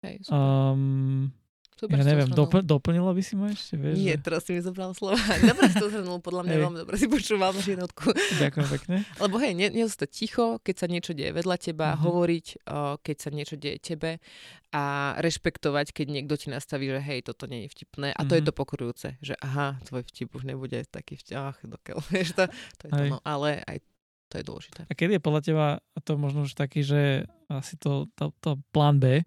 [0.00, 1.28] Hej, um,
[1.74, 3.98] Super, ja neviem, dopl- doplnila by si ma ešte, vieš?
[3.98, 4.22] Nie, že...
[4.22, 5.18] teraz si mi zobral slova.
[5.50, 8.14] Dobre si to zhrnul, podľa mňa veľmi dobre si počúval na jednotku.
[8.14, 8.96] Ďakujem pekne.
[9.26, 12.06] Lebo hej, nie, to ticho, keď sa niečo deje vedľa teba, uh-huh.
[12.06, 14.22] hovoriť, o, keď sa niečo deje tebe
[14.70, 18.14] a rešpektovať, keď niekto ti nastaví, že hej, toto nie je vtipné.
[18.14, 18.38] A to uh-huh.
[18.38, 18.48] je mhm.
[18.48, 22.46] to pokorujúce, že aha, tvoj vtip už nebude taký vtip, ach, dokiaľ, vieš to,
[22.78, 23.82] to je to, no, ale aj
[24.30, 24.80] to je dôležité.
[24.86, 25.66] A kedy je podľa teba
[26.02, 29.22] to možno už taký, že asi to, to, to plán B,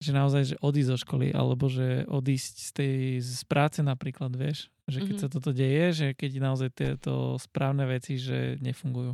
[0.00, 4.72] že naozaj, že odísť zo školy, alebo že odísť z tej z práce napríklad, vieš,
[4.88, 5.28] že keď mm-hmm.
[5.28, 9.12] sa toto deje, že keď naozaj tieto správne veci, že nefungujú.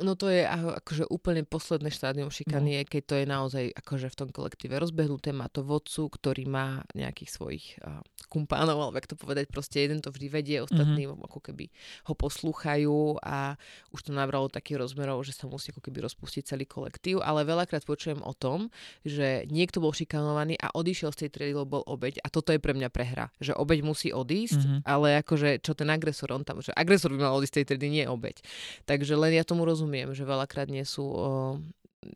[0.00, 2.88] No to je akože úplne posledné štádium šikany, no.
[2.88, 7.30] keď to je naozaj akože v tom kolektíve rozbehnuté, má to vodcu, ktorý má nejakých
[7.30, 8.00] svojich uh,
[8.32, 11.28] kumpánov, alebo jak to povedať, proste jeden to vždy vedie, ostatní mm-hmm.
[11.28, 11.68] ako keby
[12.08, 13.60] ho poslúchajú a
[13.92, 17.84] už to nabralo takých rozmerov, že sa musí ako keby rozpustiť celý kolektív, ale veľakrát
[17.84, 18.72] počujem o tom,
[19.04, 22.60] že niekto bol šikanovaný a odišiel z tej triedy, lebo bol obeď a toto je
[22.62, 24.80] pre mňa prehra, že obeď musí odísť, mm-hmm.
[24.88, 27.88] ale akože čo ten agresor, on tam, že agresor by mal odísť z tej triedy,
[27.92, 28.40] nie obeď.
[28.88, 31.18] Takže len ja tomu rozumiem rozumiem, že veľakrát nie sú o,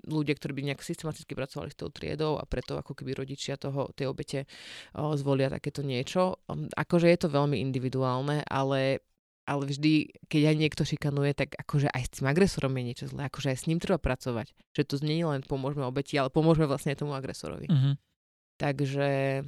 [0.06, 3.90] ľudia, ktorí by nejak systematicky pracovali s tou triedou a preto ako keby rodičia toho,
[3.98, 4.46] tej obete
[4.94, 6.38] o, zvolia takéto niečo.
[6.46, 9.02] Um, akože je to veľmi individuálne, ale
[9.44, 13.28] ale vždy, keď aj niekto šikanuje, tak akože aj s tým agresorom je niečo zlé,
[13.28, 14.56] akože aj s ním treba pracovať.
[14.72, 17.68] Že to nie len pomôžeme obeti, ale pomôžeme vlastne aj tomu agresorovi.
[17.68, 17.92] Uh-huh.
[18.56, 19.44] Takže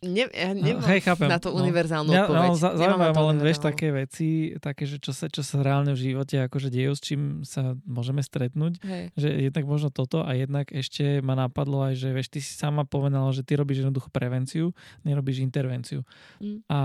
[0.00, 1.28] Ne, ja no, nemám hej, chápem.
[1.28, 1.60] na to no.
[1.60, 2.48] univerzálnu ja, odpoveď.
[2.48, 5.92] No, za, zaujímavé ma len, vieš, také veci, také, že čo sa, čo sa reálne
[5.92, 8.80] v živote akože dejú, s čím sa môžeme stretnúť.
[8.80, 9.12] Hej.
[9.20, 12.88] Že jednak možno toto a jednak ešte ma napadlo aj, že vieš, ty si sama
[12.88, 14.72] povedala, že ty robíš jednoducho prevenciu,
[15.04, 16.00] nerobíš intervenciu.
[16.40, 16.64] Mm.
[16.72, 16.80] A,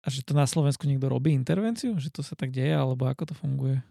[0.00, 1.92] a že to na Slovensku niekto robí intervenciu?
[2.00, 3.84] Že to sa tak deje, alebo ako to funguje?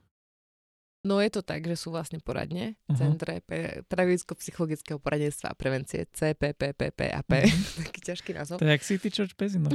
[1.05, 2.97] No je to tak, že sú vlastne poradne, uh-huh.
[2.97, 3.39] Centre
[3.85, 7.45] pedagogicko-psychologického poradenstva a prevencie CPPPP a P.
[7.45, 7.85] Uh-huh.
[7.87, 8.57] Taký ťažký názov.
[8.57, 9.69] To je jak City Church Pezino.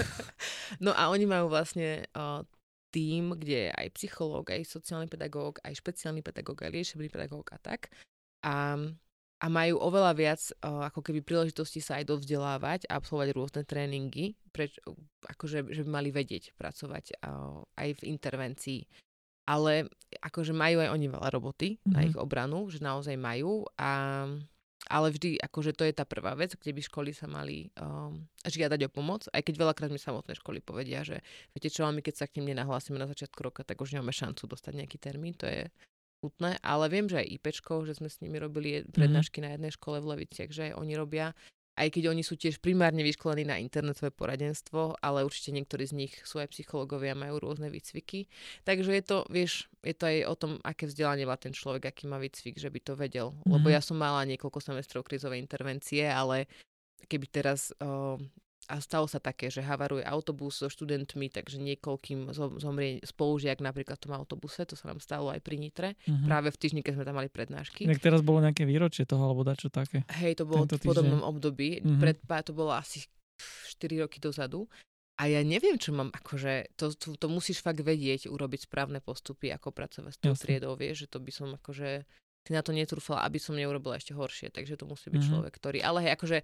[0.84, 2.40] no a oni majú vlastne uh,
[2.88, 7.58] tým, kde je aj psychológ, aj sociálny pedagóg, aj špeciálny pedagóg, aj liečebný pedagóg a
[7.60, 7.92] tak.
[8.40, 8.80] A,
[9.44, 14.40] a majú oveľa viac uh, ako keby príležitosti sa aj dovzdelávať a absolvovať rôzne tréningy,
[14.50, 14.80] preč,
[15.28, 18.82] akože, že by mali vedieť pracovať uh, aj v intervencii
[19.50, 19.90] ale
[20.22, 21.90] akože majú aj oni veľa roboty mm-hmm.
[21.90, 22.06] na mhm.
[22.14, 23.90] ich obranu, že naozaj majú a
[24.90, 28.88] ale vždy, akože to je tá prvá vec, kde by školy sa mali um, žiadať
[28.88, 31.20] o pomoc, aj keď veľakrát mi samotné školy povedia, že
[31.52, 34.50] viete čo, my keď sa k nim nenahlásime na začiatku roka, tak už nemáme šancu
[34.50, 35.68] dostať nejaký termín, to je
[36.18, 38.90] smutné, ale viem, že aj IPčko, že sme s nimi robili mhm.
[38.90, 39.46] prednášky mm-hmm.
[39.46, 41.36] na jednej škole v Leviciach, že aj oni robia
[41.78, 46.12] aj keď oni sú tiež primárne vyškolení na internetové poradenstvo, ale určite niektorí z nich
[46.26, 48.26] sú aj psychológovia, majú rôzne výcviky.
[48.66, 52.04] Takže je to, vieš, je to aj o tom, aké vzdelanie má ten človek, aký
[52.10, 53.32] má výcvik, že by to vedel.
[53.32, 53.52] Mm-hmm.
[53.56, 56.50] Lebo ja som mala niekoľko semestrov krizovej intervencie, ale
[57.08, 58.20] keby teraz uh,
[58.70, 62.30] a stalo sa také, že havaruje autobus so študentmi, takže niekoľkým
[62.62, 66.30] zomrie spolužiak napríklad v tom autobuse, to sa nám stalo aj pri Nitre, uh-huh.
[66.30, 67.90] práve v týždni, keď sme tam mali prednášky.
[67.90, 70.06] Tak teraz bolo nejaké výročie toho, alebo dačo také?
[70.22, 71.98] Hej, to bolo v podobnom období, uh-huh.
[71.98, 72.16] pred,
[72.46, 73.02] to bolo asi
[73.74, 74.70] 4 roky dozadu.
[75.20, 79.52] A ja neviem, čo mám, akože, to, to, to musíš fakt vedieť, urobiť správne postupy,
[79.52, 82.08] ako pracovať s tou triedou, vieš, že to by som akože
[82.40, 85.28] si na to netrúfala, aby som neurobila ešte horšie, takže to musí byť mm-hmm.
[85.28, 86.38] človek, ktorý, ale hej, akože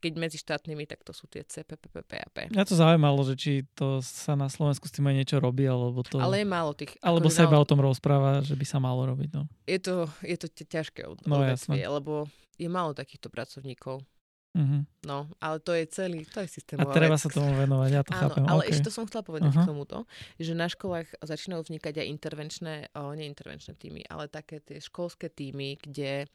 [0.00, 2.52] keď medzi štátnymi, tak to sú tie CPPPP.
[2.52, 6.04] Mňa to zaujímalo, že či to sa na Slovensku s tým aj niečo robí, alebo
[6.04, 6.20] to...
[6.20, 7.00] Ale je málo tých...
[7.00, 9.48] Alebo sa iba o tom rozpráva, že by sa malo robiť, no.
[9.64, 12.28] Je to, je to ťažké od, no, odvetvie, lebo
[12.60, 14.04] je málo takýchto pracovníkov.
[14.50, 15.06] Mm-hmm.
[15.06, 17.22] No, ale to je celý, to je systémová A treba vec.
[17.22, 18.44] sa tomu venovať, ja to Áno, chápem.
[18.50, 18.70] ale okay.
[18.74, 19.62] ešte to som chcela povedať uh-huh.
[19.62, 19.98] k tomuto,
[20.42, 25.30] že na školách začínajú vznikať aj intervenčné, o, nie intervenčné týmy, ale také tie školské
[25.30, 26.26] týmy, kde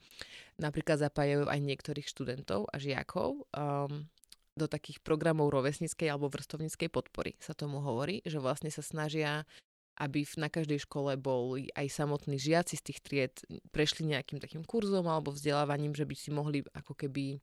[0.56, 4.08] napríklad zapájajú aj niektorých študentov a žiakov um,
[4.56, 9.44] do takých programov rovesníckej alebo vrstovníckej podpory, sa tomu hovorí, že vlastne sa snažia
[9.96, 13.34] aby na každej škole boli aj samotní žiaci z tých tried
[13.72, 17.40] prešli nejakým takým kurzom alebo vzdelávaním, že by si mohli ako keby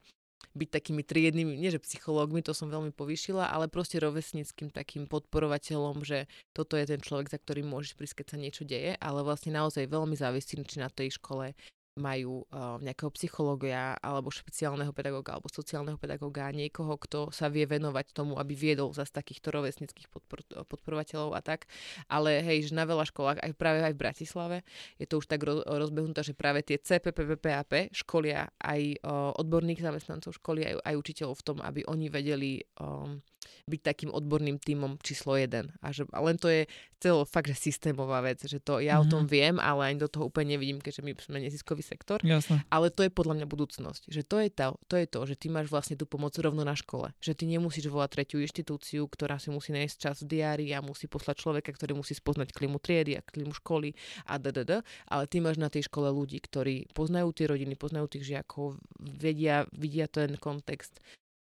[0.52, 6.03] byť takými triednymi, nie že psychológmi, to som veľmi povýšila, ale proste rovesnickým takým podporovateľom,
[6.03, 9.56] že toto je ten človek, za ktorým môžeš prísť, keď sa niečo deje, ale vlastne
[9.56, 11.56] naozaj veľmi závisí, či na tej škole
[11.94, 18.18] majú uh, nejakého psychológia alebo špeciálneho pedagóga alebo sociálneho pedagóga, niekoho, kto sa vie venovať
[18.18, 21.70] tomu, aby viedol zase takýchto rovesnických podpor, podporovateľov a tak.
[22.10, 24.57] Ale hej, že na veľa školách, aj práve aj v Bratislave,
[24.98, 30.65] je to už tak rozbehnuté, že práve tie CPPPAP školia aj uh, odborných zamestnancov školy,
[30.65, 32.52] aj, aj učiteľov v tom, aby oni vedeli
[32.82, 33.22] um,
[33.68, 35.72] byť takým odborným týmom číslo jeden.
[35.80, 36.68] A, že, a len to je
[37.03, 39.03] celo fakt, že systémová vec, že to ja mm-hmm.
[39.03, 39.30] o tom mhm.
[39.30, 42.24] viem, ale ani do toho úplne nevidím, keďže my sme neziskový sektor.
[42.24, 42.64] Jasne.
[42.72, 44.07] Ale to je podľa mňa budúcnosť.
[44.07, 46.80] Že to je, to, to je to, že ty máš vlastne tú pomoc rovno na
[46.80, 47.11] škole.
[47.20, 51.11] Že ty nemusíš volať tretiu inštitúciu, ktorá si musí nájsť čas v diári a musí
[51.11, 53.91] poslať človeka, ktorý musí spoznať klimu triedy a klimu školy
[54.32, 58.32] a ddd, ale ty máš na tej škole ľudí, ktorí poznajú tie rodiny, poznajú tých
[58.32, 61.03] žiakov, vedia, vidia ten kontext,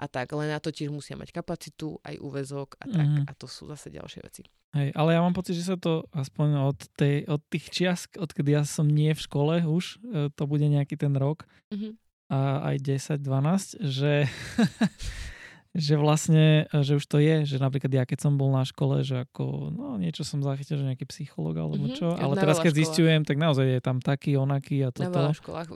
[0.03, 0.27] a tak.
[0.29, 3.07] Len na to tiež musia mať kapacitu, aj úvezok a tak.
[3.07, 3.23] Mhm.
[3.23, 4.43] A to sú zase ďalšie veci.
[4.73, 8.51] Hej, ale ja mám pocit, že sa to aspoň od, tej, od tých čias, odkedy
[8.51, 11.93] ja som nie v škole už, e, to bude nejaký ten rok, Mhm.
[12.33, 14.25] a aj 10-12, že,
[15.73, 19.25] že vlastne, že už to je, že napríklad ja keď som bol na škole, že
[19.25, 22.73] ako, no niečo som zachytil, že nejaký psychológ alebo Mhm, čo, na ale teraz keď
[22.75, 25.09] zistujem, tak naozaj je tam taký, onaký a Na toto.
[25.11, 25.67] veľa školách.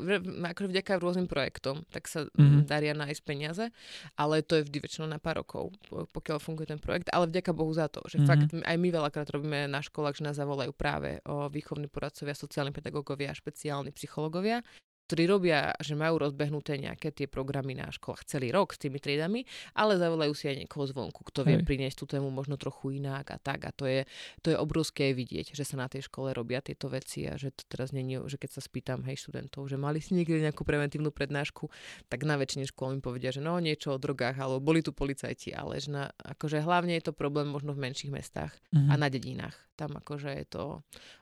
[0.48, 2.38] Akože vďaka rôznym projektom, tak sa Mhm.
[2.38, 3.66] mm daria nájsť peniaze,
[4.14, 7.10] ale to je vždy väčšinou na pár rokov, po- pokiaľ funguje ten projekt.
[7.10, 8.26] Ale vďaka Bohu za to, že Mhm.
[8.26, 12.34] fakt m- aj my veľakrát robíme na školách, že nás zavolajú práve o výchovní poradcovia,
[12.34, 14.62] sociálni pedagógovia, špeciálni psychológovia,
[15.08, 19.48] ktorí robia, že majú rozbehnuté nejaké tie programy na školách celý rok s tými triedami,
[19.72, 21.66] ale zavolajú si aj niekoho zvonku, kto vie Hej.
[21.66, 23.64] priniesť tú tému možno trochu inak a tak.
[23.64, 24.04] A to je,
[24.44, 27.64] to je obrovské vidieť, že sa na tej škole robia tieto veci a že to
[27.72, 31.72] teraz není, že keď sa spýtam, hej, študentov, že mali si niekedy nejakú preventívnu prednášku,
[32.12, 35.56] tak na väčšine škôl mi povedia, že no niečo o drogách, alebo boli tu policajti,
[35.56, 38.92] ale že na, akože hlavne je to problém možno v menších mestách Mhm.
[38.92, 39.56] a na dedinách.
[39.80, 40.64] Tam akože je to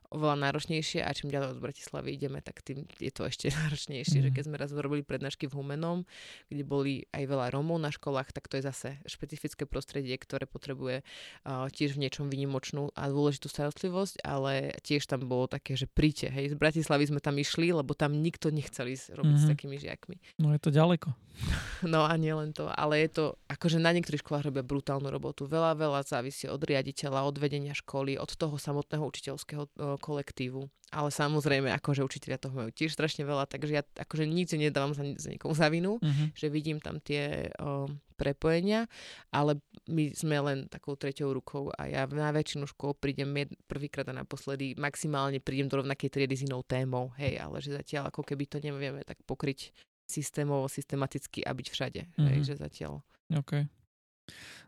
[0.09, 4.29] oveľa náročnejšie a čím ďalej od Bratislavy ideme, tak tým je to ešte náročnejšie, že
[4.29, 4.35] Mhm.
[4.35, 6.03] keď sme raz robili prednášky v Humenom,
[6.45, 11.01] kde boli aj veľa Rómov na školách, tak to je zase špecifické prostredie, ktoré potrebuje
[11.01, 16.29] uh, tiež v niečom vynimočnú a dôležitú starostlivosť, ale tiež tam bolo také, že príďte,
[16.29, 19.51] hej, z Bratislavy sme tam išli, lebo tam nikto nechcel ísť robiť s Mhm.
[19.51, 20.15] takými žiakmi.
[20.37, 21.13] No je to ďaleko.
[21.85, 25.45] No a nie len to, ale je to, akože na niektorých školách robia brutálnu robotu.
[25.45, 30.65] Veľa, veľa závisí od riaditeľa, od vedenia školy, od toho samotného učiteľského kolektívu.
[30.93, 35.03] Ale samozrejme, akože učiteľia toho majú tiež strašne veľa, takže ja akože nič nedávam za,
[35.17, 36.31] za nikomu za vinu, Mhm.
[36.31, 38.87] že vidím tam tie o, prepojenia,
[39.27, 43.27] ale my sme len takou treťou rukou a ja na väčšinu škôl prídem
[43.67, 48.07] prvýkrát a naposledy, maximálne prídem do rovnakej triedy s inou témou, hej, ale že zatiaľ
[48.07, 49.75] ako keby to nevieme tak pokryť
[50.07, 52.27] systémovo, systematicky a byť všade, mm-hmm.
[52.29, 52.45] hej, Mhm.
[52.45, 52.93] že zatiaľ.
[53.35, 53.67] OK.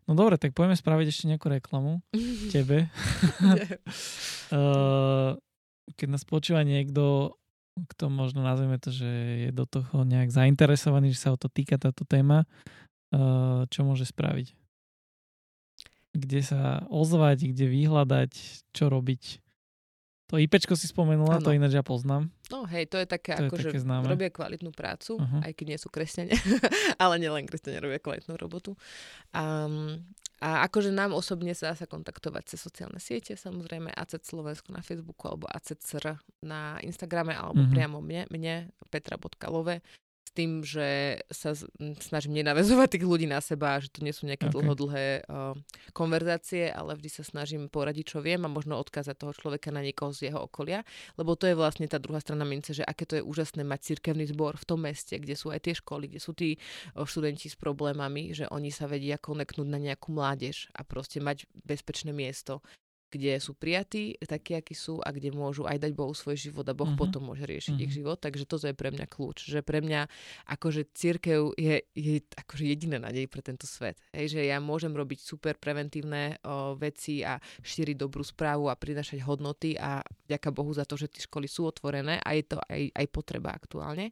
[0.07, 1.99] No dobre, tak poďme spraviť ešte nejakú reklamu
[2.55, 2.87] tebe.
[4.51, 5.35] Uh,
[5.99, 7.35] keď nás počúva niekto,
[7.93, 9.11] kto možno nazveme to, že
[9.47, 12.47] je do toho nejak zainteresovaný, že sa o to týka táto téma,
[13.11, 14.55] uh, čo môže spraviť?
[16.17, 18.31] Kde sa ozvať, kde vyhľadať,
[18.71, 19.43] čo robiť?
[20.27, 21.55] To IPčko si spomenula, to Áno.
[21.55, 22.27] ináč ja poznám.
[22.47, 24.05] No hej, to je také, To je ako, že také známe.
[24.05, 25.39] robia kvalitnú prácu, Mhm.
[25.41, 26.35] aj keď nie sú kresťania,
[26.99, 28.75] ale nielen kresťania robia kvalitnú robotu.
[29.31, 30.03] Um,
[30.37, 34.79] a akože nám osobne sa dá sa kontaktovať cez sociálne siete, samozrejme ACET Slovensko na
[34.79, 35.81] Facebooku alebo ACET
[36.39, 37.71] na Instagrame alebo Mhm.
[37.71, 38.53] priamo mne, mne
[38.87, 39.79] petra.love
[40.37, 41.57] tým, že sa
[41.97, 44.53] snažím nenavezovať tých ľudí na seba, že to nie sú nejaké Ok.
[44.53, 45.57] dlhodlhé uh,
[45.97, 50.13] konverzácie, ale vždy sa snažím poradiť, čo viem a možno odkázať toho človeka na niekoho
[50.13, 50.85] z jeho okolia,
[51.17, 54.29] lebo to je vlastne tá druhá strana mince, že aké to je úžasné mať cirkevný
[54.29, 56.61] zbor v tom meste, kde sú aj tie školy, kde sú tí
[56.93, 61.49] o, študenti s problémami, že oni sa vedia koneknúť na nejakú mládež a proste mať
[61.65, 62.61] bezpečné miesto,
[63.07, 66.75] kde sú prijatí, takí, akí sú a kde môžu aj dať Bohu svoj život a
[66.75, 66.99] Boh Mhm.
[66.99, 67.97] potom môže riešiť ich Mhm.
[67.97, 68.17] život.
[68.19, 70.07] Takže toto je pre mňa kľúč, že pre mňa
[70.45, 73.95] akože církev je, je akože jediná nádej pre tento svet.
[74.11, 79.23] Hej, že ja môžem robiť super preventívne o, veci a šíriť dobrú správu a prinašať
[79.23, 82.91] hodnoty a vďaka Bohu za to, že tie školy sú otvorené a je to aj,
[82.91, 84.11] aj potreba aktuálne.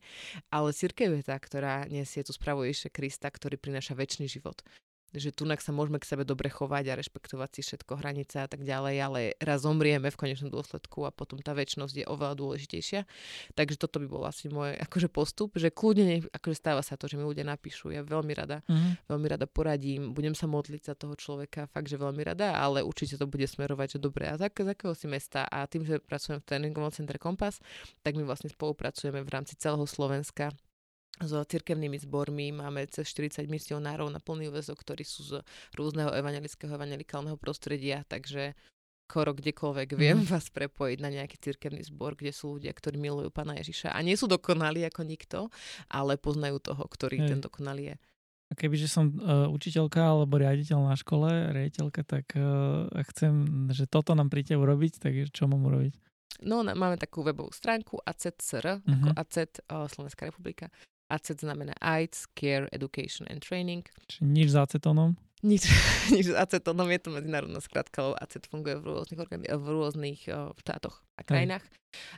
[0.50, 4.64] Ale církev je tá, ktorá nesie tú správu Ježiša Krista, ktorý prináša väčší život
[5.18, 8.62] že tunak sa môžeme k sebe dobre chovať a rešpektovať si všetko, hranice a tak
[8.62, 13.08] ďalej, ale raz zomrieme v konečnom dôsledku a potom tá väčšnosť je oveľa dôležitejšia.
[13.56, 17.16] Takže toto by bol asi môj akože postup, že kľudne, akože stáva sa to, že
[17.16, 19.10] mi ľudia napíšu, ja veľmi rada, Mhm.
[19.10, 23.16] veľmi rada poradím, budem sa modliť za toho človeka, fakt, že veľmi rada, ale určite
[23.16, 25.98] to bude smerovať, že dobre, a z, ak- z akého si mesta a tým, že
[25.98, 27.58] pracujem v tréningovom centre Kompas,
[28.04, 30.52] tak my vlastne spolupracujeme v rámci celého Slovenska
[31.22, 35.34] s cirkevnými zbormi, máme cez 40 misionárov na plný úvezok, ktorí sú z
[35.74, 38.52] rôzneho evangelického, evangelikálneho prostredia, takže
[39.06, 40.28] skoro kdekoľvek viem Mhm.
[40.28, 44.18] vás prepojiť na nejaký cirkevný zbor, kde sú ľudia, ktorí milujú Pána Ježiša a nie
[44.18, 45.40] sú dokonalí ako nikto,
[45.88, 47.30] ale poznajú toho, ktorý Hej.
[47.30, 47.98] ten dokonalý je.
[48.46, 53.34] A kebyže som uh, učiteľka alebo riaditeľ na škole, riaditeľka, tak uh, chcem,
[53.74, 55.94] že toto nám príďte urobiť, tak čo mám urobiť?
[56.46, 58.92] No, máme takú webovú stránku ACET.SR, Mhm.
[58.92, 60.70] ako ACET, uh, Slovenská republika.
[61.10, 63.86] ACET znamená AIDS, Care, Education and Training.
[64.10, 65.14] Čiže nič s acetónom?
[65.46, 65.70] Nič,
[66.16, 70.22] nič s acetónom, je to medzinárodná skratka, lebo ACET funguje v rôznych, organi- v rôznych
[70.34, 71.62] uh, štátoch a krajinách.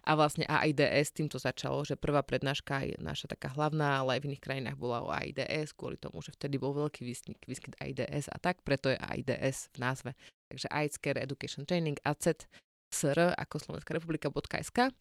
[0.07, 4.27] A vlastne AIDS týmto začalo, že prvá prednáška je naša taká hlavná, ale aj v
[4.33, 8.37] iných krajinách bola o AIDS, kvôli tomu, že vtedy bol veľký výskyt, výskyt AIDS a
[8.41, 10.11] tak, preto je AIDS v názve.
[10.47, 12.47] Takže AIDS, Care, Education, Training, ACET
[12.87, 14.91] sr ako Slovenská republika.sk.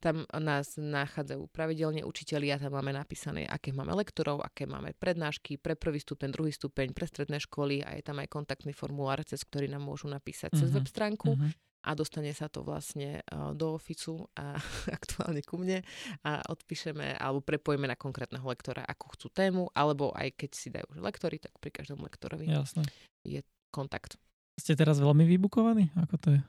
[0.00, 5.74] Tam nás nachádzajú pravidelne učitelia, tam máme napísané, aké máme lektorov, aké máme prednášky pre
[5.76, 9.68] prvý stupeň, druhý stupeň, pre stredné školy a je tam aj kontaktný formulár, cez ktorý
[9.68, 10.60] nám môžu napísať uh-huh.
[10.64, 10.76] cez mhm.
[10.78, 11.30] web stránku.
[11.36, 11.52] Uh-huh
[11.84, 13.20] a dostane sa to vlastne
[13.52, 14.56] do oficu a
[14.98, 15.84] aktuálne ku mne
[16.24, 20.96] a odpíšeme alebo prepojíme na konkrétneho lektora, akú chcú tému, alebo aj keď si dajú
[20.96, 22.88] lektory, tak pri každom lektorovi Jasne.
[23.22, 24.16] je kontakt.
[24.56, 25.92] Ste teraz veľmi vybukovaní?
[25.98, 26.40] Ako to je?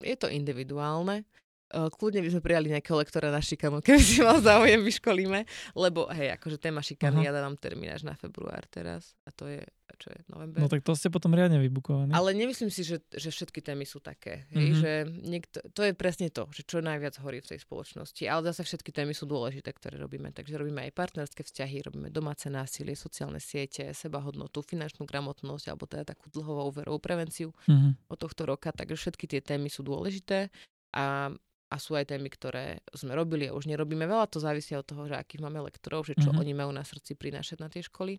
[0.00, 1.24] Je to individuálne.
[1.70, 5.46] Kľudne by sme prijali nejakého lektora na šikanu, keby si mal záujem, vyškolíme,
[5.78, 7.30] lebo hej, akože téma šikany, uh-huh.
[7.30, 9.62] ja dávam termín až na február teraz a to je
[10.00, 10.64] čo je november.
[10.64, 12.16] No tak to ste potom riadne vybukovaní.
[12.16, 14.48] Ale nemyslím si, že, že všetky témy sú také.
[14.48, 14.56] Mm-hmm.
[14.56, 14.78] Hej, mhm.
[14.80, 14.92] že
[15.28, 18.24] niekto, to je presne to, že čo najviac horí v tej spoločnosti.
[18.24, 20.32] Ale zase všetky témy sú dôležité, ktoré robíme.
[20.32, 26.16] Takže robíme aj partnerské vzťahy, robíme domáce násilie, sociálne siete, sebahodnotu, finančnú gramotnosť alebo teda
[26.16, 28.08] takú dlhovou úverovú prevenciu mm-hmm.
[28.08, 28.72] od tohto roka.
[28.72, 30.48] Takže všetky tie témy sú dôležité
[30.96, 31.28] a
[31.70, 34.26] a sú aj témy, ktoré sme robili a už nerobíme veľa.
[34.34, 36.42] To závisí od toho, že akých máme lektorov, že čo mm-hmm.
[36.42, 38.18] oni majú na srdci prinášať na tie školy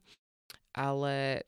[0.75, 1.45] ale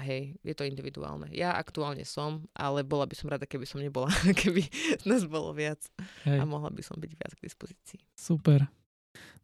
[0.00, 1.32] hej, je to individuálne.
[1.32, 4.12] Ja aktuálne som, ale bola by som rada, keby som nebola,
[4.42, 4.68] keby
[5.08, 5.80] nás bolo viac
[6.28, 6.38] hej.
[6.40, 8.00] a mohla by som byť viac k dispozícii.
[8.12, 8.68] Super.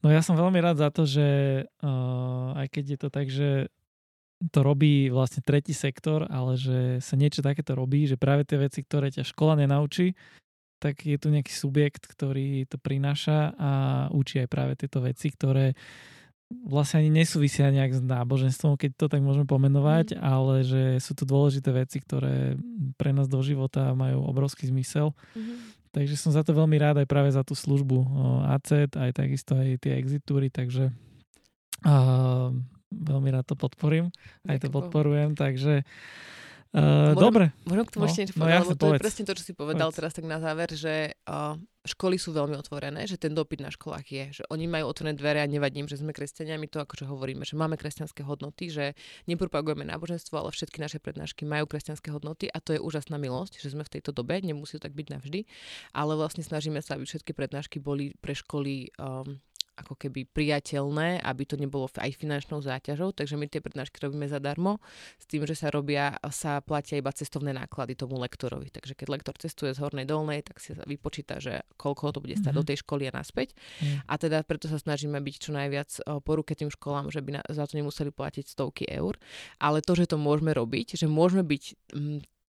[0.04, 1.28] No ja som veľmi rád za to, že
[1.64, 3.72] uh, aj keď je to tak, že
[4.50, 8.82] to robí vlastne tretí sektor, ale že sa niečo takéto robí, že práve tie veci,
[8.82, 10.18] ktoré ťa škola nenaučí,
[10.82, 13.70] tak je tu nejaký subjekt, ktorý to prináša a
[14.10, 15.78] učí aj práve tieto veci, ktoré
[16.66, 20.18] vlastne ani nesúvisia nejak s náboženstvom, keď to tak môžeme pomenovať, mm.
[20.20, 22.56] ale že sú tu dôležité veci, ktoré
[23.00, 25.16] pre nás do života majú obrovský zmysel.
[25.32, 25.58] Mm-hmm.
[25.92, 28.00] Takže som za to veľmi rád aj práve za tú službu
[28.48, 30.88] ACET, aj takisto aj tie exitúry, takže
[31.84, 32.48] uh,
[32.88, 34.08] veľmi rád to podporím,
[34.48, 36.41] aj to podporujem, takže Uh,
[36.80, 37.44] môžem, dobre.
[37.68, 38.96] Môžem k tomu no, ešte niečo no, lebo to povedz.
[38.96, 39.98] je presne to, čo si povedal povedz.
[40.00, 44.06] teraz tak na záver, že uh, školy sú veľmi otvorené, že ten dopyt na školách
[44.08, 47.60] je, že oni majú otvorené dvere a nevadím, že sme kresťaniami, to akože hovoríme, že
[47.60, 48.96] máme kresťanské hodnoty, že
[49.28, 53.74] nepropagujeme náboženstvo, ale všetky naše prednášky majú kresťanské hodnoty a to je úžasná milosť, že
[53.74, 55.44] sme v tejto dobe, nemusí to tak byť navždy,
[55.92, 59.42] ale vlastne snažíme sa, aby všetky prednášky boli pre školy um,
[59.82, 64.78] ako keby priateľné, aby to nebolo aj finančnou záťažou, takže my tie prednášky robíme zadarmo,
[65.18, 68.70] s tým, že sa robia, sa platia iba cestovné náklady tomu lektorovi.
[68.70, 72.54] Takže keď lektor cestuje z Hornej Dolnej, tak si vypočíta, že koľko to bude stať
[72.54, 72.62] mm-hmm.
[72.62, 73.58] do tej školy a naspäť.
[73.82, 74.06] Mm.
[74.06, 75.90] A teda preto sa snažíme byť čo najviac
[76.22, 79.18] po ruke tým školám, že by na, za to nemuseli platiť stovky eur.
[79.58, 81.64] Ale to, že to môžeme robiť, že môžeme byť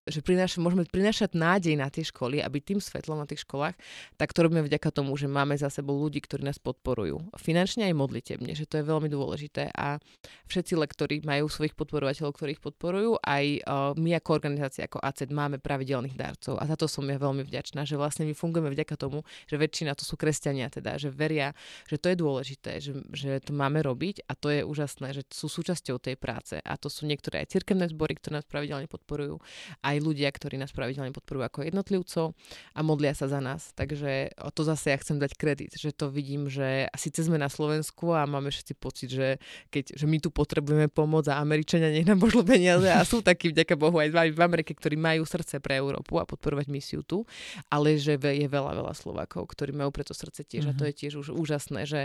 [0.03, 3.75] že prináš, môžeme prinášať nádej na tie školy a byť tým svetlom na tých školách,
[4.19, 7.31] tak to robíme vďaka tomu, že máme za sebou ľudí, ktorí nás podporujú.
[7.39, 10.03] Finančne aj modlitebne, že to je veľmi dôležité a
[10.51, 13.15] všetci lektori majú svojich podporovateľov, ktorých podporujú.
[13.23, 17.15] Aj uh, my ako organizácia, ako ACED máme pravidelných darcov a za to som ja
[17.15, 21.07] veľmi vďačná, že vlastne my fungujeme vďaka tomu, že väčšina to sú kresťania teda, že
[21.07, 21.55] veria,
[21.87, 25.47] že to je dôležité, že, že to máme robiť a to je úžasné, že sú
[25.47, 29.39] súčasťou tej práce a to sú niektoré aj cirkevné zbory, ktoré nás pravidelne podporujú.
[29.79, 32.25] A aj ľudia, ktorí nás pravidelne podporujú ako jednotlivcov
[32.73, 33.71] a modlia sa za nás.
[33.77, 37.47] Takže o to zase ja chcem dať kredit, že to vidím, že síce sme na
[37.47, 39.37] Slovensku a máme všetci pocit, že,
[39.69, 43.53] keď, že my tu potrebujeme pomoc a Američania nech nám pošlo peniaze a sú takí
[43.53, 47.23] vďaka Bohu aj v Amerike, ktorí majú srdce pre Európu a podporovať misiu tu,
[47.69, 50.77] ale že je veľa, veľa Slovákov, ktorí majú preto srdce tiež mm-hmm.
[50.77, 50.89] a to mhm.
[50.89, 52.01] je tiež už úžasné, že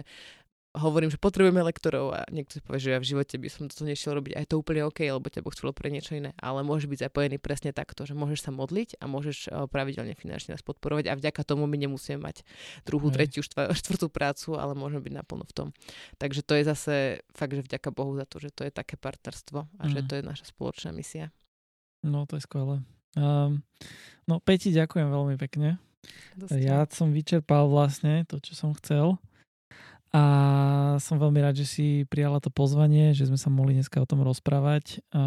[0.76, 3.88] hovorím, že potrebujeme lektorov a niekto si povie, že ja v živote by som toto
[3.88, 6.36] nešiel robiť a je to úplne OK, lebo ťa Boh chcelo pre niečo iné.
[6.36, 10.52] Ale môžeš byť zapojený presne takto, že môžeš sa modliť a môžeš eh, pravidelne finančne
[10.52, 12.44] nás podporovať a vďaka tomu my nemusíme mať
[12.84, 13.40] druhú, tretiu,
[13.80, 15.68] štvrtú prácu, ale môžeme byť naplno v tom.
[16.20, 16.94] Takže to je zase
[17.32, 19.90] fakt, že vďaka Bohu za to, že to je také partnerstvo a mm.
[19.90, 20.06] že mhm.
[20.06, 21.32] to je naša spoločná misia.
[22.04, 22.84] No to je skvelé.
[23.16, 23.64] Um,
[24.28, 25.80] no Peti, ďakujem veľmi pekne.
[26.38, 26.62] Dostane.
[26.62, 29.18] Ja som vyčerpal vlastne to, čo som chcel.
[30.08, 34.08] A som veľmi rád, že si prijala to pozvanie, že sme sa mohli dneska o
[34.08, 35.04] tom rozprávať.
[35.12, 35.22] A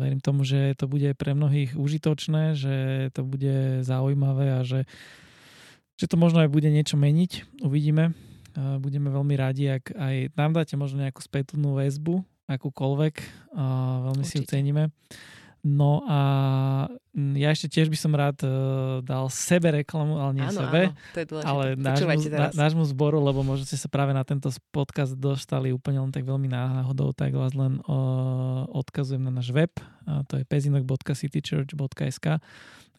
[0.00, 4.88] verím tomu, že to bude pre mnohých užitočné, že to bude zaujímavé a že,
[6.00, 7.60] že to možno aj bude niečo meniť.
[7.60, 8.16] Uvidíme.
[8.56, 13.14] A budeme veľmi radi, ak aj nám dáte možno nejakú spätnú väzbu, akúkoľvek.
[13.60, 13.64] A
[14.08, 14.40] veľmi Určite.
[14.40, 14.88] si ju ceníme.
[15.64, 16.20] No a
[17.16, 20.92] mm, ja ešte tiež by som rád uh, dal sebe reklamu, ale nie áno, sebe,
[20.92, 24.52] áno, to je ale nášmu, na, nášmu zboru, lebo možno ste sa práve na tento
[24.68, 29.72] podcast dostali úplne len tak veľmi náhodou, tak vás len uh, odkazujem na náš web,
[30.04, 32.26] a to je pezinok.citychurch.sk,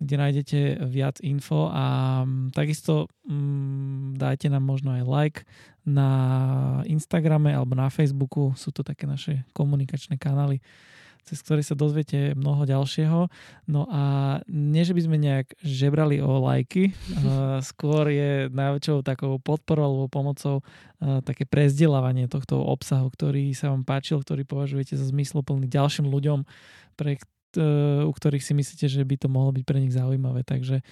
[0.02, 0.60] kde nájdete
[0.90, 5.40] viac info a um, takisto um, dajte nám možno aj like
[5.86, 6.10] na
[6.90, 10.66] Instagrame alebo na Facebooku, sú to také naše komunikačné kanály
[11.26, 13.20] cez ktorý sa dozviete mnoho ďalšieho.
[13.66, 16.94] No a nie, že by sme nejak žebrali o lajky,
[17.70, 20.62] skôr je najväčšou takou podporou alebo pomocou
[21.02, 26.46] také prezdelávanie tohto obsahu, ktorý sa vám páčil, ktorý považujete za zmysloplný ďalším ľuďom,
[26.96, 27.20] pre,
[28.06, 30.48] u ktorých si myslíte, že by to mohlo byť pre nich zaujímavé.
[30.48, 30.86] Takže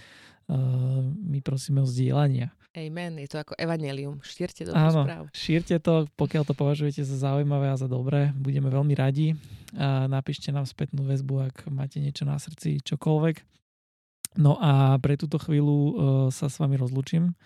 [1.24, 2.52] my prosíme o zdieľania.
[2.74, 4.18] Amen, je to ako evanelium.
[4.26, 5.26] Šírte dobrú Áno, správu.
[5.30, 8.34] šírte to, pokiaľ to považujete za zaujímavé a za dobré.
[8.34, 9.38] Budeme veľmi radi.
[9.78, 13.46] A napíšte nám spätnú väzbu, ak máte niečo na srdci, čokoľvek.
[14.42, 15.94] No a pre túto chvíľu uh,
[16.34, 17.38] sa s vami rozlučím.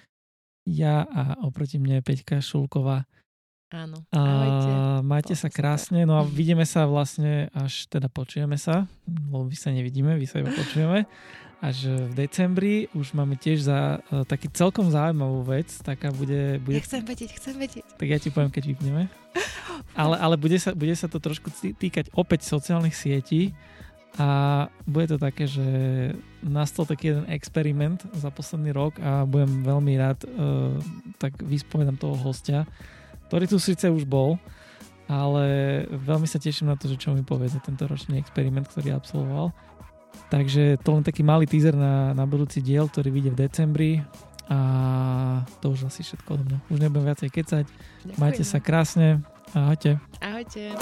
[0.63, 3.03] Ja a oproti mne Peťka Šulková.
[3.67, 4.71] Áno, ahojte.
[4.71, 9.43] A majte to sa krásne, no a vidíme sa vlastne, až teda počujeme sa, lebo
[9.43, 11.03] vy sa nevidíme, vy sa iba počujeme
[11.57, 16.61] až v decembri už máme tiež za uh, taký celkom zaujímavú vec, taká bude...
[16.61, 16.77] bude...
[16.77, 17.85] Ja chcem vedieť, chcem vedieť.
[17.97, 19.09] Tak ja ti poviem, keď vypneme.
[20.01, 23.57] ale ale bude, sa, bude sa to trošku týkať opäť sociálnych sietí
[24.17, 25.65] a bude to také, že
[26.41, 30.77] nastal taký jeden experiment za posledný rok a budem veľmi rád uh,
[31.17, 32.69] tak vyspovedám toho hostia,
[33.29, 34.37] ktorý tu síce už bol,
[35.09, 38.93] ale veľmi sa teším na to, že čo mi povie za tento ročný experiment, ktorý
[38.93, 39.55] absolvoval.
[40.27, 43.91] Takže to len taký malý teaser na, na budúci diel, ktorý vyjde v decembri
[44.47, 44.59] a
[45.59, 46.57] to už asi všetko od mňa.
[46.71, 47.65] Už nebudem viacej kecať.
[47.67, 48.19] Ďakujem.
[48.19, 49.23] Majte sa krásne.
[49.51, 49.99] Ahojte.
[50.23, 50.75] Ahojte.